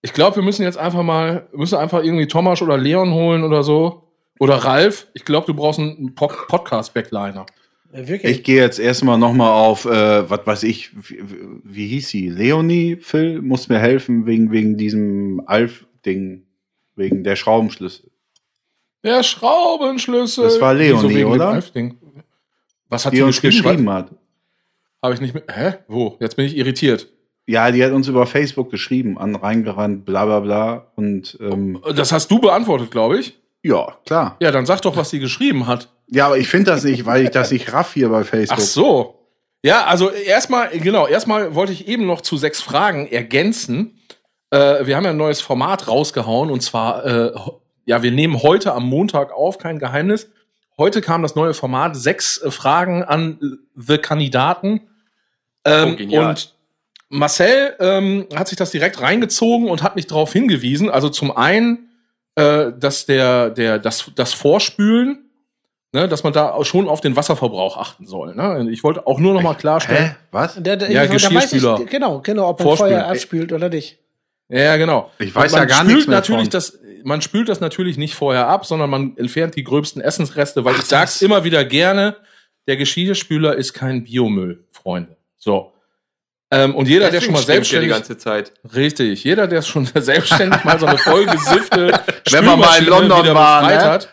[0.03, 3.43] Ich glaube, wir müssen jetzt einfach mal, wir müssen einfach irgendwie Thomas oder Leon holen
[3.45, 4.03] oder so.
[4.39, 5.07] Oder Ralf.
[5.15, 7.47] Ich glaube, du brauchst einen Po- Podcast-Backliner.
[7.93, 8.31] Wirklich.
[8.31, 11.23] Ich gehe jetzt erstmal nochmal auf, äh, was weiß ich, wie,
[11.65, 12.29] wie hieß sie?
[12.29, 16.43] Leonie, Phil, muss mir helfen wegen, wegen diesem Alf-Ding,
[16.95, 18.11] wegen der Schraubenschlüssel.
[19.03, 20.45] Der Schraubenschlüssel.
[20.45, 21.49] Das war Leonie, dem oder?
[21.49, 21.97] Alf-Ding?
[22.91, 23.63] Was hat Die die uns geschrieben?
[23.65, 24.11] geschrieben hat.
[25.07, 25.45] Habe ich nicht mit.
[25.55, 25.75] Hä?
[25.87, 26.17] Wo?
[26.19, 27.07] Jetzt bin ich irritiert.
[27.47, 30.91] Ja, die hat uns über Facebook geschrieben, an reingerannt, bla bla bla.
[30.97, 33.39] Und ähm, Das hast du beantwortet, glaube ich.
[33.63, 34.37] ja, klar.
[34.41, 35.89] Ja, dann sag doch, was sie geschrieben hat.
[36.09, 38.59] Ja, aber ich finde das nicht, weil ich das nicht raff hier bei Facebook.
[38.59, 39.15] Ach so.
[39.63, 44.01] Ja, also erstmal, genau, erstmal wollte ich eben noch zu sechs Fragen ergänzen.
[44.51, 47.33] Äh, wir haben ja ein neues Format rausgehauen und zwar, äh,
[47.85, 50.29] ja, wir nehmen heute am Montag auf, kein Geheimnis.
[50.79, 53.47] Heute kam das neue Format, sechs äh, Fragen an äh,
[53.77, 54.81] The Kandidaten.
[55.67, 56.29] Ähm, Oh, genial.
[56.31, 56.55] und
[57.09, 60.91] Marcel ähm, hat sich das direkt reingezogen und hat mich darauf hingewiesen.
[60.91, 61.89] Also zum einen,
[62.35, 65.31] äh, dass der, der, das, das Vorspülen,
[65.93, 68.35] ne, dass man da auch schon auf den Wasserverbrauch achten soll.
[68.35, 68.69] Ne?
[68.71, 70.11] Ich wollte auch nur noch mal klarstellen.
[70.11, 70.17] Hä?
[70.33, 70.55] Was?
[70.57, 71.81] Der, der, Ja, da weiß Geschirrspüler.
[71.85, 72.93] Ich, genau, genau, ob man Vorspülen.
[73.01, 73.99] Feuer abspült oder nicht.
[74.49, 75.11] Ja, genau.
[75.19, 76.51] Ich weiß man ja gar spült nichts mehr natürlich von.
[76.51, 80.75] das, Man spült das natürlich nicht vorher ab, sondern man entfernt die gröbsten Essensreste, weil
[80.77, 82.17] Ach, ich sag's immer wieder gerne,
[82.69, 85.16] der Geschirrspüler ist kein Biomüll, Freunde.
[85.39, 85.73] So.
[86.51, 88.53] Ähm, und jeder, der schon mal Deswegen selbstständig der die ganze Zeit.
[88.75, 89.25] Richtig.
[89.25, 93.81] Jeder, der schon selbstständig mal so eine vollgesiffte Wenn man mal in London war, ne?
[93.81, 94.09] hat,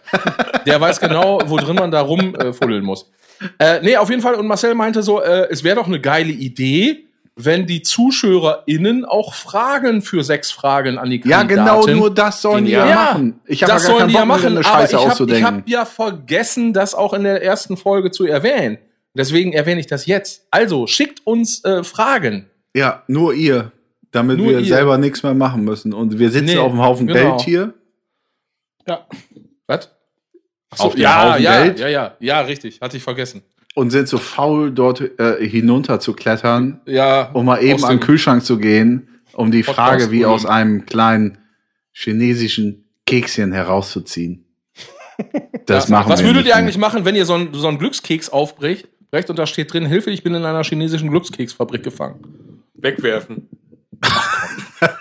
[0.66, 3.12] der weiß genau, wo drin man da rumfuddeln muss.
[3.60, 4.36] Äh, nee, auf jeden Fall.
[4.36, 7.06] Und Marcel meinte so, äh, es wäre doch eine geile Idee,
[7.36, 12.42] wenn die ZuschauerInnen auch Fragen für sechs Fragen an die Ja, Kandidaten genau, nur das
[12.42, 13.42] sollen die ja, ja, machen.
[13.46, 15.68] Ich habe ja das gar sollen die ja machen, eine aber Scheiße ich habe hab
[15.68, 18.78] ja vergessen, das auch in der ersten Folge zu erwähnen.
[19.16, 20.48] Deswegen erwähne ich das jetzt.
[20.52, 22.50] Also, schickt uns äh, Fragen.
[22.76, 23.72] ja, nur ihr.
[24.12, 24.66] Damit Nur wir ihr.
[24.66, 25.92] selber nichts mehr machen müssen.
[25.92, 27.32] Und wir sitzen Nee, auf einem Haufen genau.
[27.38, 27.74] Geld hier.
[28.88, 29.08] Ja.
[29.66, 29.90] Was?
[30.78, 31.80] Auf dem ja, Haufen ja, Geld?
[31.80, 32.80] ja, ja, ja, richtig.
[32.80, 33.42] Hatte ich vergessen.
[33.74, 37.32] Und sind so faul, dort äh, hinunter zu klettern, Ja.
[37.34, 40.46] um mal eben an den dem- Kühlschrank zu gehen, um die Podcast Frage wie aus
[40.46, 41.40] einem kleinen
[41.92, 44.46] chinesischen Kekschen herauszuziehen.
[45.66, 47.78] Das machen Was wir würdet nicht ihr eigentlich machen, wenn ihr so einen so einen
[47.80, 52.64] Glückskeks aufbrecht brecht und da steht drin, Hilfe, ich bin in einer chinesischen Glückskeksfabrik gefangen.
[52.74, 53.48] Wegwerfen.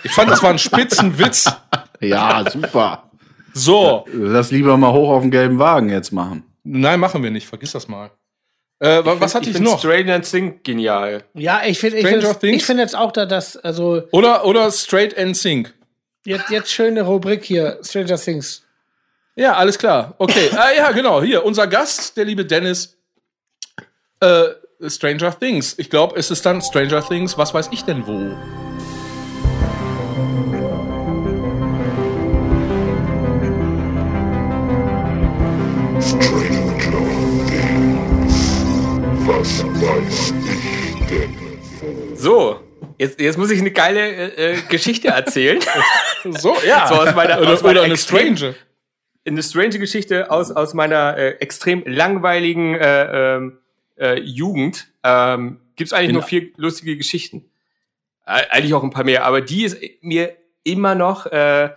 [0.04, 1.50] Ich fand, das war ein Spitzenwitz.
[2.04, 3.12] Ja, super.
[3.54, 4.04] So.
[4.12, 6.42] Lass lieber mal hoch auf den gelben Wagen jetzt machen.
[6.64, 7.46] Nein, machen wir nicht.
[7.46, 8.10] Vergiss das mal.
[8.80, 9.78] Äh, wa- was hatte ich, find noch?
[9.78, 11.22] Stranger Things genial.
[11.34, 12.56] Ja, ich finde ich Stranger find, Things?
[12.56, 15.72] ich find jetzt auch da, dass, also, Oder, oder Straight and Sync.
[16.26, 18.64] jetzt, jetzt schöne Rubrik hier, Stranger Things.
[19.36, 20.16] Ja, alles klar.
[20.18, 20.50] Okay.
[20.56, 21.22] ah, ja, genau.
[21.22, 22.98] Hier, unser Gast, der liebe Dennis.
[24.22, 24.54] Äh,
[24.88, 25.74] Stranger Things.
[25.78, 28.30] Ich glaube, es ist dann Stranger Things, was weiß ich denn wo.
[36.00, 36.78] Stranger
[37.48, 38.36] Things.
[39.26, 42.16] Was weiß ich denn?
[42.16, 42.60] So,
[42.98, 45.58] jetzt, jetzt muss ich eine geile äh, äh, Geschichte erzählen.
[46.24, 46.86] So, ja.
[46.86, 48.54] So aus meiner- oder, aus meiner oder eine extrem- Strange.
[49.26, 53.58] eine strange Geschichte aus, aus meiner äh, extrem langweiligen äh, ähm,
[53.98, 54.88] äh, Jugend.
[55.04, 57.50] Ähm, Gibt es eigentlich In- nur vier lustige Geschichten.
[58.26, 61.70] Äh, eigentlich auch ein paar mehr, aber die ist mir immer noch, äh,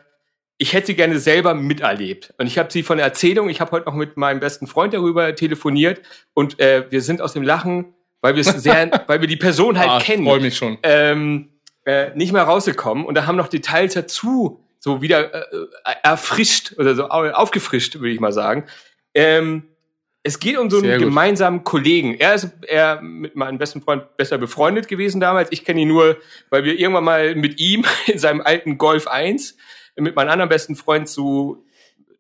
[0.57, 2.34] ich hätte sie gerne selber miterlebt.
[2.38, 4.93] Und ich habe sie von der Erzählung, ich habe heute noch mit meinem besten Freund
[4.93, 6.01] darüber telefoniert
[6.34, 9.78] und äh, wir sind aus dem Lachen, weil wir es sehr, weil wir die Person
[9.78, 10.78] halt Ah, kennen freue mich schon.
[10.84, 11.49] ähm,
[11.86, 16.74] äh, nicht mehr rausgekommen und da haben noch Details dazu so wieder äh, äh, erfrischt
[16.78, 18.66] oder so au- aufgefrischt, würde ich mal sagen.
[19.16, 19.63] Ähm,
[20.26, 22.15] es geht um so einen gemeinsamen Kollegen.
[22.15, 25.51] Er ist er mit meinem besten Freund besser befreundet gewesen damals.
[25.51, 26.17] Ich kenne ihn nur,
[26.49, 29.55] weil wir irgendwann mal mit ihm in seinem alten Golf 1
[29.97, 31.63] mit meinem anderen besten Freund zu,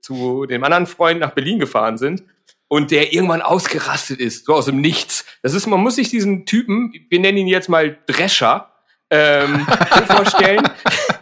[0.01, 2.23] zu dem anderen Freund nach Berlin gefahren sind
[2.67, 5.25] und der irgendwann ausgerastet ist, so aus dem Nichts.
[5.41, 8.71] Das ist, man muss sich diesen Typen, wir nennen ihn jetzt mal Drescher,
[9.09, 9.65] ähm,
[10.07, 10.63] vorstellen,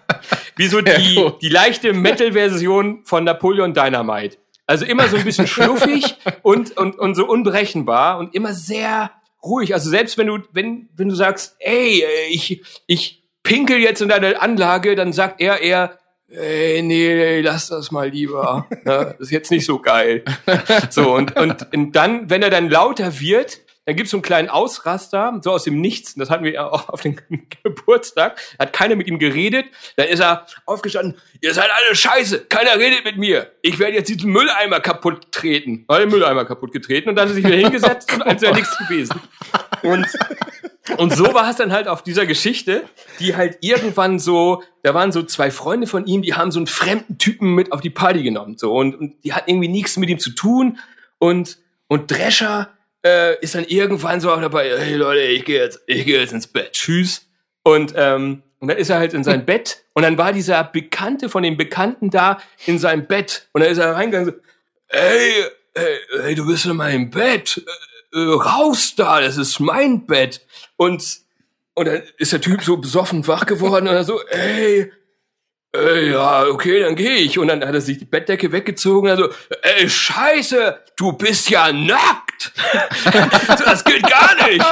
[0.58, 4.38] wie so die, die leichte Metal-Version von Napoleon Dynamite.
[4.66, 9.12] Also immer so ein bisschen schluffig und, und, und so unberechenbar und immer sehr
[9.44, 9.74] ruhig.
[9.74, 14.10] Also selbst wenn du, wenn, wenn du sagst, ey, äh, ich, ich pinkel jetzt in
[14.10, 16.00] deine Anlage, dann sagt er eher,
[16.30, 18.68] ey, nee, lass das mal lieber.
[18.86, 20.24] Ne, das ist jetzt nicht so geil.
[20.90, 24.50] So, und, und, und dann, wenn er dann lauter wird, dann gibt's so einen kleinen
[24.50, 26.16] Ausraster, so aus dem Nichts.
[26.16, 27.18] Das hatten wir ja auch auf dem
[27.64, 28.40] Geburtstag.
[28.58, 29.66] Hat keiner mit ihm geredet.
[29.98, 31.18] Dann ist er aufgestanden.
[31.42, 32.46] Ihr seid alle scheiße.
[32.46, 33.52] Keiner redet mit mir.
[33.62, 35.86] Ich werde jetzt diesen Mülleimer kaputt treten.
[35.90, 38.56] Hat den Mülleimer kaputt getreten und dann hat er sich wieder hingesetzt und als wäre
[38.56, 39.20] nichts gewesen.
[39.82, 40.08] Und,
[40.98, 42.84] und so war es dann halt auf dieser Geschichte,
[43.20, 46.68] die halt irgendwann so, da waren so zwei Freunde von ihm, die haben so einen
[46.68, 48.58] fremden Typen mit auf die Party genommen.
[48.58, 50.80] So, und, und die hatten irgendwie nichts mit ihm zu tun.
[51.20, 51.58] Und,
[51.88, 52.70] und Drescher
[53.06, 56.34] äh, ist dann irgendwann so auch dabei, hey Leute, ich gehe jetzt, ich gehe jetzt
[56.34, 56.74] ins Bett.
[56.74, 57.28] Tschüss.
[57.64, 61.30] Und, ähm, und dann ist er halt in sein Bett und dann war dieser Bekannte
[61.30, 63.48] von dem Bekannten da in seinem Bett.
[63.52, 64.40] Und dann ist er reingegangen so,
[64.88, 65.46] hey,
[65.76, 67.58] hey, hey du bist in meinem Bett.
[67.58, 67.72] Äh,
[68.14, 70.46] äh, raus da, das ist mein Bett.
[70.78, 71.22] Und,
[71.74, 74.92] und dann ist der Typ so besoffen wach geworden und er so, ey,
[75.74, 77.38] ey, ja, okay, dann gehe ich.
[77.38, 79.30] Und dann hat er sich die Bettdecke weggezogen und er so,
[79.62, 82.52] ey, scheiße, du bist ja nackt.
[83.66, 84.64] das geht gar nicht.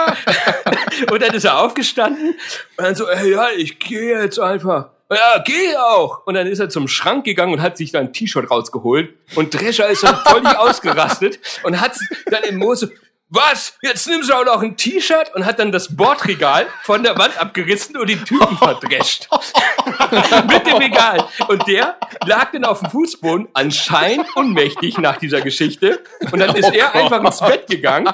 [1.12, 2.36] und dann ist er aufgestanden
[2.78, 4.90] und dann so, ey, ja, ich gehe jetzt einfach.
[5.10, 6.26] Ja, geh auch.
[6.26, 9.14] Und dann ist er zum Schrank gegangen und hat sich da ein T-Shirt rausgeholt.
[9.36, 11.98] Und Drescher ist dann völlig ausgerastet und hat
[12.28, 12.92] dann im Moose,
[13.32, 13.78] was?
[13.82, 17.40] Jetzt nimmst du auch noch ein T-Shirt und hat dann das Bordregal von der Wand
[17.40, 19.30] abgerissen und den Typen verdrescht.
[20.50, 21.26] Mit dem Regal.
[21.48, 26.04] Und der lag dann auf dem Fußboden, anscheinend unmächtig nach dieser Geschichte.
[26.32, 28.14] Und dann ist er einfach ins Bett gegangen.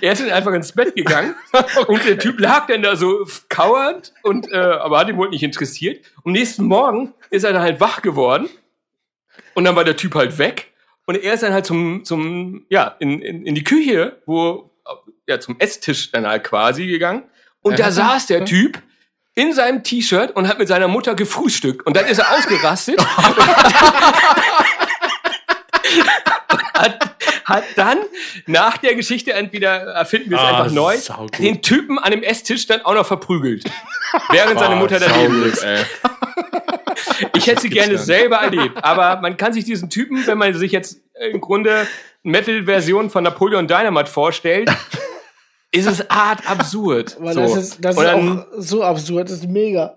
[0.00, 1.36] Er ist dann einfach ins Bett gegangen
[1.86, 5.44] und der Typ lag dann da so kauernd und äh, aber hat ihn wohl nicht
[5.44, 6.04] interessiert.
[6.24, 8.48] Am nächsten Morgen ist er dann halt wach geworden
[9.54, 10.67] und dann war der Typ halt weg
[11.08, 14.70] und er ist dann halt zum zum ja in, in, in die Küche, wo
[15.26, 17.22] ja zum Esstisch dann halt quasi gegangen
[17.62, 18.80] und da saß der Typ
[19.34, 23.00] in seinem T-Shirt und hat mit seiner Mutter gefrühstückt und dann ist er ausgerastet
[26.74, 27.98] hat, hat dann
[28.46, 31.38] nach der Geschichte entweder erfinden wir es Ah, einfach neu, saugut.
[31.38, 33.64] den Typen an dem Esstisch dann auch noch verprügelt.
[34.30, 35.64] Während seine Ah, Mutter daneben ist.
[37.36, 38.82] Ich hätte sie gerne selber erlebt.
[38.82, 41.00] Aber man kann sich diesen Typen, wenn man sich jetzt
[41.32, 41.86] im Grunde
[42.22, 44.70] Metal-Version von Napoleon Dynamite vorstellt,
[45.72, 47.16] ist es art absurd.
[47.20, 47.40] Weil So.
[47.40, 49.96] das ist, das ist dann, auch so absurd, das ist mega.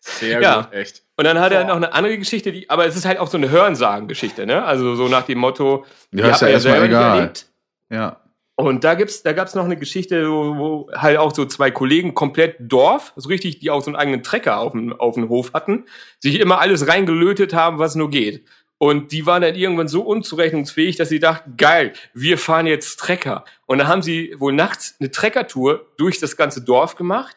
[0.00, 0.62] Sehr Ja.
[0.62, 1.02] gut, echt.
[1.16, 3.36] und dann hat er noch eine andere Geschichte, die, aber es ist halt auch so
[3.36, 4.64] eine Hörensagen-Geschichte, ne?
[4.64, 7.18] Also so nach dem Motto, die Ja, ist hat ja erstmal selber nicht egal.
[7.18, 7.46] erlebt.
[7.90, 8.20] Ja.
[8.60, 12.14] Und da gibt's, da gab's noch eine Geschichte, wo, wo halt auch so zwei Kollegen
[12.14, 15.52] komplett Dorf, so richtig, die auch so einen eigenen Trecker auf dem, auf dem Hof
[15.52, 15.84] hatten,
[16.18, 18.44] sich immer alles reingelötet haben, was nur geht.
[18.78, 23.44] Und die waren dann irgendwann so unzurechnungsfähig, dass sie dachten, geil, wir fahren jetzt Trecker.
[23.66, 27.36] Und dann haben sie wohl nachts eine Treckertour durch das ganze Dorf gemacht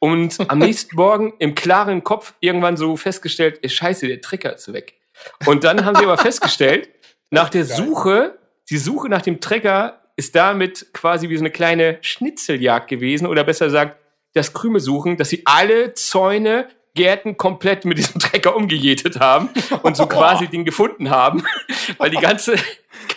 [0.00, 4.70] und am nächsten Morgen im klaren Kopf irgendwann so festgestellt, ey, scheiße, der Trecker ist
[4.74, 4.98] weg.
[5.46, 6.90] Und dann haben sie aber festgestellt,
[7.30, 8.38] nach der Suche,
[8.68, 13.44] die Suche nach dem Trecker ist damit quasi wie so eine kleine Schnitzeljagd gewesen oder
[13.44, 13.96] besser gesagt,
[14.34, 19.48] das Krümel suchen, dass sie alle Zäune, Gärten komplett mit diesem Trecker umgejätet haben
[19.82, 21.44] und so quasi den gefunden haben,
[21.98, 22.56] weil die ganze,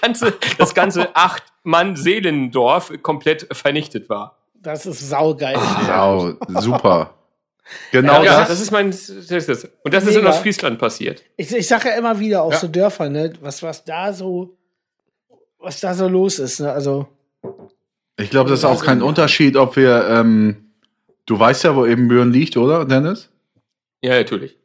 [0.02, 4.38] ganze, das ganze acht Mann Seelendorf komplett vernichtet war.
[4.54, 5.58] Das ist saugeil.
[5.88, 7.16] Sau, super.
[7.92, 8.50] Genau ja, das.
[8.50, 9.68] das ist mein, das ist das.
[9.84, 10.30] Und das ist in Mega.
[10.30, 11.24] Ostfriesland passiert.
[11.38, 12.60] Ich, ich sage ja immer wieder auf Ja.
[12.60, 14.56] so Dörfern, ne, was, was da so,
[15.62, 16.60] was da so los ist.
[16.60, 16.72] Ne?
[16.72, 17.08] Also,
[18.18, 20.72] Ich glaube, das ist auch kein Unterschied, ob wir, ähm,
[21.26, 23.30] du weißt ja, wo Ebenbüren liegt, oder, Dennis?
[24.04, 24.58] Ja, natürlich.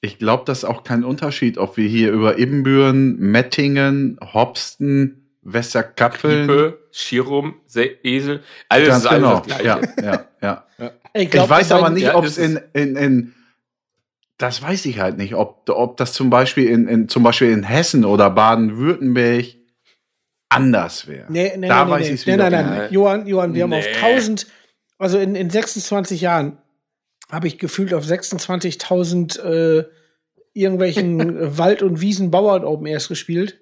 [0.00, 6.46] Ich glaube, das ist auch kein Unterschied, ob wir hier über Ibbenbüren, Mettingen, Hopsten, Westerkappeln.
[6.46, 9.36] Lippe, Schirum, Se Esel, alles Ganz ist alles genau.
[9.38, 9.64] das Gleiche.
[9.64, 9.80] Ja,
[10.42, 10.90] ja, ja.
[11.14, 13.34] ich, Ich glaub, weiß bei- aber nicht, Ja, ob das es in, in, in,
[14.38, 17.62] das weiß ich halt nicht, ob, ob das zum Beispiel in, in, zum Beispiel in
[17.62, 19.46] Hessen oder Baden-Württemberg
[20.54, 21.26] anders wäre.
[21.30, 22.92] Nee, nee, da nee, weiß nee, ich es nee, nein, nein, nicht.
[22.92, 24.06] Johann, Johann, wir haben auf Nee.
[24.12, 24.46] 1000,
[24.98, 26.58] also in, in 26 Jahren
[27.30, 29.84] habe ich gefühlt auf 26.000 äh,
[30.52, 33.60] irgendwelchen Wald- und Wiesen-Bauern Open Airs gespielt.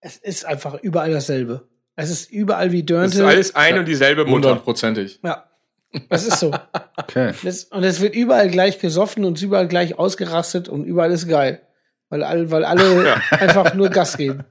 [0.00, 1.68] Es ist einfach überall dasselbe.
[1.96, 3.26] Es ist überall wie Das ist Dörnte.
[3.34, 4.50] alles ein und dieselbe Mutter.
[4.50, 5.18] Hundertprozentig.
[5.24, 5.44] Ja.
[6.08, 6.52] Das ist so.
[6.96, 7.32] Okay.
[7.42, 11.62] Das, und es wird überall gleich gesoffen und überall gleich ausgerastet und überall ist geil.
[12.10, 14.44] Weil, all, weil alle einfach nur Gas geben.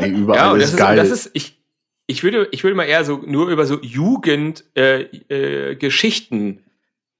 [0.00, 0.96] Nee, überall Ja, und das ist geil.
[0.96, 1.60] das ist ich,
[2.06, 6.64] ich würde, ich würde mal eher so nur über so Jugend äh, äh, Geschichten.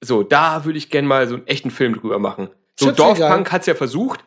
[0.01, 2.49] So, da würde ich gern mal so einen echten Film drüber machen.
[2.79, 2.91] So.
[2.91, 4.21] Dorfpunk hat's ja versucht.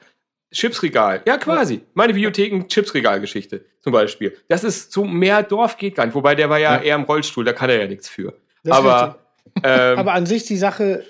[0.53, 1.21] Chipsregal.
[1.25, 1.81] Ja, quasi.
[1.95, 4.37] Meine Videotheken Chipsregal-Geschichte zum Beispiel.
[4.47, 6.15] Das ist so mehr Dorf geht gar nicht.
[6.15, 6.81] Wobei der war ja, Ja.
[6.81, 8.33] eher im Rollstuhl, da kann er ja nichts für.
[8.63, 9.19] Das Aber,
[9.63, 11.03] ähm, Aber an sich die Sache,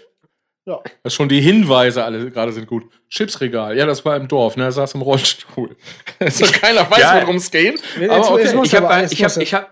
[0.65, 2.85] ja, Das schon die Hinweise alle gerade sind gut.
[3.09, 4.63] Chipsregal, ja, das war im Dorf, ne?
[4.63, 5.75] Er saß im Rollstuhl.
[6.27, 7.21] so keiner weiß, Ja.
[7.21, 7.81] worum es geht.
[8.09, 8.63] Aber jetzt okay.
[8.63, 9.67] ich habe ich habe ich habe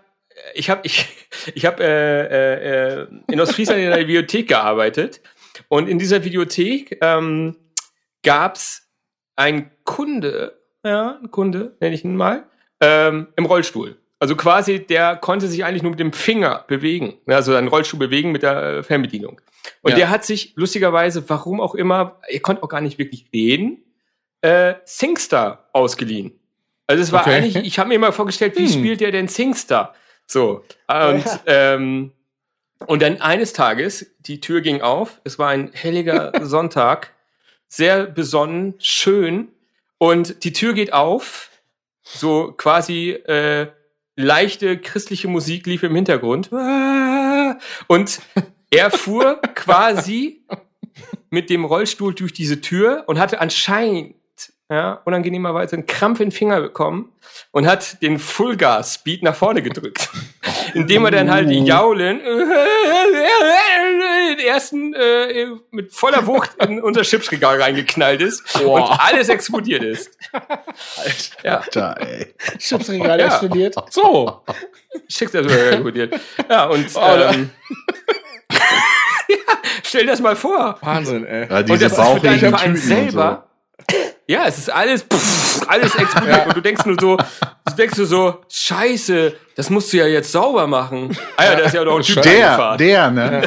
[0.55, 1.07] ich habe ich,
[1.55, 5.21] ich habe äh, äh, in Ostfriesland in einer Videothek gearbeitet
[5.67, 7.55] und in dieser Videothek ähm,
[8.23, 8.87] gab's
[9.35, 12.45] einen Kunde, ja, ein Kunde, nenne ich ihn mal,
[12.81, 13.97] ähm, im Rollstuhl.
[14.23, 17.99] Also quasi, der konnte sich eigentlich nur mit dem Finger bewegen, ne, also einen Rollstuhl
[17.99, 19.41] bewegen mit der äh, Fernbedienung.
[19.81, 19.97] Und Ja.
[19.97, 23.83] der hat sich lustigerweise, warum auch immer, er konnte auch gar nicht wirklich reden,
[24.39, 26.39] äh, Singstar ausgeliehen.
[26.87, 27.31] Also es war Okay.
[27.35, 28.71] eigentlich, ich habe mir mal vorgestellt, wie Hm.
[28.71, 29.93] spielt der denn Singstar?
[30.25, 30.63] So.
[30.87, 32.13] Und, ähm,
[32.87, 37.11] und dann eines Tages, die Tür ging auf, es war ein helliger Sonntag,
[37.67, 39.49] sehr besonnen, schön,
[39.97, 41.49] und die Tür geht auf,
[42.03, 43.67] so quasi äh,
[44.15, 46.51] leichte christliche Musik lief im Hintergrund.
[47.87, 48.21] Und
[48.69, 50.41] er fuhr quasi
[51.29, 54.15] mit dem Rollstuhl durch diese Tür und hatte anscheinend
[54.69, 57.11] ja, unangenehmerweise einen Krampf in den Finger bekommen
[57.51, 60.09] und hat den Fullgas-Speed nach vorne gedrückt.
[60.73, 62.19] Indem er dann halt jaulen
[64.45, 68.75] ersten äh, mit voller Wucht in unser Chipsregal reingeknallt ist Boah.
[68.91, 70.11] und alles explodiert ist.
[71.43, 72.33] Ja, Alter, ey.
[72.59, 73.27] Chipsregal Ja.
[73.27, 73.75] explodiert.
[73.89, 74.41] So.
[75.09, 76.19] Schicksalsregal explodiert.
[76.49, 76.99] Ja, und Oh,
[77.31, 77.49] ähm,
[78.51, 79.37] ja,
[79.83, 80.77] stell dir das mal vor.
[80.81, 81.47] Wahnsinn, ey.
[81.49, 83.49] Ja, Und diese das ist für deinen Verein selber.
[84.27, 86.47] Ja, es ist alles, pff, alles explodiert.
[86.47, 90.31] Und du denkst nur so, du denkst nur so, scheiße, das musst du ja jetzt
[90.31, 91.15] sauber machen.
[91.37, 92.21] Ah ja, da ist ja noch ein Typ.
[92.21, 92.77] Der, reingefahren.
[92.77, 93.41] der, ne?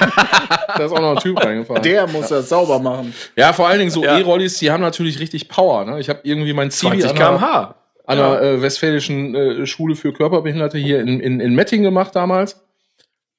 [0.77, 1.83] Da ist auch noch ein Typ reingefahren.
[1.83, 3.15] Der muss das sauber machen.
[3.37, 4.19] Ja, vor allen Dingen so Ja.
[4.19, 5.85] E-Rollis, die haben natürlich richtig Power.
[5.87, 5.99] Ne?
[6.01, 7.75] Ich habe irgendwie mein Zivi 20 an einer, km/h.
[8.07, 12.63] an einer äh, westfälischen äh, Schule für Körperbehinderte hier in, in, in Metting gemacht damals.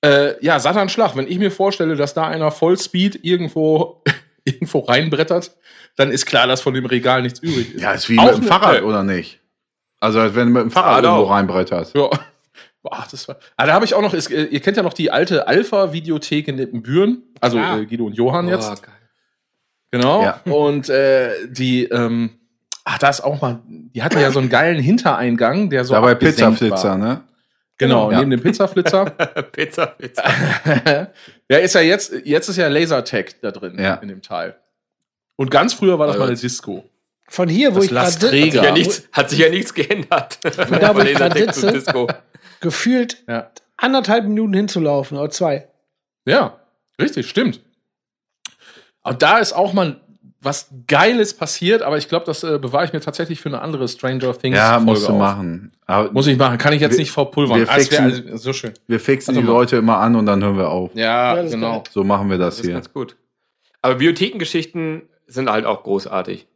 [0.01, 1.15] Äh, ja, Satanschlag.
[1.15, 4.03] Wenn ich mir vorstelle, dass da einer Vollspeed irgendwo,
[4.47, 5.55] irgendwo reinbrettert,
[5.95, 7.81] dann ist klar, dass von dem Regal nichts übrig ist.
[7.81, 9.39] Ja, ist wie Auch mit dem Fahrrad, oder nicht?
[9.99, 11.31] Also, als wenn du mit dem Fahrrad Fahrrad irgendwo auch.
[11.31, 11.95] reinbretterst.
[11.95, 12.09] Ja.
[12.83, 13.37] Boah, das war.
[13.57, 16.57] Ah, da habe ich auch noch, ist, ihr kennt ja noch die alte Alpha-Videothek in
[16.57, 17.23] Lippenbüren.
[17.41, 17.79] Also Ah.
[17.79, 18.69] äh, Guido und Johann jetzt.
[18.71, 18.93] Oh, geil.
[19.91, 20.23] Genau.
[20.23, 20.41] Ja.
[20.45, 22.29] Und äh, die, ähm,
[22.85, 25.93] ach, da ist auch mal, die hatten ja so einen geilen Hintereingang, der so.
[25.95, 26.97] da bei abgesenkt Pizzaflitzer, war.
[26.97, 27.21] ne?
[27.77, 28.19] Genau, Ja.
[28.19, 29.05] neben dem Pizzaflitzer.
[29.51, 30.23] Pizza, Pizza.
[31.49, 33.95] ja, ist ja jetzt, jetzt ist ja Lasertag da drin Ja.
[33.95, 34.55] in dem Teil.
[35.35, 36.89] Und ganz früher war das Also- mal eine Disco.
[37.29, 38.63] Von hier, wo Das ich gerade sitze, Träger.
[38.77, 40.39] Ja, hat sich ja nichts geändert.
[40.41, 41.71] Von da, wo ich zu sitze.
[41.73, 42.07] Disco.
[42.61, 43.51] gefühlt Ja.
[43.75, 45.67] anderthalb Minuten hinzulaufen oder zwei.
[46.25, 46.59] Ja,
[46.99, 47.61] richtig, stimmt.
[49.03, 49.99] Und da ist auch mal
[50.47, 53.87] was Geiles passiert, aber ich glaube, das äh, bewahre ich mir tatsächlich für eine andere
[53.87, 55.19] Stranger Things Ja, Folge musst du auf.
[55.19, 55.71] machen.
[55.85, 57.59] Aber Muss ich machen, kann ich jetzt Wir- nicht verpulvern.
[57.59, 58.73] wir Ah, fixen- also so schön.
[58.87, 59.53] wir fixen Also die mal.
[59.53, 60.91] Leute immer an und dann hören wir auf.
[60.95, 61.81] Ja, Ja, genau.
[61.81, 61.83] geil.
[61.91, 62.73] So machen wir das, Das ist hier.
[62.73, 63.15] ganz gut.
[63.81, 66.47] Aber Bibliothekengeschichten sind halt auch großartig.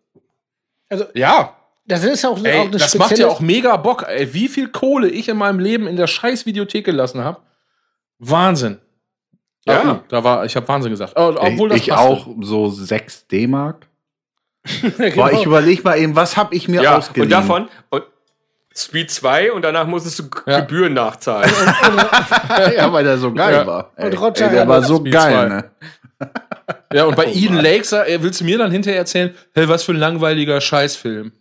[0.90, 1.56] Also, Ja,
[1.86, 4.06] das ist auch, ey, auch eine das macht ja auch mega Bock.
[4.08, 7.40] Ey, wie viel Kohle ich in meinem Leben in der scheiß Videothek gelassen habe.
[8.20, 8.80] Wahnsinn.
[9.66, 9.82] Ja.
[9.84, 11.14] Ah, da war, ich habe Wahnsinn gesagt.
[11.16, 12.04] Oh, obwohl das ich passte.
[12.04, 13.88] auch so 6 D-Mark.
[14.98, 15.16] genau.
[15.16, 17.26] Boah, ich überlege mal eben, was habe ich mir Ja, ausgeliehen?
[17.26, 18.04] und davon und
[18.76, 20.62] Speed 2 und danach musstest du Ja.
[20.62, 21.52] Gebühren nachzahlen.
[22.78, 23.68] ja, weil der so geil Ja.
[23.68, 23.92] war.
[23.98, 25.72] Und Roger ey, der war so Speed geil, ne?
[26.94, 27.58] Ja, und bei Oh Eden.
[27.58, 31.32] Lakes, äh, willst du mir dann hinterher erzählen, hey, was für ein langweiliger Scheißfilm?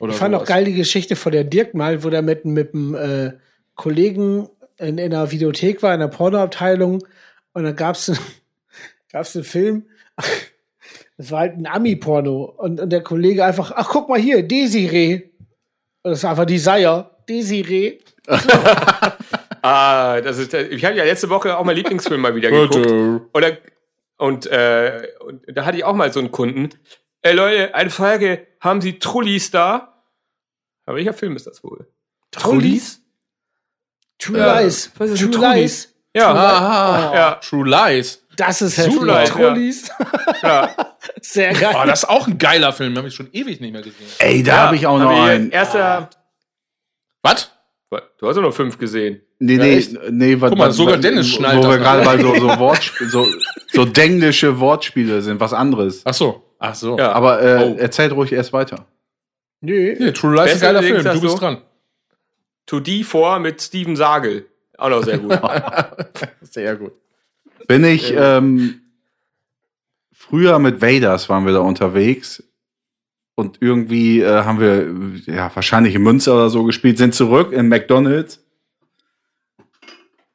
[0.00, 0.48] Oder Ich fand auch sowas.
[0.48, 3.32] geil die Geschichte von der Dirk mal, wo der mit, mit einem äh,
[3.76, 4.48] Kollegen
[4.78, 7.04] in, in einer Videothek war, in der Pornoabteilung.
[7.56, 8.12] Und dann gab's
[9.10, 9.86] gab's einen Film.
[11.18, 12.44] Das war halt ein Ami-Porno.
[12.58, 15.30] Und, und der Kollege einfach, ach, guck mal hier, Desiree.
[16.02, 17.10] Und das war einfach Desire.
[17.26, 18.00] Desiree.
[19.62, 23.30] ah, das ist, ich habe ja letzte Woche auch mein Lieblingsfilm mal wieder geguckt.
[23.32, 23.56] Oder,
[24.18, 26.68] und, äh, und da hatte ich auch mal so einen Kunden.
[27.22, 30.04] Ey Leute, eine Frage, haben Sie Trullis da?
[30.84, 31.88] Aber welcher Film ist das wohl?
[32.30, 33.00] Trullis?
[34.18, 34.92] True Lies.
[34.98, 35.54] was ist True ein Trullis?
[35.56, 35.95] Lies.
[36.16, 38.22] Ja, Aha, ja, True Lies.
[38.36, 39.02] Das ist heftig.
[39.06, 39.24] ja.
[39.24, 39.90] Trullis.
[40.42, 40.74] ja.
[41.22, 41.74] Sehr geil.
[41.78, 42.92] Oh, das ist auch ein geiler Film.
[42.92, 44.06] Den habe ich schon ewig nicht mehr gesehen.
[44.18, 45.50] Ey, da Ja, habe ich auch noch einen.
[45.50, 46.10] Erster.
[47.22, 47.50] Was?
[48.18, 49.22] Du hast ja noch fünf gesehen.
[49.38, 49.90] Nee, Ja, nee, echt?
[50.10, 52.34] nee, was, Guck mal, was- sogar was- Dennis wo- schnallt Wo wir gerade bei so,
[52.34, 53.26] so, Wortsp so,
[53.72, 56.02] so denglische Wortspiele sind, was anderes.
[56.04, 56.42] Ach so.
[56.58, 56.98] Ach so.
[56.98, 57.12] Ja.
[57.12, 57.76] Aber äh, Oh.
[57.78, 58.86] erzählt ruhig erst weiter.
[59.60, 59.94] Nö.
[59.98, 61.04] Nee, True Lies ist ein geiler Film.
[61.04, 61.38] Du bist du?
[61.38, 61.62] dran.
[62.66, 64.46] To D vor mit Steven Sagel.
[64.78, 65.32] Auch noch sehr gut.
[66.42, 66.92] Sehr gut.
[67.66, 68.80] Bin ich ähm,
[70.12, 72.42] früher mit Vaders waren wir da unterwegs
[73.34, 77.68] und irgendwie äh, haben wir ja wahrscheinlich in Münster oder so gespielt, sind zurück in
[77.68, 78.40] McDonald's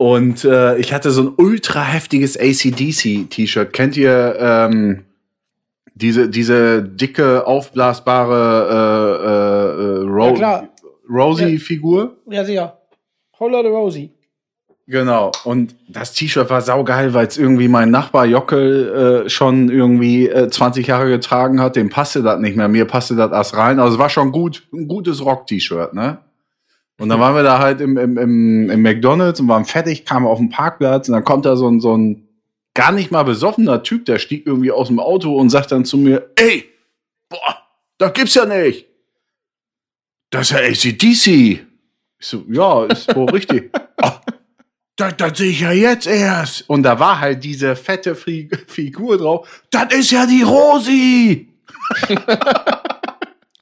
[0.01, 3.71] und äh, ich hatte so ein ultra heftiges ACDC T-Shirt.
[3.71, 5.05] Kennt ihr ähm,
[5.93, 8.41] diese diese dicke aufblasbare
[8.71, 10.69] äh, äh, Ro Ja, klar.
[11.07, 12.17] Rosie Figur?
[12.27, 12.79] Ja, sicher.
[13.39, 14.11] Holla the Rosie.
[14.87, 15.31] Genau.
[15.43, 20.49] Und das T-Shirt war saugeil, weil es irgendwie mein Nachbar Jockel äh, schon irgendwie äh,
[20.49, 21.75] 20 Jahre getragen hat.
[21.75, 22.67] Dem passte das nicht mehr.
[22.67, 23.79] Mir passte das erst rein.
[23.79, 26.19] Also es war schon gut, ein gutes Rock-T-Shirt, ne?
[26.99, 30.27] Und dann waren wir da halt im, im, im, im McDonalds und waren fertig, kamen
[30.27, 32.27] auf den Parkplatz und dann kommt da so ein, so ein
[32.75, 35.97] gar nicht mal besoffener Typ, der stieg irgendwie aus dem Auto und sagt dann zu
[35.97, 36.69] mir, ey,
[37.27, 37.57] boah,
[37.97, 38.87] das gibt's ja nicht.
[40.29, 41.27] Das ist ja ACDC.
[42.19, 43.71] Ich so, ja, ist wohl richtig.
[45.01, 46.69] Ah, das, das sehe ich ja jetzt erst.
[46.69, 49.63] Und da war halt diese fette Fi Figur drauf.
[49.71, 51.47] Das ist ja die Rosi.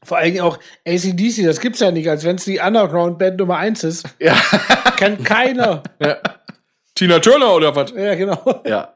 [0.03, 0.57] Vor allem auch
[0.87, 4.05] ACDC, das gibt's ja nicht, als wenn es die Underground-Band Nummer 1 ist.
[4.19, 4.35] Ja.
[4.97, 5.83] Kennt keiner.
[6.03, 6.17] Ja.
[6.95, 7.91] Tina Turner oder was?
[7.91, 8.61] Ja, genau.
[8.65, 8.93] Ja.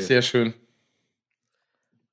[0.00, 0.54] Sehr schön.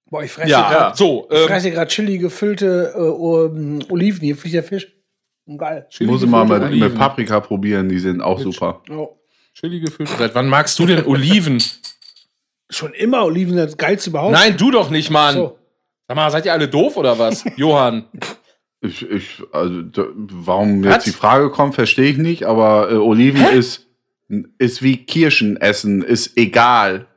[0.09, 1.27] Boah, ich fresse Ja, grad- so.
[1.31, 4.19] ich Ähm, fresse gerade chili gefüllte äh, um, Oliven.
[4.21, 4.87] Hier fliegt der Fisch.
[5.57, 5.87] Geil.
[6.01, 8.81] Muss ich mal mit, mit Paprika probieren, die sind auch super.
[8.89, 9.17] Oh.
[9.53, 10.09] Chili gefüllt.
[10.17, 11.61] Seit wann magst du denn Oliven?
[12.69, 14.31] Schon immer Oliven das geilste überhaupt.
[14.33, 15.35] Nein, du doch nicht, Mann.
[15.35, 15.59] So.
[16.07, 17.43] Sag mal, seid ihr alle doof oder was?
[17.57, 18.05] Johann.
[18.81, 20.93] Ich, ich, also, da, warum Was?
[20.95, 23.87] jetzt die Frage kommt, verstehe ich nicht, aber äh, Oliven ist,
[24.57, 27.07] ist wie Kirschen essen, ist egal.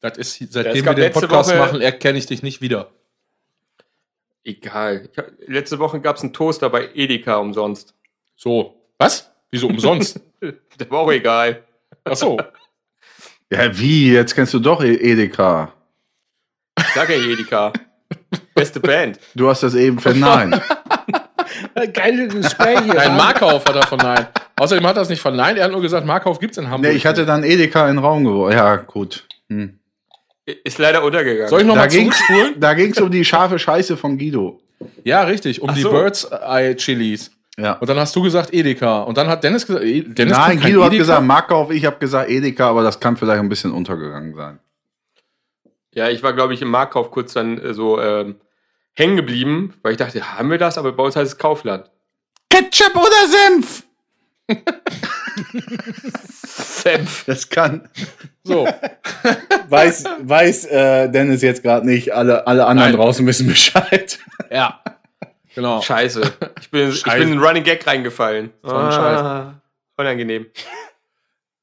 [0.00, 2.90] Das ist, Das seitdem wir gab den Podcast Woche- machen, erkenne ich dich nicht wieder.
[4.46, 5.08] Egal.
[5.10, 7.94] Ich hab, letzte Woche gab es einen Toaster bei Edeka umsonst.
[8.36, 8.80] So.
[8.98, 9.30] Was?
[9.50, 10.20] Wieso umsonst?
[10.40, 11.64] Der war auch egal.
[12.04, 12.38] Ach so.
[13.48, 14.12] Ja, wie?
[14.12, 15.72] Jetzt kennst du doch E- Edeka.
[16.96, 17.72] Sag ja Edeka.
[18.56, 19.20] Beste Band.
[19.36, 20.60] Du hast das eben verneint.
[21.92, 22.82] Geile Gespräche.
[22.88, 24.28] Nein, Markauf hat er verneint.
[24.56, 25.58] Außerdem hat er es nicht verneint.
[25.58, 26.90] Er hat nur gesagt, Markauf gibt's in Hamburg.
[26.90, 28.56] nee, ich hatte dann Edeka in den Raum geworfen.
[28.56, 29.28] Ja, gut.
[29.48, 29.78] Hm.
[30.64, 31.48] Ist leider untergegangen.
[31.48, 32.60] Soll ich Da nochmal ging's, zurückspulen?
[32.60, 34.60] da ging's um die scharfe Scheiße von Guido.
[35.04, 35.60] Ja, richtig.
[35.60, 35.90] Um Ach die so.
[35.90, 37.30] Bird's Eye Chilis.
[37.58, 37.72] Ja.
[37.72, 39.02] Und dann hast du gesagt Edeka.
[39.02, 41.02] Und dann hat Dennis gesagt, E- Dennis Nein, Guido hat Edeka?
[41.02, 44.58] gesagt Markauf, ich habe gesagt Edeka, aber das kann vielleicht ein bisschen untergegangen sein.
[45.94, 48.36] Ja, ich war, glaube ich, im Marktkauf kurz dann äh, so ähm,
[48.92, 50.76] hängen geblieben, weil ich dachte, haben wir das?
[50.76, 51.90] Aber bei uns heißt es Kaufland.
[52.50, 53.84] Ketchup oder Senf?
[56.46, 57.24] Senf.
[57.26, 57.88] Das kann.
[58.44, 58.66] So.
[59.68, 62.14] Weiß, weiß äh, Dennis jetzt gerade nicht.
[62.14, 62.96] Alle, alle anderen Nein.
[63.00, 64.18] draußen wissen Bescheid.
[64.50, 64.80] Ja.
[65.56, 65.80] Genau.
[65.82, 66.20] Scheiße.
[66.60, 67.18] Ich bin, ich Scheiße.
[67.18, 68.52] bin in einen Running Gag reingefallen.
[68.62, 69.54] So ein Ah,
[69.96, 70.46] unangenehm.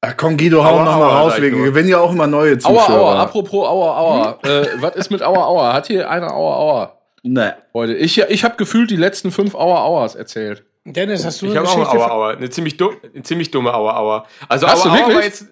[0.02, 1.36] Ach komm, Guido, hau Aua, noch mal aua, raus.
[1.38, 2.88] Wir ich gewinnen ja auch immer neue Aua, Zuschauer.
[3.12, 3.22] Aua.
[3.22, 4.38] Apropos Aua, Aua.
[4.42, 5.72] Äh, was ist mit Aua, Aua?
[5.72, 6.98] Hat hier einer Aua, Aua?
[7.22, 7.56] Ne.
[7.72, 7.94] Heute.
[7.94, 10.64] Ich, ich habe gefühlt die letzten fünf Aua, Auas erzählt.
[10.86, 12.04] Dennis, hast du Ich eine habe auch eine Geschichte?
[12.12, 12.30] Aua, Aua.
[12.36, 14.26] Eine ziemlich, dumm, eine ziemlich dumme Aua, Aua.
[14.48, 15.24] Also Hast Aua, du Aua wirklich?
[15.24, 15.46] jetzt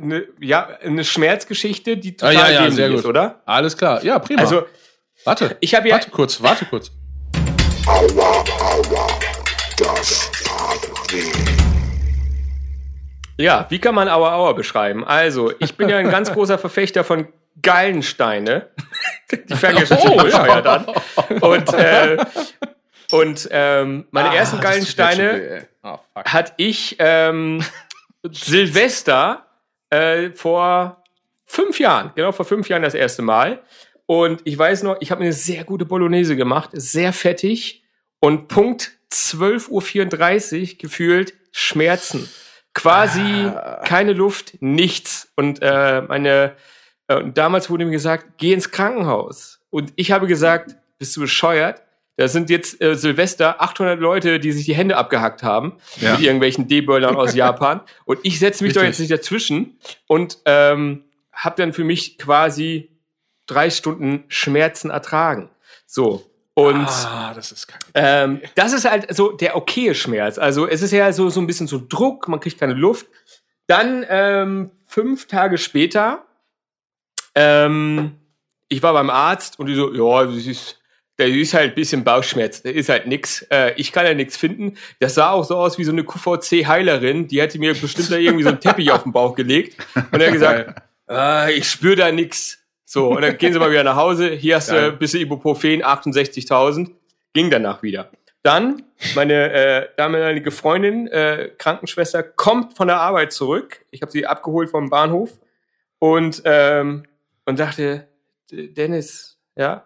[0.00, 2.98] eine, ja, eine Schmerzgeschichte, die Ah, total ja, ja, dämlich sehr gut.
[3.00, 3.42] ist, oder?
[3.46, 4.04] Alles klar.
[4.04, 4.42] Ja, prima.
[4.42, 4.64] Also,
[5.24, 5.56] warte.
[5.60, 6.92] ich habe ja, Warte kurz, warte kurz.
[7.86, 9.06] Aua, aua,
[9.76, 11.32] das tat weh.
[13.42, 15.04] ja, wie kann man Aua, Aua beschreiben?
[15.04, 17.26] Also, ich bin ja ein ganz großer Verfechter von
[17.60, 18.68] Gallensteine.
[19.48, 20.42] Die fangen ja schon Oh, ja.
[20.44, 20.86] an.
[21.40, 22.18] Und, äh,
[23.12, 25.62] und ähm, meine ersten Ah, schon Gallensteine ey.
[25.82, 26.24] Ah, fuck.
[26.26, 27.62] hat ich ähm,
[28.30, 29.46] Silvester
[29.90, 31.02] äh, vor
[31.44, 33.62] fünf Jahren, genau vor fünf Jahren das erste Mal.
[34.06, 37.82] Und ich weiß noch, ich habe eine sehr gute Bolognese gemacht, sehr fettig.
[38.20, 42.28] Und Punkt 12.34 Uhr gefühlt Schmerzen.
[42.74, 43.50] Quasi
[43.84, 45.32] keine Luft, nichts.
[45.34, 46.54] Und äh, meine,
[47.08, 49.60] äh, und damals wurde mir gesagt, geh ins Krankenhaus.
[49.70, 51.82] Und ich habe gesagt, bist du bescheuert?
[52.16, 56.12] Das sind jetzt äh, Silvester 800 Leute, die sich die Hände abgehackt haben Ja.
[56.12, 57.80] mit irgendwelchen D-Böllern aus Japan.
[58.04, 58.98] Und ich setze mich doch Richtig.
[58.98, 62.90] jetzt nicht dazwischen und ähm, habe dann für mich quasi
[63.46, 65.50] drei Stunden Schmerzen ertragen.
[65.86, 66.24] So.
[66.54, 70.38] Und ah, das ist ähm, das ist halt so der okaye Schmerz.
[70.38, 73.06] Also es ist ja so, so ein bisschen so Druck, man kriegt keine Luft.
[73.66, 76.24] Dann ähm, fünf Tage später,
[77.34, 78.16] ähm,
[78.68, 80.78] ich war beim Arzt und die so, ja, das ist,
[81.18, 83.42] der ist halt ein bisschen Bauchschmerz, der ist halt nix.
[83.50, 84.76] Äh, ich kann ja nichts finden.
[85.00, 88.42] Das sah auch so aus wie so eine QVC-Heilerin, die hätte mir bestimmt da irgendwie
[88.44, 89.76] so einen Teppich auf den Bauch gelegt
[90.12, 92.58] und er gesagt, äh, ich spüre da nix.
[92.84, 94.30] So, und dann gehen sie mal wieder nach Hause.
[94.30, 96.90] Hier hast du ein bisschen Ibuprofen, 68.000.
[97.32, 98.10] Ging danach wieder.
[98.42, 98.84] Dann,
[99.16, 103.84] meine äh, damalige Freundin, äh, Krankenschwester, kommt von der Arbeit zurück.
[103.90, 105.30] Ich habe sie abgeholt vom Bahnhof
[105.98, 107.06] und, ähm,
[107.44, 108.06] und dachte,
[108.52, 109.84] "D- Dennis, ja,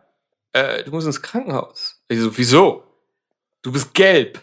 [0.52, 2.02] äh, du musst ins Krankenhaus.
[2.08, 2.84] Ich so, wieso?
[3.62, 4.40] Du bist gelb.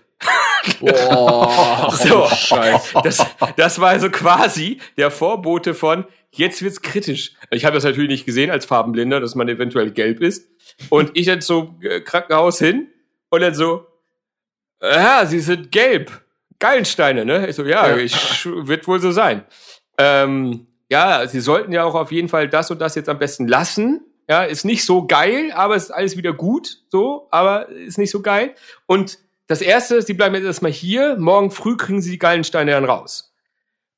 [0.80, 2.28] Boah, So.
[2.28, 3.00] Scheiße.
[3.04, 3.26] Das,
[3.56, 7.34] das war also quasi der Vorbote von, jetzt wird's kritisch.
[7.52, 10.50] Ich habe das natürlich nicht gesehen als Farbenblinder, dass man eventuell gelb ist.
[10.90, 12.88] Und ich dann so äh, Krankenhaus hin
[13.30, 13.88] und dann so,
[14.82, 16.12] ja, sie sind gelb.
[16.60, 17.48] Gallensteine, ne?
[17.48, 17.98] Ich so, ja, Ja.
[17.98, 19.44] Ich, wird wohl so sein.
[19.98, 23.48] Ähm, ja, sie sollten ja auch auf jeden Fall das und das jetzt am besten
[23.48, 24.02] lassen.
[24.30, 28.22] Ja, ist nicht so geil, aber ist alles wieder gut, so, aber ist nicht so
[28.22, 28.54] geil.
[28.86, 32.84] Und das erste, sie bleiben jetzt erstmal hier, morgen früh kriegen sie die Gallensteine dann
[32.86, 33.34] raus.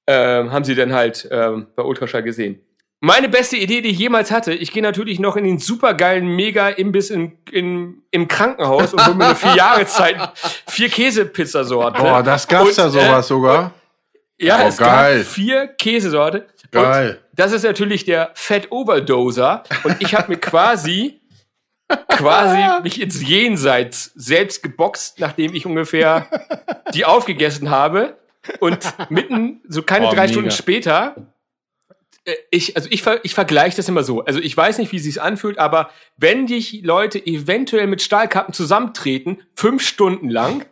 [0.06, 2.62] Ähm, haben sie dann halt ähm, bei Ultraschall gesehen.
[3.02, 7.10] Meine beste Idee, die ich jemals hatte, ich gehe natürlich noch in den supergeilen Mega-Imbiss
[7.12, 10.18] in, in, im Krankenhaus und hole mir eine vier Jahreszeit
[10.68, 12.04] vier Käsepizzasorten.
[12.04, 13.72] Boah, das gab's Und, da sowas äh, sogar.
[14.38, 15.18] Ja, Oh, es geil.
[15.20, 16.48] gab vier Käsesorte.
[16.72, 17.20] Geil.
[17.29, 19.64] Und das ist natürlich der Fat Overdoser.
[19.84, 21.22] Und ich habe mir quasi,
[22.10, 26.28] quasi mich ins Jenseits selbst geboxt, nachdem ich ungefähr
[26.94, 28.18] die aufgegessen habe.
[28.60, 28.80] Und
[29.10, 30.34] mitten, so keine Oh, drei mega.
[30.34, 31.34] Stunden später,
[32.26, 34.26] äh, ich, also ich, ich vergleiche das immer so.
[34.26, 38.54] Also ich weiß nicht, wie es sich anfühlt, aber wenn dich Leute eventuell mit Stahlkappen
[38.54, 40.66] zusammentreten, fünf Stunden lang,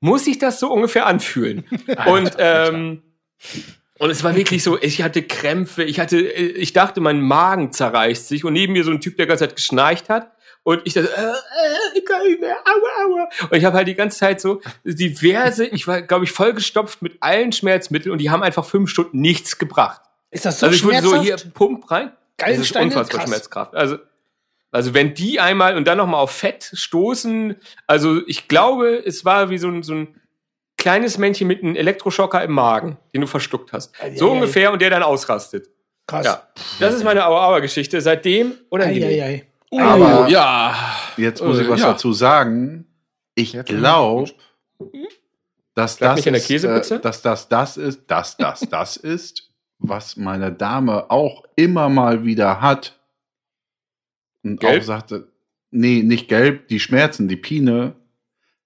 [0.00, 1.64] muss sich das so ungefähr anfühlen.
[2.06, 3.02] Und ähm,
[3.98, 7.72] und es war wirklich so, ich hatte Krämpfe, ich hatte, äh, ich dachte, mein Magen
[7.72, 10.32] zerreißt sich und neben mir so ein Typ, der die ganze Zeit geschnarcht hat.
[10.64, 13.28] Und ich dachte, äh, äh, ich kann nicht mehr, aua, aua.
[13.50, 17.16] Und ich habe halt die ganze Zeit so diverse, ich war, glaube ich, vollgestopft mit
[17.20, 20.00] allen Schmerzmitteln und die haben einfach fünf Stunden nichts gebracht.
[20.30, 22.12] Ist das so Also ich wurde so hier Pump rein.
[22.38, 23.28] Das ist unfassbar Krass.
[23.28, 23.74] Schmerzkraft.
[23.74, 23.98] Also,
[24.70, 27.56] also wenn die einmal und dann noch mal auf Fett stoßen,
[27.86, 30.20] also ich glaube, es war wie so ein, so ein
[30.82, 33.94] kleines Männchen mit einem Elektroschocker im Magen, den du verschluckt hast.
[34.16, 34.34] So Eieiei.
[34.34, 35.68] ungefähr und der dann ausrastet.
[36.08, 36.26] Krass.
[36.26, 36.42] Ja,
[36.80, 38.00] das ist meine Aua-Aua-Geschichte.
[38.00, 39.08] Seitdem unangenehm.
[39.08, 39.46] Eieiei.
[39.70, 40.74] Aber ja.
[41.16, 41.92] jetzt muss ich was ja.
[41.92, 42.86] dazu sagen.
[43.36, 44.30] Ich glaube,
[45.74, 51.10] dass das, ist, äh, dass das das ist, dass das das ist, was meine Dame
[51.12, 52.98] auch immer mal wieder hat.
[54.42, 54.82] Und Gelb?
[54.82, 55.28] auch sagte,
[55.70, 57.94] nee, nicht gelb, die Schmerzen, die Pine.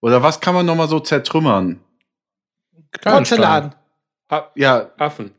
[0.00, 1.80] Oder was kann man noch mal so zertrümmern?
[3.02, 3.74] Porzellan.
[4.54, 5.32] Ja, Affen.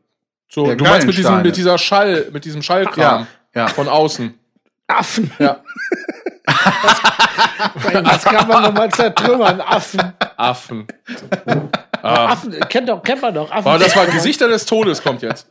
[0.48, 3.68] So, du meinst mit diesem, mit dieser Schall, mit diesem Schallkram ja, ja.
[3.68, 4.38] von außen.
[4.86, 5.30] Affen.
[5.38, 5.62] Ja.
[7.84, 9.60] Was kann man nochmal zertrümmern?
[9.60, 10.12] Affen.
[10.36, 10.86] Affen.
[12.00, 12.26] Ah.
[12.26, 12.52] Affen.
[12.68, 13.50] Kennt, doch, kennt man doch.
[13.50, 14.06] Affen Aber das war.
[14.06, 15.50] Gesichter des Todes kommt jetzt.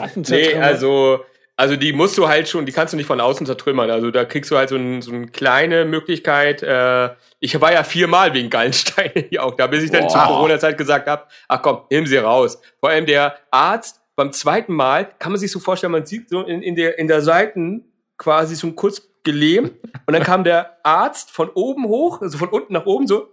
[0.00, 0.62] Affen Nee, zertrümmern.
[0.62, 1.24] also,
[1.56, 3.90] also die musst du halt schon, die kannst du nicht von außen zertrümmern.
[3.90, 6.62] Also da kriegst du halt so, ein, so eine kleine Möglichkeit.
[6.62, 10.08] Äh, ich war ja viermal wegen Gallensteine hier auch da, bis ich dann Boah.
[10.08, 12.60] zur Corona-Zeit gesagt habe, ach komm, nimm sie raus.
[12.80, 16.42] Vor allem der Arzt beim zweiten Mal, kann man sich so vorstellen, man sieht so
[16.42, 17.84] in, in, der, in der Seiten
[18.16, 19.72] quasi so kurz gelähmt
[20.06, 23.28] und dann kam der Arzt von oben hoch, also von unten nach oben so,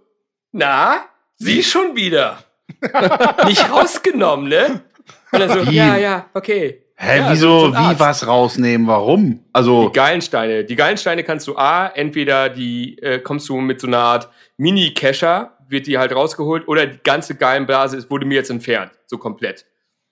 [0.50, 1.04] na,
[1.36, 2.38] sie schon wieder.
[3.46, 4.82] Nicht rausgenommen, ne?
[5.30, 6.82] Und dann so, ja, ja, okay.
[7.04, 8.86] Hä, Ja, wieso, wie was rausnehmen?
[8.86, 9.44] Warum?
[9.52, 10.64] Also, Die Gallensteine.
[10.64, 15.58] Die Gallensteine kannst du A, entweder die äh, kommst du mit so einer Art Mini-Kescher,
[15.68, 18.92] wird die halt rausgeholt, oder die ganze Gallenblase ist- wurde mir jetzt entfernt.
[19.06, 19.66] So komplett.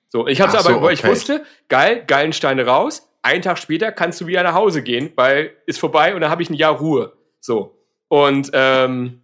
[0.09, 1.12] So, ich hab's Ach aber, so, weil ich okay.
[1.12, 5.79] wusste, geil, Gallensteine raus, einen Tag später kannst du wieder nach Hause gehen, weil ist
[5.79, 7.12] vorbei und dann habe ich ein Jahr Ruhe.
[7.39, 7.79] So.
[8.09, 9.23] Und, ähm,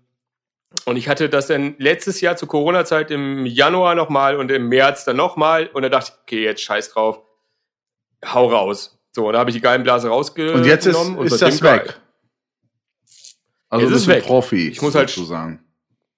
[0.84, 5.04] und ich hatte das dann letztes Jahr zur Corona-Zeit im Januar nochmal und im März
[5.04, 5.66] dann nochmal.
[5.72, 7.22] Und da dachte ich, okay, jetzt scheiß drauf.
[8.32, 8.98] Hau raus.
[9.12, 10.60] So, und da habe ich die Gallenblase rausgenommen.
[10.60, 11.80] und jetzt ist, und ist das geil.
[11.86, 11.94] weg.
[13.68, 14.24] Also Jetzt bist ist du weg.
[14.24, 15.62] Profi, Ich muss halt- sozusagen.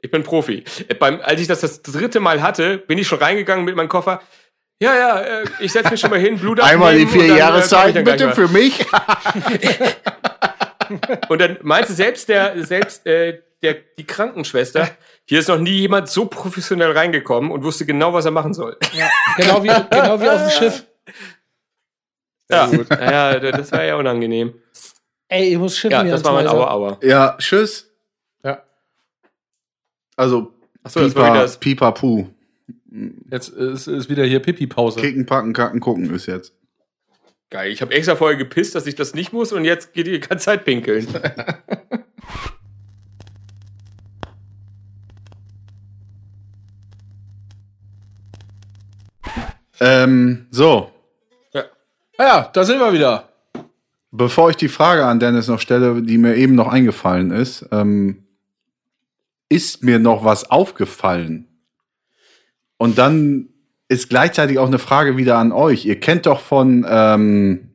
[0.00, 0.64] Ich bin Profi.
[0.88, 3.88] Äh, Beim, als ich das das dritte Mal hatte, bin ich schon reingegangen mit meinem
[3.88, 4.20] Koffer.
[4.80, 8.04] Ja, ja, äh, ich setze mich schon mal hin, Blut Einmal die vier äh, Jahreszeiten
[8.04, 8.86] bitte für mich.
[11.28, 14.88] Und dann meinte selbst der, selbst äh, der, die Krankenschwester,
[15.24, 18.76] hier ist noch nie jemand so professionell reingekommen und wusste genau, was er machen soll.
[18.92, 20.84] ja, genau, wie, genau wie auf dem Schiff.
[22.50, 24.54] Ja, ja, das war ja unangenehm.
[25.28, 26.46] Ey, ich muss schiffen Ja, das war mein.
[26.46, 26.98] Aua Aua.
[27.02, 27.90] Ja, tschüss.
[28.42, 28.62] Ja.
[30.16, 31.58] Also, Achso, das war wieder das.
[31.58, 32.28] Pipa Puh.
[33.30, 35.00] Jetzt ist, ist wieder hier Pipi-Pause.
[35.00, 36.54] Kicken, packen, kacken, gucken ist jetzt.
[37.50, 37.70] Geil.
[37.70, 40.46] Ich habe extra vorher gepisst, dass ich das nicht muss und jetzt geht die ganze
[40.46, 41.06] Zeit pinkeln.
[49.80, 50.90] Ähm, so,
[52.26, 53.28] ja, da sind wir wieder.
[54.10, 58.24] bevor ich die Frage an Dennis noch stelle, die mir eben noch eingefallen ist, ähm,
[59.48, 61.46] ist mir noch was aufgefallen?
[62.76, 63.48] Und dann
[63.88, 65.84] ist gleichzeitig auch eine Frage wieder an euch.
[65.86, 67.70] Ihr kennt doch von, ähm,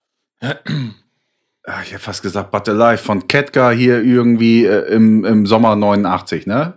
[0.40, 5.76] ah, ich hätte fast gesagt, But Alive, von Ketka hier irgendwie äh, im, im Sommer
[5.76, 6.74] 89, ne?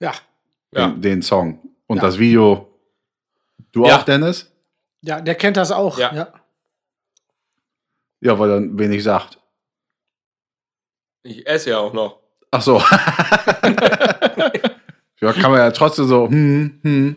[0.00, 0.12] Ja.
[0.72, 0.88] Ja.
[0.88, 1.60] Den, den Song.
[1.86, 2.02] Und Ja.
[2.04, 2.68] das Video.
[3.72, 3.96] Du Ja.
[3.98, 4.50] auch, Dennis?
[5.02, 5.98] Ja, der kennt das auch.
[5.98, 6.14] Ja.
[6.14, 6.32] Ja.
[8.20, 9.38] Ja, weil er wenig sagt.
[11.22, 12.18] Ich esse ja auch noch.
[12.50, 12.78] Ach so.
[15.20, 17.16] ja, kann man ja trotzdem so, hm, hm.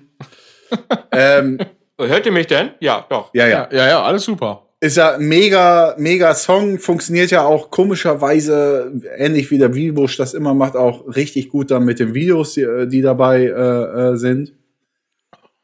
[1.11, 1.59] ähm,
[2.07, 2.71] Hört ihr mich denn?
[2.79, 3.29] Ja, doch.
[3.33, 3.69] ja, ja.
[3.71, 4.67] Ja, ja, ja, alles super.
[4.79, 10.33] Ist ja ein mega, mega Song, funktioniert ja auch komischerweise, ähnlich wie der Wiebusch das
[10.33, 14.53] immer macht, auch richtig gut dann mit den Videos, die, die dabei äh, äh, sind.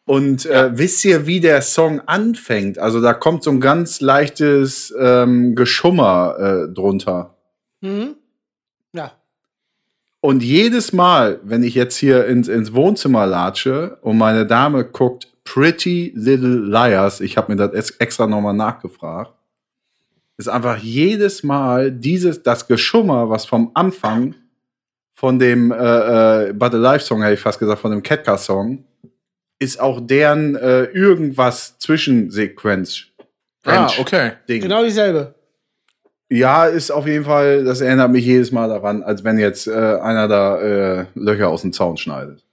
[0.08, 2.80] Und äh, wisst ihr, wie der Song anfängt?
[2.80, 7.36] Also da kommt so ein ganz leichtes ähm, Geschummer äh, drunter.
[7.82, 8.16] Mhm.
[8.94, 9.12] Ja.
[10.22, 15.28] Und jedes Mal, wenn ich jetzt hier ins, ins Wohnzimmer latsche und meine Dame guckt
[15.44, 19.34] Pretty Little Liars, ich habe mir das ex- extra nochmal nachgefragt,
[20.38, 24.36] ist einfach jedes Mal dieses, das Geschummer, was vom Anfang
[25.14, 25.76] von dem äh,
[26.48, 28.86] äh, But Alive Song, hätte ich fast gesagt, von dem Ketka Song,
[29.60, 33.06] ist auch deren äh, irgendwas Zwischensequenz.
[33.66, 34.32] Ah, okay.
[34.48, 34.62] Ding.
[34.62, 35.34] Genau dieselbe.
[36.30, 39.72] Ja, ist auf jeden Fall, das erinnert mich jedes Mal daran, als wenn jetzt äh,
[39.72, 42.44] einer da äh, Löcher aus dem Zaun schneidet.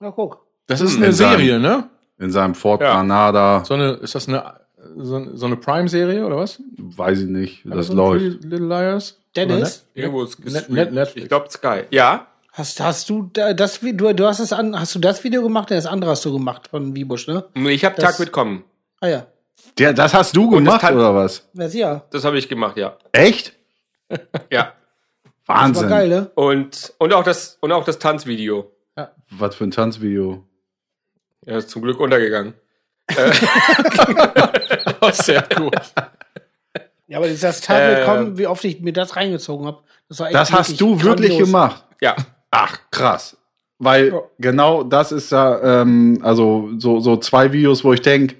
[0.00, 0.44] Na, guck.
[0.66, 1.88] Das ist eine In seinem- Serie, ne?
[2.18, 2.94] In seinem Ford Ja.
[2.94, 4.54] Granada, So eine, ist das eine,
[4.96, 6.60] so, so eine Prime-Serie oder was?
[6.78, 8.24] weiß ich nicht, das Amazon läuft.
[8.24, 9.18] Pretty Little Liars?
[9.34, 9.86] Dennis?
[9.94, 10.68] Irgendwo ist Net-.
[10.68, 11.22] Net- Netflix.
[11.24, 11.82] Ich glaube Sky.
[11.90, 12.26] Ja.
[12.52, 15.70] Hast, hast du da- das du, du hast es an, hast du das Video gemacht?
[15.70, 17.44] Ja, das andere hast du gemacht von Wiebusch, ne?
[17.54, 18.64] Ich habe Tag mitkommen.
[19.00, 19.26] Ah ja.
[19.78, 21.48] Der, das hast du gemacht, kann- oder was?
[21.54, 22.04] Das ja.
[22.10, 22.96] Das habe ich gemacht, ja.
[23.12, 23.54] Echt?
[24.50, 24.72] Ja.
[25.44, 25.88] Das war Wahnsinn.
[25.88, 26.30] geil, ne?
[26.36, 28.70] Und, und auch das, und auch das Tanzvideo.
[29.30, 30.46] Was für ein Tanzvideo.
[31.44, 32.54] Ja, ist zum Glück untergegangen.
[35.00, 35.74] Oh, sehr gut.
[37.08, 39.82] Ja, aber das Tablet, Äh, komm, wie oft ich mir das reingezogen habe.
[40.08, 41.48] Das, war echt Das hast du wirklich grandios.
[41.48, 41.84] gemacht.
[42.00, 42.14] Ja.
[42.52, 43.36] Ach, krass.
[43.78, 44.20] Weil Ja.
[44.38, 48.36] genau das ist ja, ähm, also so, so zwei Videos, wo ich denke,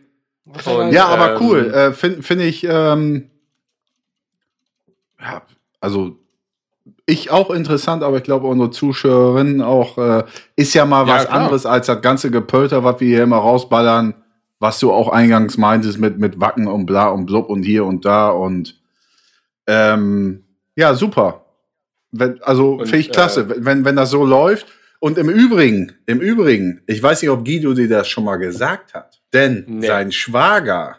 [0.93, 1.75] ja, aber Ähm, cool.
[1.75, 3.31] Äh, Finde find ich, ähm,
[5.21, 5.43] ja,
[5.81, 6.17] also
[7.07, 10.25] ich auch interessant, aber ich glaube unsere Zuschauerinnen auch, äh,
[10.57, 11.41] ist ja mal Ja, was klar.
[11.41, 14.15] anderes als das ganze Gepölter, was wir hier immer rausballern,
[14.61, 18.05] was du auch eingangs meintest mit, mit Wacken und bla und blub und hier und
[18.05, 18.79] da und
[19.67, 20.45] ähm,
[20.77, 21.45] ja, super.
[22.13, 24.67] Wenn, also finde ich klasse, äh, wenn, wenn das so läuft.
[25.01, 28.95] Und im Übrigen, im Übrigen, ich weiß nicht, ob Guido dir das schon mal gesagt
[28.95, 29.87] hat, denn Nee.
[29.89, 30.99] sein Schwager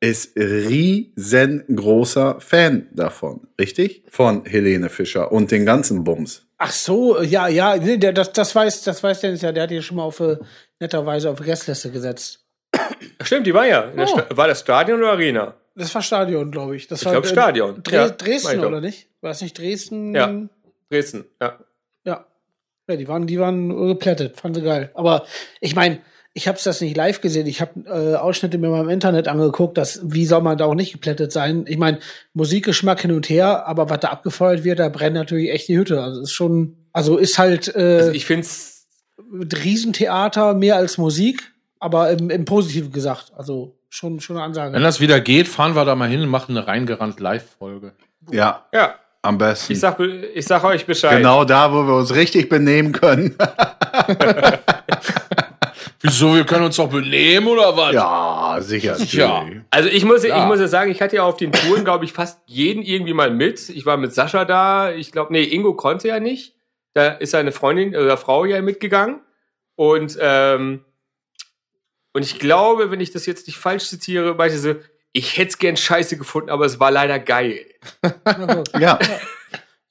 [0.00, 4.04] ist riesengroßer Fan davon, richtig?
[4.08, 6.46] Von Helene Fischer und den ganzen Bums.
[6.58, 9.70] Ach so, ja, ja, nee, der, das, das weiß, das weiß Dennis ja, der hat
[9.70, 10.36] hier schon mal auf, äh,
[10.80, 12.40] netterweise auf die Gästliste gesetzt.
[13.22, 13.92] Stimmt, die war ja.
[13.96, 14.36] Oh.
[14.36, 15.54] War das Stadion oder Arena?
[15.76, 16.86] Das war Stadion, glaube ich.
[16.86, 17.82] Das Ich war, glaub, äh, Stadion.
[17.82, 19.08] Dre Ja, Dresden, oder nicht?
[19.20, 20.14] War das nicht Dresden?
[20.14, 20.32] Ja.
[20.90, 21.58] Dresden, ja.
[22.04, 22.26] Ja.
[22.88, 24.90] Ja, die waren, die waren geplättet, fanden sie geil.
[24.94, 25.24] Aber
[25.60, 26.00] ich meine,
[26.34, 27.46] ich habe das nicht live gesehen.
[27.46, 29.78] Ich habe äh, Ausschnitte mir mal im Internet angeguckt.
[29.78, 31.64] Dass, wie soll man da auch nicht geplättet sein?
[31.68, 32.00] Ich meine,
[32.34, 36.02] Musikgeschmack hin und her, aber was da abgefeuert wird, da brennt natürlich echt die Hütte.
[36.02, 38.86] Also ist schon, also ist halt äh, Also ich find's,
[39.32, 43.32] Riesentheater mehr als Musik, aber im, im Positiven gesagt.
[43.36, 44.74] Also schon, schon eine Ansage.
[44.74, 47.92] Wenn das wieder geht, fahren wir da mal hin und machen eine reingerannt Live-Folge.
[48.30, 48.96] Ja, ja.
[49.24, 49.72] Am besten.
[49.72, 51.16] Ich sag, ich sag euch Bescheid.
[51.18, 53.36] genau da, wo wir uns richtig benehmen können.
[56.00, 57.94] Wieso, wir können uns doch benehmen oder was?
[57.94, 58.96] ja, sicher.
[58.98, 59.46] Ja.
[59.70, 60.42] Also ich muss, Ja.
[60.42, 63.14] ich muss ja sagen, ich hatte ja auf den Touren, glaube ich, fast jeden irgendwie
[63.14, 63.70] mal mit.
[63.70, 64.92] Ich war mit Sascha da.
[64.92, 66.54] Ich glaube, nee, Ingo konnte ja nicht.
[66.92, 69.20] Da ist seine Freundin oder Frau ja mitgegangen.
[69.76, 70.84] Und, ähm,
[72.12, 74.76] und ich glaube, wenn ich das jetzt nicht falsch zitiere, meinte sie,
[75.16, 77.60] ich hätte es gern scheiße gefunden, aber es war leider geil.
[78.78, 78.98] Ja,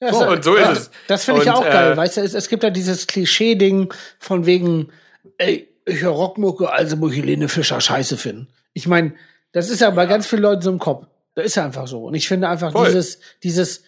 [0.00, 0.90] Ja, So, und so ist es.
[1.08, 1.92] Das finde ich Und, auch geil.
[1.92, 4.90] äh, Weißt du, es, es gibt ja dieses Klischee-Ding von wegen,
[5.38, 8.48] ey, ich höre Rockmucke, also muss ich Helene Fischer scheiße finden.
[8.74, 9.14] Ich meine,
[9.52, 11.06] das ist ja bei ganz vielen Leuten so im Kopf.
[11.34, 12.04] Das ist ja einfach so.
[12.04, 12.86] Und ich finde einfach Voll.
[12.86, 13.82] dieses, dieses,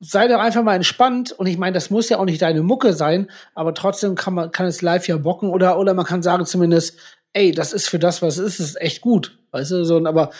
[0.00, 1.32] sei doch einfach mal entspannt.
[1.32, 4.50] Und ich meine, das muss ja auch nicht deine Mucke sein, aber trotzdem kann man,
[4.50, 6.98] kann es live ja bocken oder, oder man kann sagen zumindest,
[7.32, 9.38] ey, das ist für das, was es ist, ist echt gut.
[9.52, 10.30] Weißt du, so, aber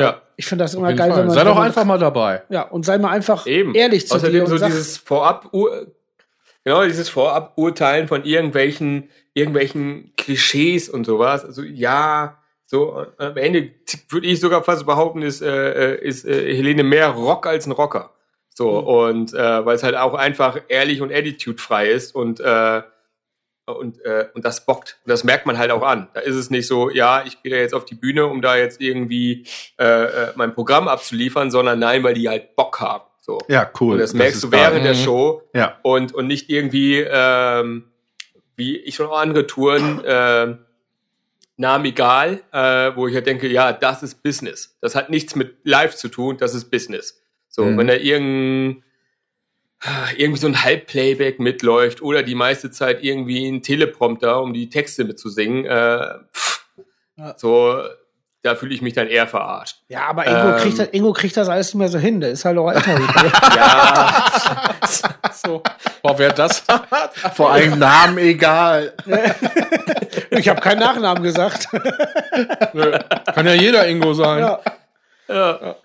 [0.00, 1.18] Ja, ich finde das immer geil, Fall.
[1.20, 1.34] wenn man.
[1.34, 2.42] Sei doch einfach mal dabei.
[2.48, 3.74] Ja, und sei mal einfach Eben.
[3.74, 5.50] ehrlich zu Außerdem dir so und sag, dieses Vorab,
[6.64, 11.44] genau dieses Vorab-Urteilen von irgendwelchen, irgendwelchen Klischees und sowas.
[11.44, 13.70] Also ja, so äh, am Ende
[14.08, 17.72] würde ich sogar fast behaupten, ist, äh, äh, ist äh, Helene mehr Rock als ein
[17.72, 18.10] Rocker.
[18.52, 18.86] So Mhm.
[18.86, 22.82] und äh, weil es halt auch einfach ehrlich und attitudefrei ist und äh,
[23.76, 24.98] und, äh, und das bockt.
[25.04, 26.08] Und das merkt man halt auch an.
[26.14, 28.80] Da ist es nicht so, ja, ich gehe jetzt auf die Bühne, um da jetzt
[28.80, 29.46] irgendwie
[29.78, 33.04] äh, äh, mein Programm abzuliefern, sondern nein, weil die halt Bock haben.
[33.20, 33.38] So.
[33.48, 33.94] Ja, cool.
[33.94, 34.98] Und das merkst ist du während der Mhm.
[35.04, 35.78] Show Ja.
[35.82, 37.84] und, und nicht irgendwie, ähm,
[38.56, 40.58] wie ich schon auch andere Touren, ähm,
[41.56, 44.76] Namen egal, äh, wo ich halt denke, ja, das ist Business.
[44.80, 47.22] Das hat nichts mit Live zu tun, das ist Business.
[47.48, 47.76] So, Mhm.
[47.78, 48.82] wenn da irgendein,
[50.16, 55.04] irgendwie so ein Halbplayback mitläuft oder die meiste Zeit irgendwie ein Teleprompter, um die Texte
[55.04, 56.64] mitzusingen, äh, pff,
[57.16, 57.34] Ja.
[57.38, 57.82] so,
[58.42, 59.78] da fühle ich mich dann eher verarscht.
[59.88, 60.56] ja, aber Ingo, Ähm.
[60.58, 62.20] kriegt das, Ingo kriegt das alles nicht mehr so hin.
[62.20, 62.94] Der ist halt auch älter.
[63.56, 64.24] Ja,
[65.32, 65.62] So.
[66.02, 66.62] Boah, wer das
[67.34, 68.92] Vor allem Namen egal.
[70.30, 71.68] ich habe keinen Nachnamen gesagt.
[72.74, 72.98] Nö.
[73.34, 74.40] Kann ja jeder Ingo sein.
[74.40, 74.60] ja.
[75.28, 75.76] ja.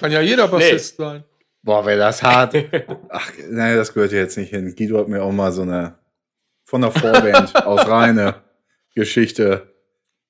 [0.00, 1.24] Kann ja jeder Bassist sein.
[1.62, 2.54] Boah, wäre das hart.
[3.08, 4.74] Ach, nein, das gehört ja jetzt nicht hin.
[4.74, 5.98] Guido hat mir auch mal so eine
[6.64, 8.36] von der Vorband aus reine
[8.94, 9.74] Geschichte.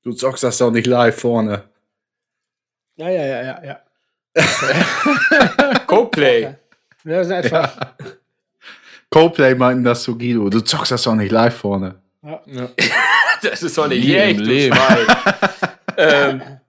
[0.03, 1.65] Du zockst das doch nicht live vorne.
[2.97, 3.81] ja, ja, ja, ja, ja.
[5.87, 6.43] Co-Play.
[6.43, 6.57] Ja,
[7.05, 7.73] das ist etwa.
[9.11, 10.49] Coldplay meinten das zu Guido.
[10.49, 11.97] Du zockst das doch nicht live vorne.
[12.23, 12.41] Ja.
[13.43, 14.79] Das ist doch nicht du Leben.
[15.97, 16.60] Ähm,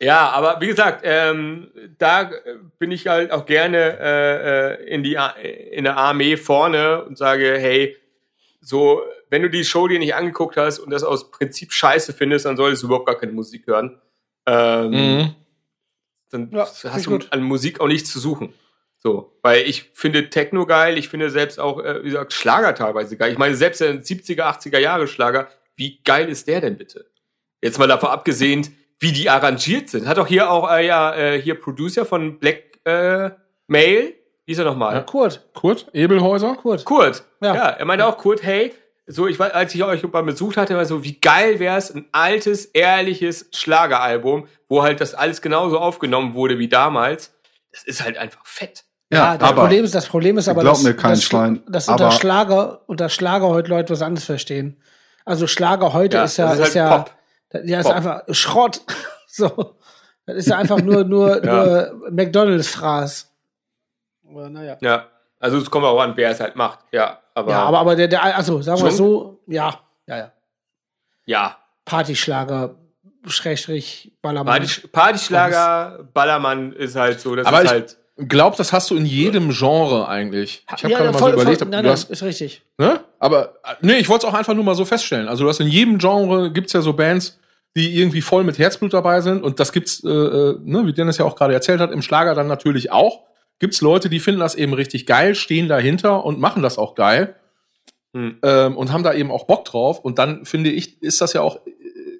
[0.00, 5.02] ja, aber wie gesagt, ähm, da äh, bin ich halt auch gerne äh, äh, in,
[5.02, 5.16] die,
[5.72, 7.96] in der Armee vorne und sage, hey,
[8.60, 12.44] so, wenn du die Show dir nicht angeguckt hast und das aus Prinzip scheiße findest,
[12.46, 14.00] dann solltest du überhaupt gar keine Musik hören.
[14.46, 15.34] Ähm, Mhm.
[16.30, 17.28] Dann Ja, hast du gut.
[17.32, 18.52] an Musik auch nichts zu suchen.
[18.98, 23.16] So, weil ich finde Techno geil, ich finde selbst auch, äh, wie gesagt, Schlager teilweise
[23.16, 23.32] geil.
[23.32, 27.06] Ich meine, selbst der 70er, 80er Jahre Schlager, wie geil ist der denn bitte?
[27.62, 30.06] Jetzt mal davon abgesehen, wie die arrangiert sind.
[30.06, 33.30] Hat doch hier auch, äh, ja, äh, hier Producer von Black äh,
[33.66, 34.14] Mail,
[34.44, 34.94] wie ist er nochmal?
[34.94, 35.00] Ja.
[35.02, 36.56] Kurt, Kurt Ebelhäuser?
[36.56, 36.84] Kurt.
[36.84, 37.22] Kurt.
[37.40, 37.54] Ja.
[37.54, 37.68] Ja.
[37.70, 38.74] er meinte auch, Kurt, hey,
[39.06, 42.06] so, ich weiß, als ich euch mal besucht hatte, war so, wie geil wär's, ein
[42.12, 47.32] altes, ehrliches Schlageralbum, wo halt das alles genauso aufgenommen wurde wie damals.
[47.72, 48.84] Das ist halt einfach fett.
[49.10, 51.88] Ja, das, Problem ist, das Problem ist aber, glaub dass, mir kein dass, Schwein, dass
[51.88, 54.82] unter aber- Schlager, unter Schlager heute Leute was anderes verstehen.
[55.24, 57.10] Also Schlager heute Ja, ist ja, das ist ist, halt ja, Pop.
[57.64, 57.94] Ja, ist Pop.
[57.96, 58.80] einfach Schrott.
[59.26, 59.76] so.
[60.26, 61.64] Das ist ja einfach nur, nur, Ja.
[61.92, 63.30] nur McDonalds-Fraß.
[64.28, 64.76] Aber naja.
[64.80, 65.06] Ja.
[65.40, 66.80] Also es kommt auch an, wer es halt macht.
[66.92, 70.32] Ja, aber, Ja, aber, aber der, der, also sagen wir so, ja, ja, ja.
[71.26, 71.56] ja.
[71.84, 72.74] Partyschlager,
[73.26, 74.58] Schrägstrich, Ballermann.
[74.60, 77.96] Party, Partyschlager, Ballermann ist halt so, das Aber ist ich- halt.
[78.26, 80.64] Glaub, das hast du in jedem Genre eigentlich.
[80.76, 82.62] Ich habe ja, gerade mal voll- so überlegt, voll- nein, du nein, hast, ist richtig.
[82.76, 83.00] ne?
[83.20, 85.28] Aber äh, nee, ich wollte es auch einfach nur mal so feststellen.
[85.28, 87.38] Also du hast in jedem Genre gibt's ja so Bands,
[87.76, 91.18] die irgendwie voll mit Herzblut dabei sind und das gibt's, äh, äh, ne, wie Dennis
[91.18, 93.20] ja auch gerade erzählt hat, im Schlager dann natürlich auch.
[93.60, 97.36] Gibt's Leute, die finden das eben richtig geil, stehen dahinter und machen das auch geil
[98.14, 98.38] Hm.
[98.42, 100.00] ähm, und haben da eben auch Bock drauf.
[100.00, 101.70] Und dann finde ich, ist das ja auch äh,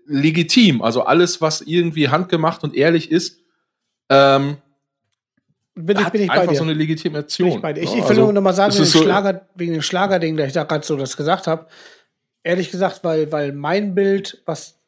[0.07, 0.83] legitim.
[0.83, 3.41] Also alles, was irgendwie handgemacht und ehrlich ist,
[4.11, 4.59] ähm,
[5.81, 6.59] Bin ich, bin ich bei einfach dir.
[6.59, 7.49] so eine Legitimation.
[7.49, 7.83] Bin ich bei dir.
[7.83, 10.45] Ich, ich will Also, nur noch mal sagen, wegen, so- Schlager, wegen dem Schlagerding, da
[10.45, 11.67] ich da gerade so das gesagt habe.
[12.43, 14.79] Ehrlich gesagt, weil, weil mein Bild, was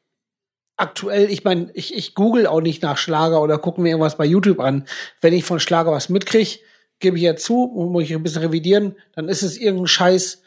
[0.77, 4.25] aktuell, ich meine, ich, ich google auch nicht nach Schlager oder gucke mir irgendwas bei
[4.25, 4.87] YouTube an.
[5.21, 6.59] Wenn ich von Schlager was mitkriege,
[7.01, 10.43] gebe ich ja zu und muss ich ein bisschen revidieren, dann ist es irgendein Scheiß,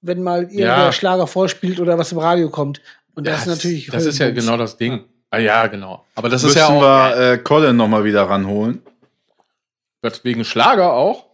[0.00, 0.92] wenn mal irgendwer Ja.
[0.92, 2.80] Schlager vorspielt oder was im Radio kommt.
[3.14, 5.04] Und das, ist natürlich Das ist ja genau das Ding.
[5.30, 6.04] Ah, ja, genau.
[6.14, 8.82] Aber das Müssen ist ja auch wir äh, Colin noch mal wieder ranholen.
[10.02, 11.26] Wird wegen Schlager auch.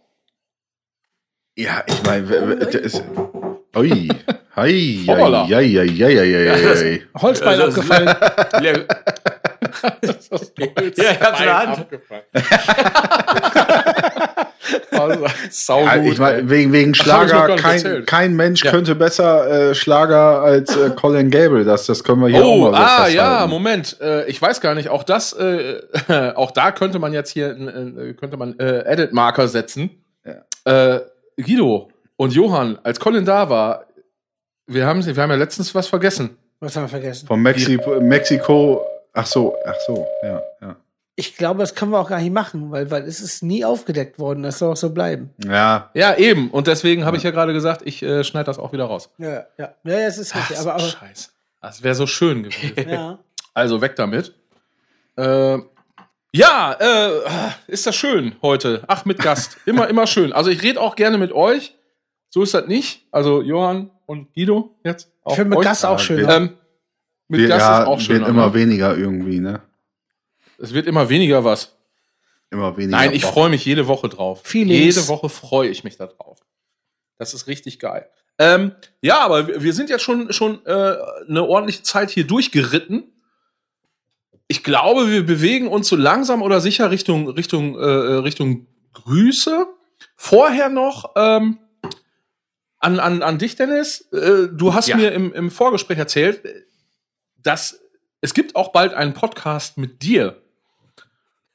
[1.57, 3.03] Ja, ich meine, das ist.
[3.75, 4.07] Ui.
[4.55, 5.47] Hei, Hoppala.
[5.47, 7.01] hei, hei, hei, hei, hei, hei.
[7.21, 8.15] Holzbein Also, das- abgefallen.
[8.63, 8.85] Ja, ja,
[11.11, 11.87] ich hab's in der Hand.
[14.91, 16.13] Also, sau Ja, gut.
[16.13, 18.71] ich mein, wegen, wegen Schlager, kein, kein Mensch Ja.
[18.71, 21.63] könnte besser äh, Schlager als äh, Colin Gable.
[21.63, 23.15] Das, das können wir hier Oh, auch mal so ah, festhalten.
[23.15, 23.97] ja, Moment.
[24.01, 24.89] Äh, ich weiß gar nicht.
[24.89, 25.81] Auch das, äh,
[26.35, 29.89] auch da könnte man jetzt hier, äh, könnte man äh, Edit-Marker setzen.
[30.65, 30.99] Äh,
[31.37, 33.85] Guido und Johann, als Colin da war,
[34.67, 36.37] wir haben, wir haben ja letztens was vergessen.
[36.59, 37.25] Was haben wir vergessen?
[37.27, 38.81] Von Mexiko, Mexiko.
[39.13, 40.75] Ach so, ach so, ja, ja.
[41.19, 44.19] Ich glaube, das können wir auch gar nicht machen, weil, weil es ist nie aufgedeckt
[44.19, 44.41] worden.
[44.41, 45.31] Das soll auch so bleiben.
[45.43, 46.49] Ja, Ja, eben.
[46.49, 49.09] Und deswegen habe ich ja gerade gesagt, ich äh, schneide das auch wieder raus.
[49.17, 49.45] Ja, ja.
[49.57, 50.55] Ja, ja es ist richtig.
[50.55, 51.29] Ach, aber, aber Scheiße.
[51.61, 52.89] Das wäre so schön gewesen.
[52.89, 53.19] ja.
[53.53, 54.33] Also weg damit.
[55.17, 55.57] Äh,
[56.31, 57.11] ja, äh,
[57.67, 58.83] ist das schön heute.
[58.87, 59.57] Ach, mit Gast.
[59.65, 60.31] Immer, immer schön.
[60.31, 61.75] Also ich rede auch gerne mit euch.
[62.29, 63.07] So ist das nicht.
[63.11, 65.11] Also Johann und Guido jetzt.
[65.27, 65.65] Ich finde mit euch.
[65.65, 66.29] Gast auch Ja, schön.
[66.29, 66.57] Ähm,
[67.27, 68.19] mit wir, Gast ja ist auch schön.
[68.19, 69.61] wird immer weniger irgendwie, ne?
[70.61, 71.75] Es wird immer weniger was.
[72.51, 72.97] Immer weniger.
[72.97, 74.41] Nein, ich freue mich jede Woche drauf.
[74.43, 74.95] Feelings.
[74.95, 76.39] Jede Woche freue ich mich da drauf.
[77.17, 78.09] Das ist richtig geil.
[78.39, 80.95] Ähm, ja, aber wir- wir sind jetzt schon, schon äh,
[81.27, 83.11] eine ordentliche Zeit hier durchgeritten.
[84.47, 89.67] Ich glaube, wir bewegen uns so langsam oder sicher Richtung, Richtung, äh, Richtung Grüße.
[90.15, 91.59] Vorher noch ähm,
[92.79, 94.01] an, an, an dich, Dennis.
[94.13, 94.95] Äh, du hast Ja.
[94.95, 96.41] mir im, im Vorgespräch erzählt,
[97.37, 97.79] dass
[98.21, 100.41] es gibt auch bald einen Podcast mit dir.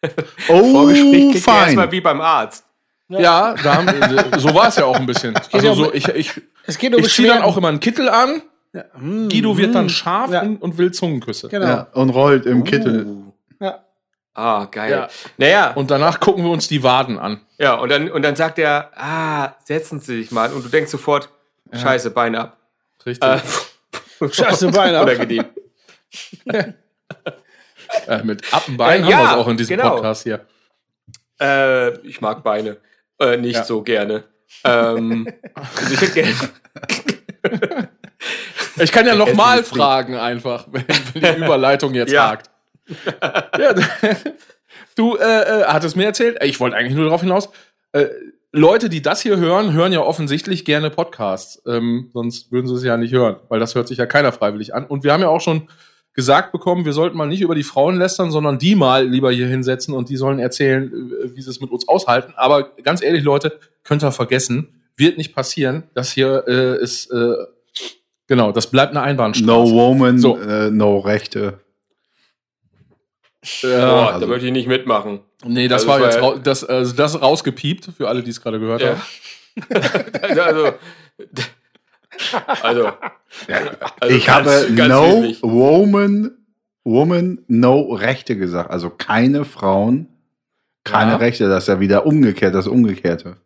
[0.49, 1.93] Oh, Vorgespräch klingt ja erstmal fein.
[1.93, 2.65] wie beim Arzt.
[3.09, 5.35] Ja, da haben, so war es ja auch ein bisschen.
[5.35, 7.69] geht Also ja um- so, ich, ich, Es geht um ich ziehe dann auch immer
[7.69, 8.43] einen Kittel an.
[8.73, 8.85] Ja.
[8.99, 9.91] Mm, Guido wird dann mm.
[9.91, 10.43] scharf Ja.
[10.43, 11.49] und, und will Zungenküsse.
[11.49, 11.67] Genau.
[11.67, 13.07] Ja, und rollt im Kittel.
[13.07, 13.33] Uh.
[13.61, 13.85] Ja.
[14.33, 14.91] Ah, geil.
[14.91, 15.09] Ja.
[15.37, 17.41] Naja, Und danach gucken wir uns die Waden an.
[17.59, 20.53] ja, und dann, und dann sagt er, ah, setzen Sie sich mal.
[20.53, 21.29] Und du denkst sofort,
[21.73, 22.57] scheiße, Beine ab.
[23.07, 23.29] Richtig.
[23.29, 23.39] Äh,
[24.33, 25.07] Scheiße, Beine ab.
[25.07, 25.45] Unangenehm.
[28.07, 29.91] Äh, mit Appenbein Äh, haben ja, wir es auch in diesem genau.
[29.95, 30.45] Podcast hier.
[31.41, 32.77] Äh, ich mag Beine.
[33.19, 33.65] Äh, nicht Ja.
[33.65, 34.25] so gerne.
[34.65, 36.35] Ähm, also ich hätte gerne.
[38.77, 40.85] Ich kann ja nochmal fragen einfach, wenn,
[41.15, 42.31] wenn die Überleitung jetzt Ja.
[42.31, 42.51] hakt.
[43.59, 43.75] Ja,
[44.97, 45.23] du äh,
[45.61, 47.51] äh, hattest mir erzählt, äh, ich wollte eigentlich nur darauf hinaus,
[47.93, 48.07] äh,
[48.53, 51.63] Leute, die das hier hören, hören ja offensichtlich gerne Podcasts.
[51.67, 54.75] Ähm, sonst würden sie es ja nicht hören, weil das hört sich ja keiner freiwillig
[54.75, 54.87] an.
[54.87, 55.69] Und wir haben ja auch schon
[56.15, 59.47] gesagt bekommen, wir sollten mal nicht über die Frauen lästern, sondern die mal lieber hier
[59.49, 60.85] hinsetzen und die sollen erzählen,
[61.25, 62.33] äh, wie sie es mit uns aushalten.
[62.37, 65.83] Aber ganz ehrlich, Leute, könnt ihr vergessen, wird nicht passieren.
[65.95, 67.35] Das hier äh, ist, äh,
[68.29, 69.47] genau, das bleibt eine Einbahnstraße.
[69.47, 70.39] No woman, So.
[70.39, 71.61] äh, no Rechte.
[73.63, 75.21] Äh, Boah, also- da möchte ich nicht mitmachen.
[75.45, 78.59] Nee, das Also war jetzt rau das, also das rausgepiept, für alle, die es gerade
[78.59, 78.97] gehört Ja.
[78.97, 79.03] haben.
[80.23, 80.73] also,
[82.63, 82.87] also,
[84.01, 85.43] also ich ganz- habe ganz no wesentlich.
[85.43, 86.31] woman,
[86.85, 88.71] woman, no Rechte gesagt.
[88.71, 90.09] Also keine Frauen,
[90.85, 91.17] keine Ja.
[91.19, 91.49] Rechte.
[91.49, 93.37] Das ist ja wieder umgekehrt, das Umgekehrte.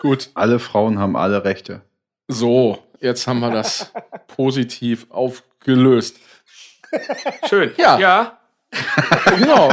[0.00, 1.80] Gut, Alle Frauen haben alle Rechte.
[2.28, 3.92] so, jetzt haben wir das
[4.28, 6.18] positiv aufgelöst.
[7.48, 7.72] Schön.
[7.76, 7.98] Ja.
[7.98, 8.38] ja.
[9.38, 9.72] Genau,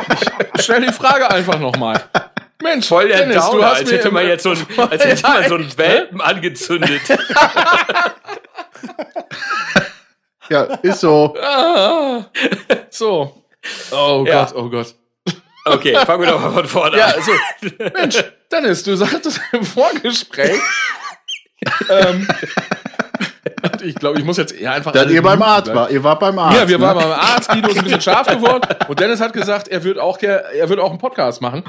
[0.55, 2.01] ich stelle die Frage einfach nochmal.
[2.61, 5.21] Mensch, Voll der Dennis, Downer, du hast als hätte man jetzt so ein, als hätte
[5.21, 7.01] Ja, man so einen echt, Welpen angezündet.
[10.49, 11.35] Ja, ist so.
[11.41, 12.25] Ah,
[12.91, 13.43] so.
[13.91, 14.43] Oh Ja.
[14.45, 14.93] Gott, oh Gott.
[15.65, 17.21] Okay, fangen wir doch mal von vorne Ja, an.
[17.23, 17.31] so.
[17.95, 20.59] Mensch, Dennis, du sagtest im Vorgespräch.
[21.89, 22.27] ähm,
[23.81, 24.91] ich glaube, ich muss jetzt eher einfach.
[24.91, 25.89] Dass alle ihr beim Arzt war.
[25.89, 26.59] Ihr wart beim Arzt.
[26.59, 26.83] Ja, wir ne?
[26.85, 28.61] waren beim Arzt, Guido ist ein bisschen scharf geworden.
[28.87, 31.63] Und Dennis hat gesagt, er wird auch, der, er wird auch einen Podcast machen.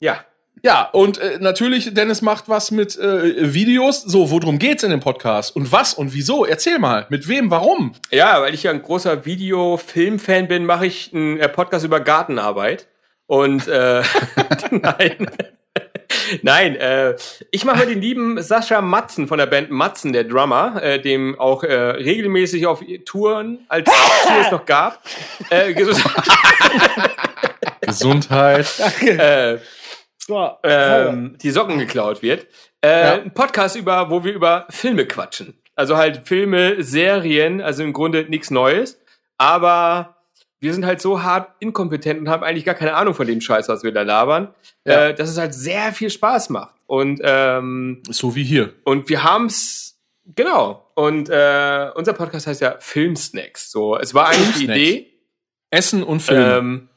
[0.00, 0.24] Ja.
[0.64, 4.02] Ja, und äh, natürlich, Dennis macht was mit äh, Videos.
[4.02, 5.54] So, worum geht's in dem Podcast?
[5.54, 6.44] Und was und wieso?
[6.44, 7.06] Erzähl mal.
[7.10, 7.92] Mit wem, warum?
[8.10, 12.88] Ja, weil ich ja ein großer Video-Film-Fan bin, mache ich einen äh, Podcast über Gartenarbeit.
[13.26, 14.02] Und äh,
[14.72, 15.30] nein.
[16.42, 17.14] Nein, äh,
[17.50, 21.62] ich mache den lieben Sascha Matzen von der Band Matzen, der Drummer, äh, dem auch
[21.62, 25.02] äh, regelmäßig auf Touren, als Tour es noch gab,
[25.50, 26.02] äh, ges-
[27.80, 28.66] Gesundheit.
[29.02, 29.58] äh,
[30.28, 32.46] So, ähm, die Socken geklaut wird.
[32.82, 33.12] Äh, Ja.
[33.14, 35.54] Ein Podcast über, wo wir über Filme quatschen.
[35.74, 39.00] Also halt Filme, Serien, also im Grunde nichts Neues.
[39.38, 40.16] Aber
[40.60, 43.68] wir sind halt so hart inkompetent und haben eigentlich gar keine Ahnung von dem Scheiß,
[43.70, 45.06] was wir da labern, Ja.
[45.06, 46.74] äh, dass es halt sehr viel Spaß macht.
[46.86, 48.74] Und, ähm, So wie hier.
[48.84, 49.98] und wir haben's,
[50.36, 50.90] genau.
[50.94, 53.70] Und äh, unser Podcast heißt ja Filmsnacks.
[53.70, 54.64] So, es war eigentlich die.
[54.64, 55.06] Idee.
[55.70, 56.56] Essen und Filme.
[56.58, 56.88] Ähm,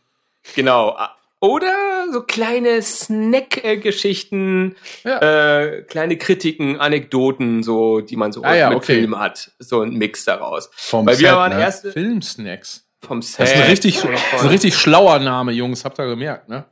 [0.55, 0.97] genau.
[1.39, 1.73] Oder
[2.11, 5.61] so kleine Snack-Geschichten, Ja.
[5.61, 8.95] äh, kleine Kritiken, Anekdoten, so, die man so Ah ja, mit okay.
[8.99, 9.51] Film hat.
[9.59, 10.69] So ein Mix daraus.
[10.75, 11.61] Vom Weil wir Set, waren ne?
[11.61, 12.85] erst Filmsnacks.
[13.05, 13.39] vom Set.
[13.41, 14.05] Das ist ein richtig, ist
[14.41, 15.83] ein richtig schlauer Name, Jungs.
[15.85, 16.65] Habt ihr gemerkt, ne?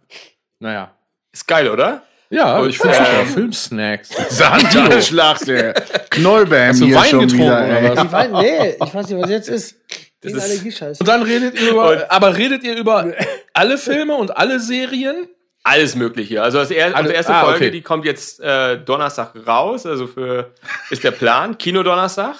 [0.59, 0.91] Naja.
[1.31, 2.03] Ist geil, oder?
[2.31, 3.25] Ja, Und, ich finde super.
[3.33, 4.09] Filmsnacks.
[4.29, 5.73] Sandschlag, der
[6.11, 8.03] Knollbam Hast du hier Wein schon getrunken, wieder, oder was?
[8.05, 9.75] Ich weiß, nee, ich weiß nicht, was jetzt ist.
[10.21, 10.99] Das ist- Allergiescheiß.
[10.99, 13.11] Und dann redet ihr über, Und- aber redet ihr über
[13.53, 15.27] alle Filme und alle Serien?
[15.63, 16.41] Alles Mögliche.
[16.41, 17.71] Also das er, Alle- unsere erste ah, Folge, okay.
[17.71, 19.85] die kommt jetzt äh, Donnerstag raus.
[19.85, 20.53] Also für
[20.89, 22.35] ist der Plan, Kino Donnerstag.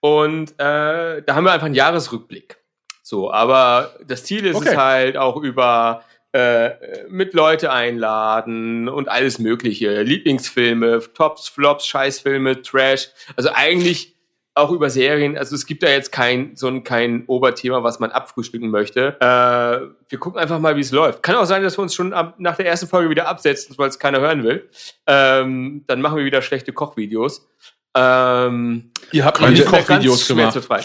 [0.00, 2.56] Und äh, da haben wir einfach einen Jahresrückblick.
[3.02, 4.68] So, aber das Ziel ist Okay.
[4.70, 6.70] es halt auch über äh,
[7.08, 10.02] mit Leute einladen und alles Mögliche.
[10.02, 13.08] Lieblingsfilme, Tops, Flops, Scheißfilme, Trash.
[13.34, 14.14] Also eigentlich
[14.58, 15.38] auch über Serien.
[15.38, 19.16] Also es gibt da jetzt kein so ein kein Oberthema, was man abfrühstücken möchte.
[19.20, 21.22] Äh, wir gucken einfach mal, wie es läuft.
[21.22, 23.88] Kann auch sein, dass wir uns schon ab, nach der ersten Folge wieder absetzen, weil
[23.88, 24.68] es keiner hören will.
[25.06, 27.48] Ähm, dann machen wir wieder schlechte Kochvideos.
[27.96, 30.52] Ähm, Ihr habt ganz Kochvideos gemacht.
[30.52, 30.82] zu frei.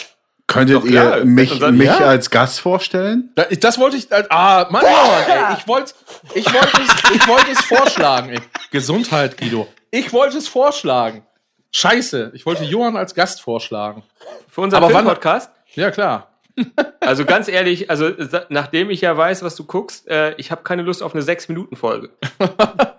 [0.47, 1.19] Könntet Doch, klar.
[1.19, 1.97] ihr mich, dann- mich ja.
[1.99, 3.31] als Gast vorstellen?
[3.35, 4.11] Da- ich- Das wollte ich.
[4.11, 5.93] äh, Ah, Mann, ey, ich wollte
[6.35, 8.29] ich wollte es, ich wollte es vorschlagen.
[8.29, 8.39] Ey.
[8.71, 9.67] Gesundheit, Guido.
[9.89, 11.25] Ich wollte es vorschlagen.
[11.75, 14.03] Scheiße, ich wollte Johann als Gast vorschlagen.
[14.47, 15.51] Für unseren Aber wann- Filmpodcast?
[15.75, 16.29] Ja, klar.
[16.99, 18.11] Also ganz ehrlich, also
[18.47, 22.11] nachdem ich ja weiß, was du guckst, äh, ich habe keine Lust auf eine 6-Minuten-Folge.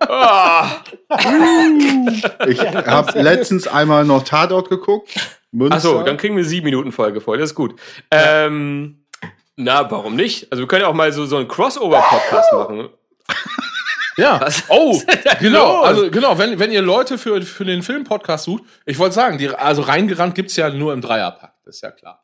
[0.06, 0.66] Ah,
[2.46, 5.08] Ich habe letztens einmal noch Tatort geguckt.
[5.70, 7.74] Achso, dann kriegen wir 7-Minuten-Folge voll, das ist gut.
[8.10, 9.04] Ähm,
[9.56, 10.52] na, warum nicht?
[10.52, 12.88] Also wir können ja auch mal so, so einen Crossover-Podcast machen.
[14.16, 14.40] Ja.
[14.44, 15.00] Was Oh,
[15.40, 15.78] genau.
[15.78, 15.86] los?
[15.86, 19.48] Also genau, wenn, wenn ihr Leute für, für den Filmpodcast sucht, ich wollte sagen, die,
[19.50, 22.20] also reingerannt gibt's ja nur im Dreierpack, das ist ja klar.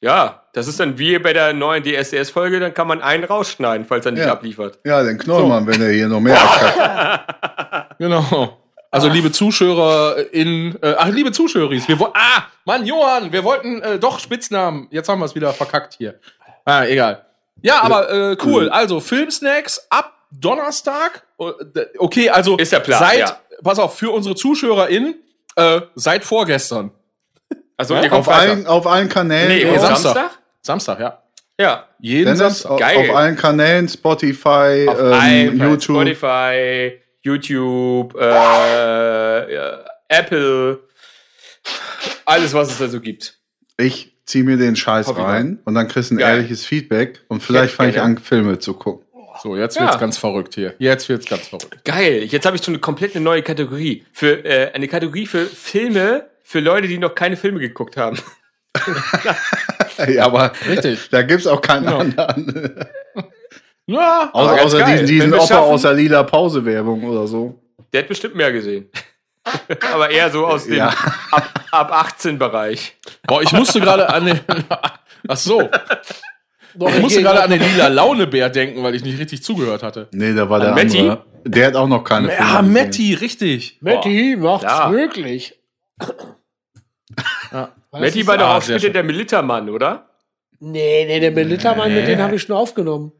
[0.00, 4.04] Ja, das ist dann wie bei der neuen DSDS-Folge, dann kann man einen rausschneiden, falls
[4.04, 4.32] er nicht Ja.
[4.32, 4.78] abliefert.
[4.84, 7.98] Ja, den Knollmann, wenn er hier noch mehr abkackt.
[7.98, 8.58] Genau.
[8.90, 13.80] Also liebe Zuschauer in, äh, ach liebe Zuschaueris, wir wollten, ah, Mann, Johann, wir wollten
[13.80, 14.88] äh, doch Spitznamen.
[14.90, 16.18] Jetzt haben wir es wieder verkackt hier.
[16.64, 17.24] Ah, egal.
[17.62, 18.68] Ja, aber äh, cool.
[18.70, 21.22] Also Filmsnacks ab Donnerstag.
[21.48, 21.52] Oh,
[21.98, 23.40] Okay, also Ist der Plan, Seit, ja.
[23.62, 25.14] pass auf, für unsere ZuschauerInnen
[25.56, 26.90] äh, seit vorgestern.
[27.76, 29.48] Also, Ja, Auf allen, auf allen Kanälen.
[29.48, 30.14] Nee, Nee, auf- Samstag.
[30.14, 30.38] Samstag?
[30.62, 31.22] Samstag, ja.
[31.58, 31.88] Ja.
[32.00, 32.70] Jeden Dennis, Samstag.
[32.72, 33.10] auf, Geil.
[33.10, 35.96] auf allen Kanälen, Spotify, Auf ähm, YouTube.
[35.96, 36.92] Spotify,
[37.22, 40.80] YouTube, äh, ja, Apple,
[42.24, 43.38] alles, was es da so gibt.
[43.76, 46.36] Ich zieh mir den Scheiß Hoffe rein und dann kriegst du ein Geil.
[46.36, 49.06] ehrliches Feedback und vielleicht fange ich an, Filme zu gucken.
[49.42, 49.82] So, jetzt Ja.
[49.86, 50.74] wird's ganz verrückt hier.
[50.78, 51.84] Jetzt wird's ganz verrückt.
[51.84, 52.22] Geil.
[52.24, 54.04] Jetzt habe ich schon eine komplett eine neue Kategorie.
[54.12, 58.18] Für äh, eine Kategorie für Filme für Leute, die noch keine Filme geguckt haben.
[60.08, 61.10] Ja, aber Richtig.
[61.10, 61.98] da gibt's auch keinen Genau.
[61.98, 62.86] anderen.
[63.86, 67.60] Ja, Außer, außer diesen, diesen Opa schaffen- aus der lila Pause-Werbung oder so.
[67.92, 68.88] Der hat bestimmt mehr gesehen.
[69.92, 70.88] Aber eher so aus dem Ja.
[71.30, 72.96] ab, ab 18 Bereich.
[73.26, 74.40] Boah, ich musste gerade an den.
[75.28, 75.68] Ach so.
[76.74, 80.08] Ich musste gerade an den lila Launebär denken, weil ich nicht richtig zugehört hatte.
[80.12, 80.98] Nee, da war An der Matti?
[81.00, 81.24] andere.
[81.44, 82.72] Der hat auch noch keine Ja, gesehen.
[82.72, 83.78] Matti, richtig.
[83.80, 84.88] Matti macht's Ja.
[84.88, 85.58] möglich.
[87.52, 87.68] Ja.
[87.92, 88.92] Matti war doch ah, auch sehr später schön.
[88.94, 90.06] der Militermann, oder?
[90.60, 93.12] Nee, nee, der Militermann, mit dem habe ich schon aufgenommen.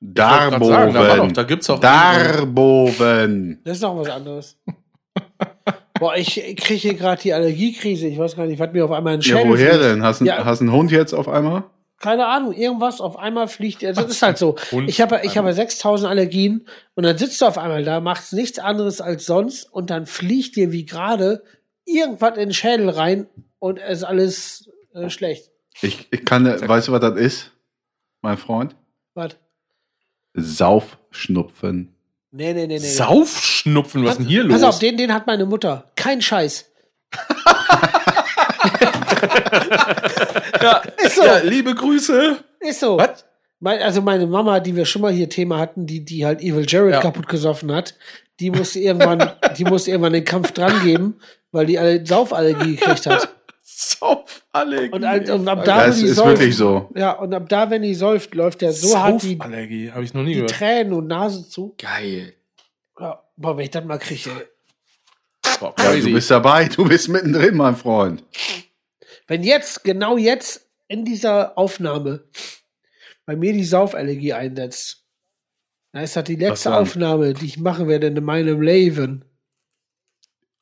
[0.00, 1.34] wollte grad sagen, da war doch- Darboven.
[1.34, 3.60] da gibt's auch- Darboven.
[3.64, 4.58] Das ist noch was anderes.
[6.00, 8.08] Boah, ich kriege hier gerade die Allergiekrise.
[8.08, 9.84] Ich weiß gar nicht, was mir auf einmal ein Ja, Schädel woher fliegt.
[9.84, 10.02] denn?
[10.02, 10.44] Hast du Ja.
[10.44, 11.64] hast einen Hund jetzt auf einmal?
[12.00, 13.84] Keine Ahnung, irgendwas auf einmal fliegt.
[13.84, 14.56] Also das ist halt so.
[14.86, 18.58] Ich habe ich habe 6000 Allergien und dann sitzt du auf einmal da, machst nichts
[18.58, 21.44] anderes als sonst und dann fliegt dir wie gerade
[21.84, 23.28] irgendwas in den Schädel rein
[23.58, 25.50] und es ist alles äh, schlecht.
[25.82, 27.52] Ich, ich kann, weißt du, was das ist?
[28.22, 28.74] Mein Freund?
[29.14, 29.36] Was?
[30.34, 31.94] Saufschnupfen.
[32.32, 32.78] Nee, nee, nee, nee.
[32.78, 34.74] Saufschnupfen, was ist denn hier Pass los?
[34.74, 35.90] auf, den, den hat meine Mutter.
[35.96, 36.70] Kein Scheiß.
[40.62, 41.24] ja, Ist so.
[41.24, 42.38] ja, liebe Grüße.
[42.60, 42.98] Ist so.
[42.98, 43.24] Was?
[43.58, 46.64] Mein, also meine Mama, die wir schon mal hier Thema hatten, die, die halt Evil
[46.66, 47.00] Jared Ja.
[47.00, 47.94] kaputt gesoffen hat,
[48.40, 51.18] die musste irgendwann, die musste irgendwann den Kampf dran geben,
[51.52, 53.28] weil die alle Saufallergie gekriegt hat.
[53.62, 54.90] Saufallergie.
[54.92, 56.88] Und, halt- und ab da, Das wenn die ist säuft, wirklich so.
[56.94, 60.14] ja, und ab da, wenn die säuft, läuft der so hart die, Saufallergie, habe ich
[60.14, 60.52] noch nie die gehört.
[60.52, 61.74] Tränen und Nase zu.
[61.78, 62.34] Geil.
[62.98, 64.30] Ja, boah, wenn ich das mal kriege.
[65.58, 68.24] Boah, Ja, du bist dabei, du bist mittendrin, mein Freund.
[69.26, 72.24] Wenn jetzt, genau jetzt, in dieser Aufnahme,
[73.26, 75.04] bei mir die Saufallergie einsetzt,
[75.92, 76.74] dann ist das die letzte?
[76.74, 79.24] Aufnahme, die ich machen werde in meinem Leben.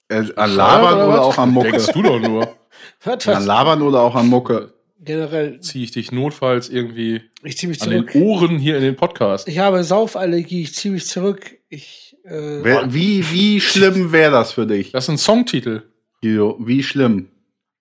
[0.09, 1.70] Äh, an Labern Oder oder auch an Mucke?
[1.70, 2.55] Denkst du doch nur.
[3.05, 3.44] Was, An?
[3.44, 4.72] Labern oder auch an Mucke?
[5.00, 8.22] Generell, Ziehe ich dich notfalls irgendwie ich ziehe mich an den zurück.
[8.22, 9.48] Ohren hier in den Podcast.
[9.48, 11.59] Ich habe Saufallergie, ich ziehe mich zurück.
[11.68, 15.82] Ich, äh, Wer, wie, wie schlimm wäre das für dich, Das ist ein Songtitel.
[16.22, 16.56] Guido?
[16.60, 17.30] Wie schlimm?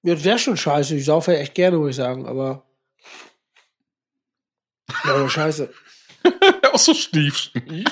[0.03, 0.95] ja, wäre schon scheiße.
[0.95, 2.63] Ich saufe ja echt gerne, muss ich sagen, aber.
[5.05, 5.69] Ja, aber scheiße.
[6.73, 7.85] Auch so Schnief, Schnief.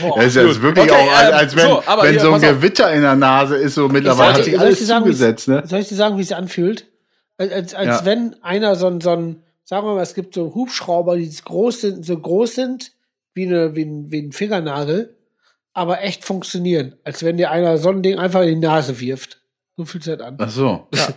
[0.00, 0.16] Boah.
[0.16, 2.40] Das ist jetzt wirklich Okay, auch, als, ähm, als wenn, so, aber wenn so ein
[2.40, 2.56] pass auf.
[2.56, 5.48] Gewitter in der Nase ist, so mittlerweile Soll hat ich- sich alles dir sagen, zugesetzt,
[5.48, 5.62] ne?
[5.66, 6.86] Soll ich dir sagen, wie es sich anfühlt?
[7.36, 8.04] Als, als, als Ja.
[8.06, 11.42] wenn einer so ein, so ein, sagen wir mal, es gibt so Hubschrauber, die so
[11.44, 12.92] groß sind, so groß sind
[13.34, 15.14] wie, eine, wie, ein, wie ein Fingernagel,
[15.74, 16.96] aber echt funktionieren.
[17.04, 19.40] Als wenn dir einer so ein Ding einfach in die Nase wirft.
[19.76, 20.36] So fühlt es halt an.
[20.38, 20.88] Ach so.
[20.90, 21.08] Das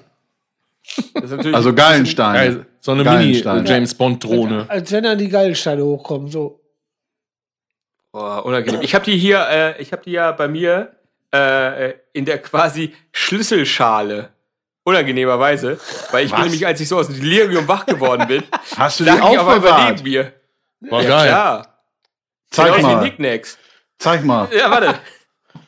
[1.23, 2.33] ist natürlich Also Gallenstein.
[2.33, 3.03] Geil, so eine.
[3.03, 4.65] Mini-James-Bond-Drohne.
[4.69, 6.29] Als wenn dann die Gallensteine hochkommen.
[6.29, 6.61] So.
[8.11, 8.81] Boah, unangenehm.
[8.81, 10.95] Ich habe die hier, äh, ich habe die ja bei mir
[11.33, 14.29] äh, in der quasi Schlüsselschale.
[14.87, 15.79] Unangenehmerweise,
[16.11, 16.45] weil ich bin Was?
[16.45, 18.43] nämlich, als ich so aus dem Delirium wach geworden bin,
[18.77, 20.03] Hast du die aufbewahrt?
[20.03, 20.31] mir.
[20.81, 21.27] War ja, geil.
[21.27, 21.83] klar.
[22.51, 23.01] Zeig wie mal.
[23.03, 23.57] Nicknacks.
[23.99, 24.47] Zeig mal.
[24.55, 24.95] Ja, warte.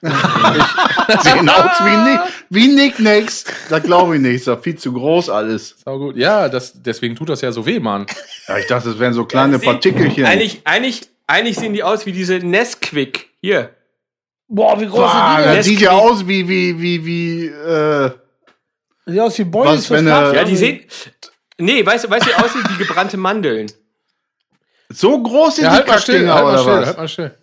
[0.02, 3.45] Sehen aus wie, Nick, wie Nicknacks.
[3.70, 4.36] Da glaube ich nicht.
[4.36, 5.76] Ist doch viel zu groß alles.
[5.84, 6.16] Sau gut.
[6.18, 8.06] Ja, das, deswegen tut das ja so weh, Mann.
[8.48, 10.26] Ja, ich dachte, das wären so kleine Sie- Partikelchen.
[10.26, 13.30] Eigentlich, eigentlich, eigentlich sehen die aus wie diese Nesquik.
[13.41, 13.72] Hier.
[14.48, 15.64] Boah, wie groß Boah, sind die das denn?
[15.64, 18.12] sieht ja aus wie, wie, wie, wie, äh,
[19.06, 20.34] Sieht aus wie Boys Was, er-.
[20.36, 20.82] Ja, die sehen.
[21.58, 23.72] Nee, weißt du, weißt du, wie die aussehen wie gebrannte Mandeln.
[24.90, 26.86] so groß sind Ja, die halt Kackdinger, halt mal oder still, was?
[26.88, 27.38] halt mal still.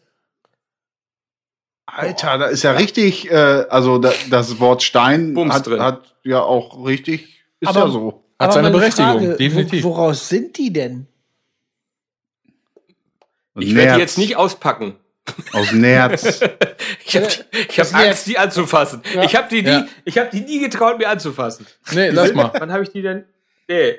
[1.96, 5.80] Alter, da ist ja richtig, äh, also da, das Wort Stein Bums hat, drin.
[5.80, 8.20] hat ja auch richtig, ist Aber- ja so.
[8.38, 9.84] Hat seine meine Berechtigung, Frage, definitiv.
[9.84, 11.06] Wo, woraus sind die denn?
[13.56, 14.96] Ich werde die jetzt nicht auspacken.
[15.52, 16.40] Aus Nerz.
[17.06, 17.28] Ich habe
[17.68, 19.02] ich hab Angst, die anzufassen.
[19.14, 19.22] Ja.
[19.22, 19.86] Ich habe die, nie- Ja.
[20.04, 21.66] ich hab die nie getraut, mir anzufassen.
[21.92, 22.50] Nee, lass mal.
[22.58, 23.24] Wann habe ich die denn?
[23.68, 23.94] Nee.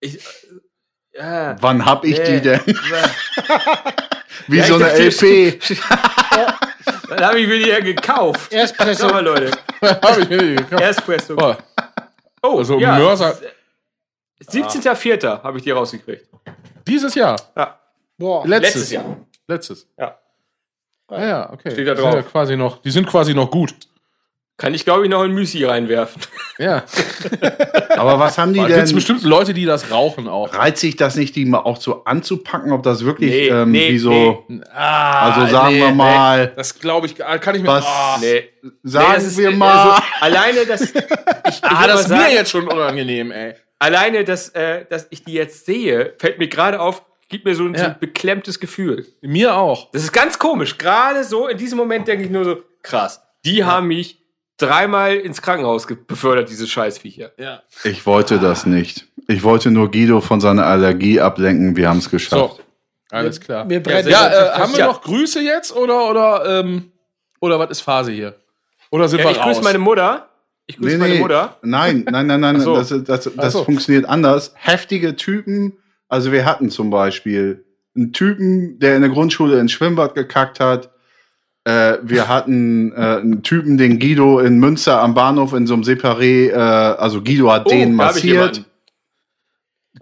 [0.00, 1.56] Ich, äh, ja.
[1.60, 2.24] Wann hab ich Nee.
[2.36, 2.60] die denn?
[4.46, 5.58] Wie Ja, so ich eine dachte, LP.
[7.08, 8.52] Wann habe ich mir die ja gekauft?
[8.98, 9.50] Schau mal, Leute.
[9.82, 10.82] Hab ich mir nicht gekauft.
[10.82, 11.36] Erstpressung.
[11.36, 11.58] Boah,
[12.42, 12.96] Oh, Also ja.
[12.98, 13.36] Mörser-
[14.42, 15.42] 17.04.
[15.42, 16.26] habe ich die rausgekriegt.
[16.86, 17.36] Dieses Jahr.
[17.56, 17.78] Ja.
[18.16, 18.46] Boah.
[18.46, 19.16] Letztes, Letztes Jahr.
[19.48, 19.86] Letztes.
[19.98, 20.18] Ja.
[21.08, 21.70] Ah ja, okay.
[21.72, 22.30] Steht da Die sind ja drauf.
[22.30, 23.74] quasi noch, die sind quasi noch gut.
[24.60, 26.20] Kann ich, glaube ich, noch in Müsli reinwerfen.
[26.58, 26.84] Ja.
[27.96, 28.94] Aber was haben die Da gibt es denn?
[28.96, 30.52] bestimmt Leute, die das rauchen auch.
[30.54, 33.88] Reizt sich das nicht, die mal auch so anzupacken, ob das wirklich Nee, ähm, nee,
[33.92, 37.68] wie so, Ah, also sagen wir mal, Das glaube ich, kann ich mir.
[37.68, 38.44] Was- Nee.
[38.82, 40.82] sagen nee, das ist, wir mal, So, alleine, dass.
[40.82, 43.54] Ich, ich ah das ist mir sagen, jetzt schon unangenehm, ey.
[43.78, 47.64] Alleine, dass, äh, dass ich die jetzt sehe, fällt mir gerade auf, gibt mir so
[47.64, 47.88] ein, so Ja.
[47.88, 49.06] ein beklemmtes Gefühl.
[49.22, 49.90] Mir auch.
[49.92, 50.76] Das ist ganz komisch.
[50.76, 54.19] Gerade so, in diesem Moment denke ich nur so, krass, die haben mich
[54.60, 57.32] dreimal ins Krankenhaus befördert, diese Scheißviecher.
[57.38, 57.62] Ja.
[57.84, 59.06] ich wollte das nicht.
[59.28, 61.76] Ich wollte nur Guido von seiner Allergie ablenken.
[61.76, 62.56] Wir haben es geschafft.
[62.56, 62.60] So,
[63.10, 63.64] alles klar.
[63.64, 66.92] Brennt sehr Ja, äh, haben wir noch Grüße jetzt oder oder ähm,
[67.40, 68.34] oder was ist Phase hier?
[68.90, 69.46] Oder sind Ja, wir ich raus?
[69.46, 70.28] grüße meine Mutter.
[70.66, 71.56] Ich grüße meine Mutter.
[71.62, 72.76] Nein, nein, nein, nein, so.
[72.76, 73.64] das, das, das, so.
[73.64, 74.52] funktioniert anders.
[74.56, 75.76] Heftige Typen,
[76.08, 77.64] also wir hatten zum Beispiel
[77.96, 80.90] einen Typen, der in der Grundschule ins Schwimmbad gekackt hat.
[81.70, 85.82] Äh, wir hatten äh, einen Typen, den Guido in Münster am Bahnhof in so einem
[85.84, 88.64] Separé, äh, also Guido hat den Oh, ich massiert.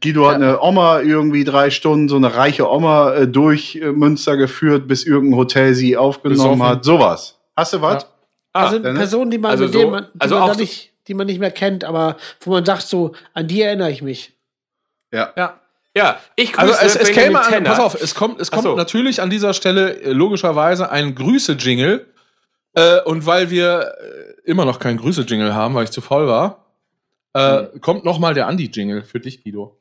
[0.03, 4.37] Guido hat eine Oma irgendwie drei Stunden, so eine reiche Oma, äh, durch äh, Münster
[4.37, 6.85] geführt, bis irgendein Hotel sie aufgenommen hat.
[6.85, 7.39] Sowas.
[7.57, 8.07] Hast du was?
[8.53, 8.99] Ah, Also Dennis?
[8.99, 11.51] Personen, die man, Also mit so- man, die, also man nicht, die man nicht mehr
[11.51, 14.33] kennt, aber wo man sagt so, an die erinnere ich mich.
[15.13, 15.33] Ja.
[15.37, 15.61] Ja.
[15.99, 18.77] Ja, ich grüße Also es, es käme an, pass auf, es kommt, es kommt so.
[18.77, 22.07] natürlich an dieser Stelle äh, logischerweise ein Grüße-Jingle.
[22.75, 26.67] Äh, und weil wir äh, immer noch keinen Grüße-Jingle haben, weil ich zu faul war,
[27.35, 27.41] äh,
[27.73, 27.81] Hm.
[27.81, 29.79] kommt noch mal der Andi-Jingle für dich, Guido.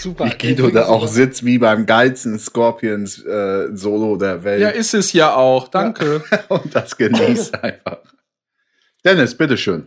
[0.00, 0.24] Super.
[0.24, 4.62] Wie Guido da auch sitzt wie beim geilsten Scorpions äh, Solo der Welt.
[4.62, 5.68] Ja, ist es ja auch.
[5.68, 6.24] Danke.
[6.48, 7.98] und das genießt einfach.
[9.04, 9.86] Dennis, bitteschön.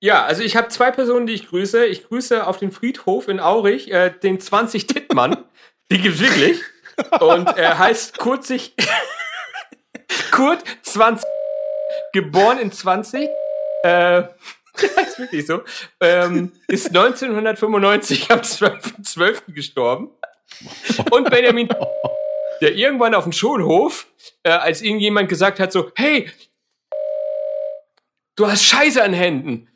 [0.00, 1.86] Ja, also ich habe zwei Personen, die ich grüße.
[1.86, 5.36] Ich grüße auf den Friedhof in Aurich äh, den 20 Tittmann.
[5.92, 6.60] Die gibt's wirklich.
[7.20, 8.74] Und er heißt Kurzig
[10.32, 11.24] Kurt 20,
[12.12, 13.28] geboren in 20.
[13.84, 14.24] Äh,
[15.06, 15.62] ist wirklich so.
[16.00, 19.02] Ähm, ist 1995 am 12.12.
[19.04, 19.42] 12.
[19.48, 20.10] gestorben.
[21.10, 21.68] Und Benjamin,
[22.60, 24.06] der irgendwann auf dem Schulhof,
[24.42, 26.30] äh, als ihm jemand gesagt hat, so, hey,
[28.36, 29.68] du hast Scheiße an Händen.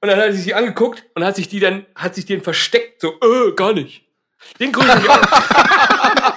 [0.00, 3.00] Und dann hat er sich angeguckt und hat sich die dann, hat sich den versteckt,
[3.00, 4.04] so, äh, gar nicht.
[4.60, 6.32] Den grüße ich auch.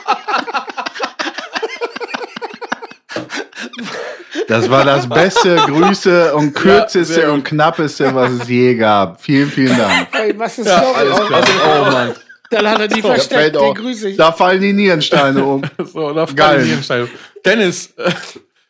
[4.49, 7.29] Das war das beste Grüße und kürzeste gut.
[7.29, 9.21] und knappeste, was es je gab.
[9.21, 10.07] Vielen, vielen Dank.
[10.19, 11.43] Ey, was ist Ja, alles klar.
[11.65, 12.13] Oh Mann.
[12.49, 14.17] Dann hat er die Da, versteckt, auch, grüße ich.
[14.17, 15.61] da fallen die Nierensteine um.
[15.93, 16.35] So, da Geil.
[16.35, 17.09] fallen die Entscheidung.
[17.45, 18.11] Dennis, äh,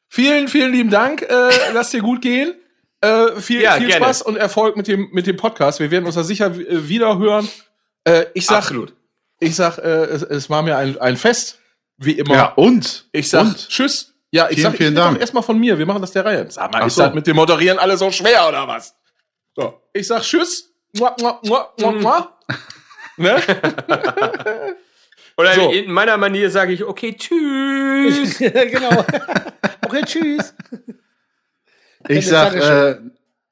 [0.10, 1.22] vielen, vielen lieben Dank.
[1.22, 2.54] Äh, lass dir gut gehen.
[3.02, 4.04] Äh, viel Ja, viel gerne.
[4.04, 5.80] Spaß und Erfolg mit dem, mit dem Podcast.
[5.80, 7.48] Wir werden uns da sicher äh, wieder hören.
[8.04, 8.94] Äh, ich sag, Absolut.
[9.40, 11.60] ich sag, äh, es, es war mir ein, ein Fest,
[11.98, 12.36] wie immer.
[12.36, 13.06] Ja, und?
[13.14, 13.70] Ich sag und?
[13.70, 14.14] Tschüss.
[14.32, 15.20] Ja, ich Vielen, sag, vielen ich Dank.
[15.20, 15.78] erstmal von mir.
[15.78, 16.46] Wir machen das der Reihe.
[16.52, 17.02] Sag mal, Ach ist so.
[17.04, 18.96] das mit dem Moderieren alles so schwer oder was?
[19.56, 20.72] So, ich sag Tschüss.
[20.98, 22.38] Mua, mua, mua, mua, mua.
[23.18, 23.42] ne?
[25.38, 25.72] Oder So.
[25.72, 28.38] in meiner Manier sage ich, okay, tschüss.
[28.40, 29.06] Genau.
[29.86, 30.54] Okay, tschüss.
[32.08, 32.98] Ich sag, äh.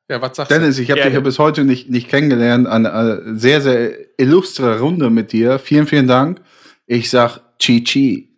[0.10, 0.52] Ja, was sagst?
[0.52, 2.68] Dennis, ich habe dich ja bis heute nicht, nicht kennengelernt.
[2.68, 5.60] Eine, eine sehr, sehr illustre Runde mit dir.
[5.60, 6.40] Vielen, vielen Dank.
[6.86, 8.30] Ich sag Chi Chi.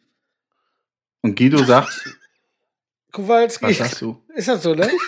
[1.22, 1.90] Und Guido sagt,
[3.12, 3.66] Kowalski.
[3.66, 4.22] was sagst du?
[4.36, 4.90] Ist das so, ne?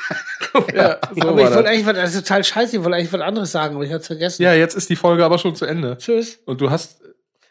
[0.75, 3.21] Ja, so aber ich wollte eigentlich was, das ist total scheiße, ich wollte eigentlich was
[3.21, 4.43] anderes sagen, aber ich hab's vergessen.
[4.43, 5.97] ja, jetzt ist die Folge aber schon zu Ende.
[5.97, 6.39] Tschüss.
[6.45, 6.99] Und du hast.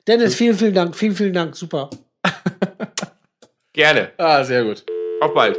[0.06, 1.88] Dennis, vielen, vielen Dank, vielen, vielen Dank, super.
[3.72, 4.10] Gerne.
[4.18, 4.84] Ah, sehr gut.
[5.22, 5.58] Auf bald.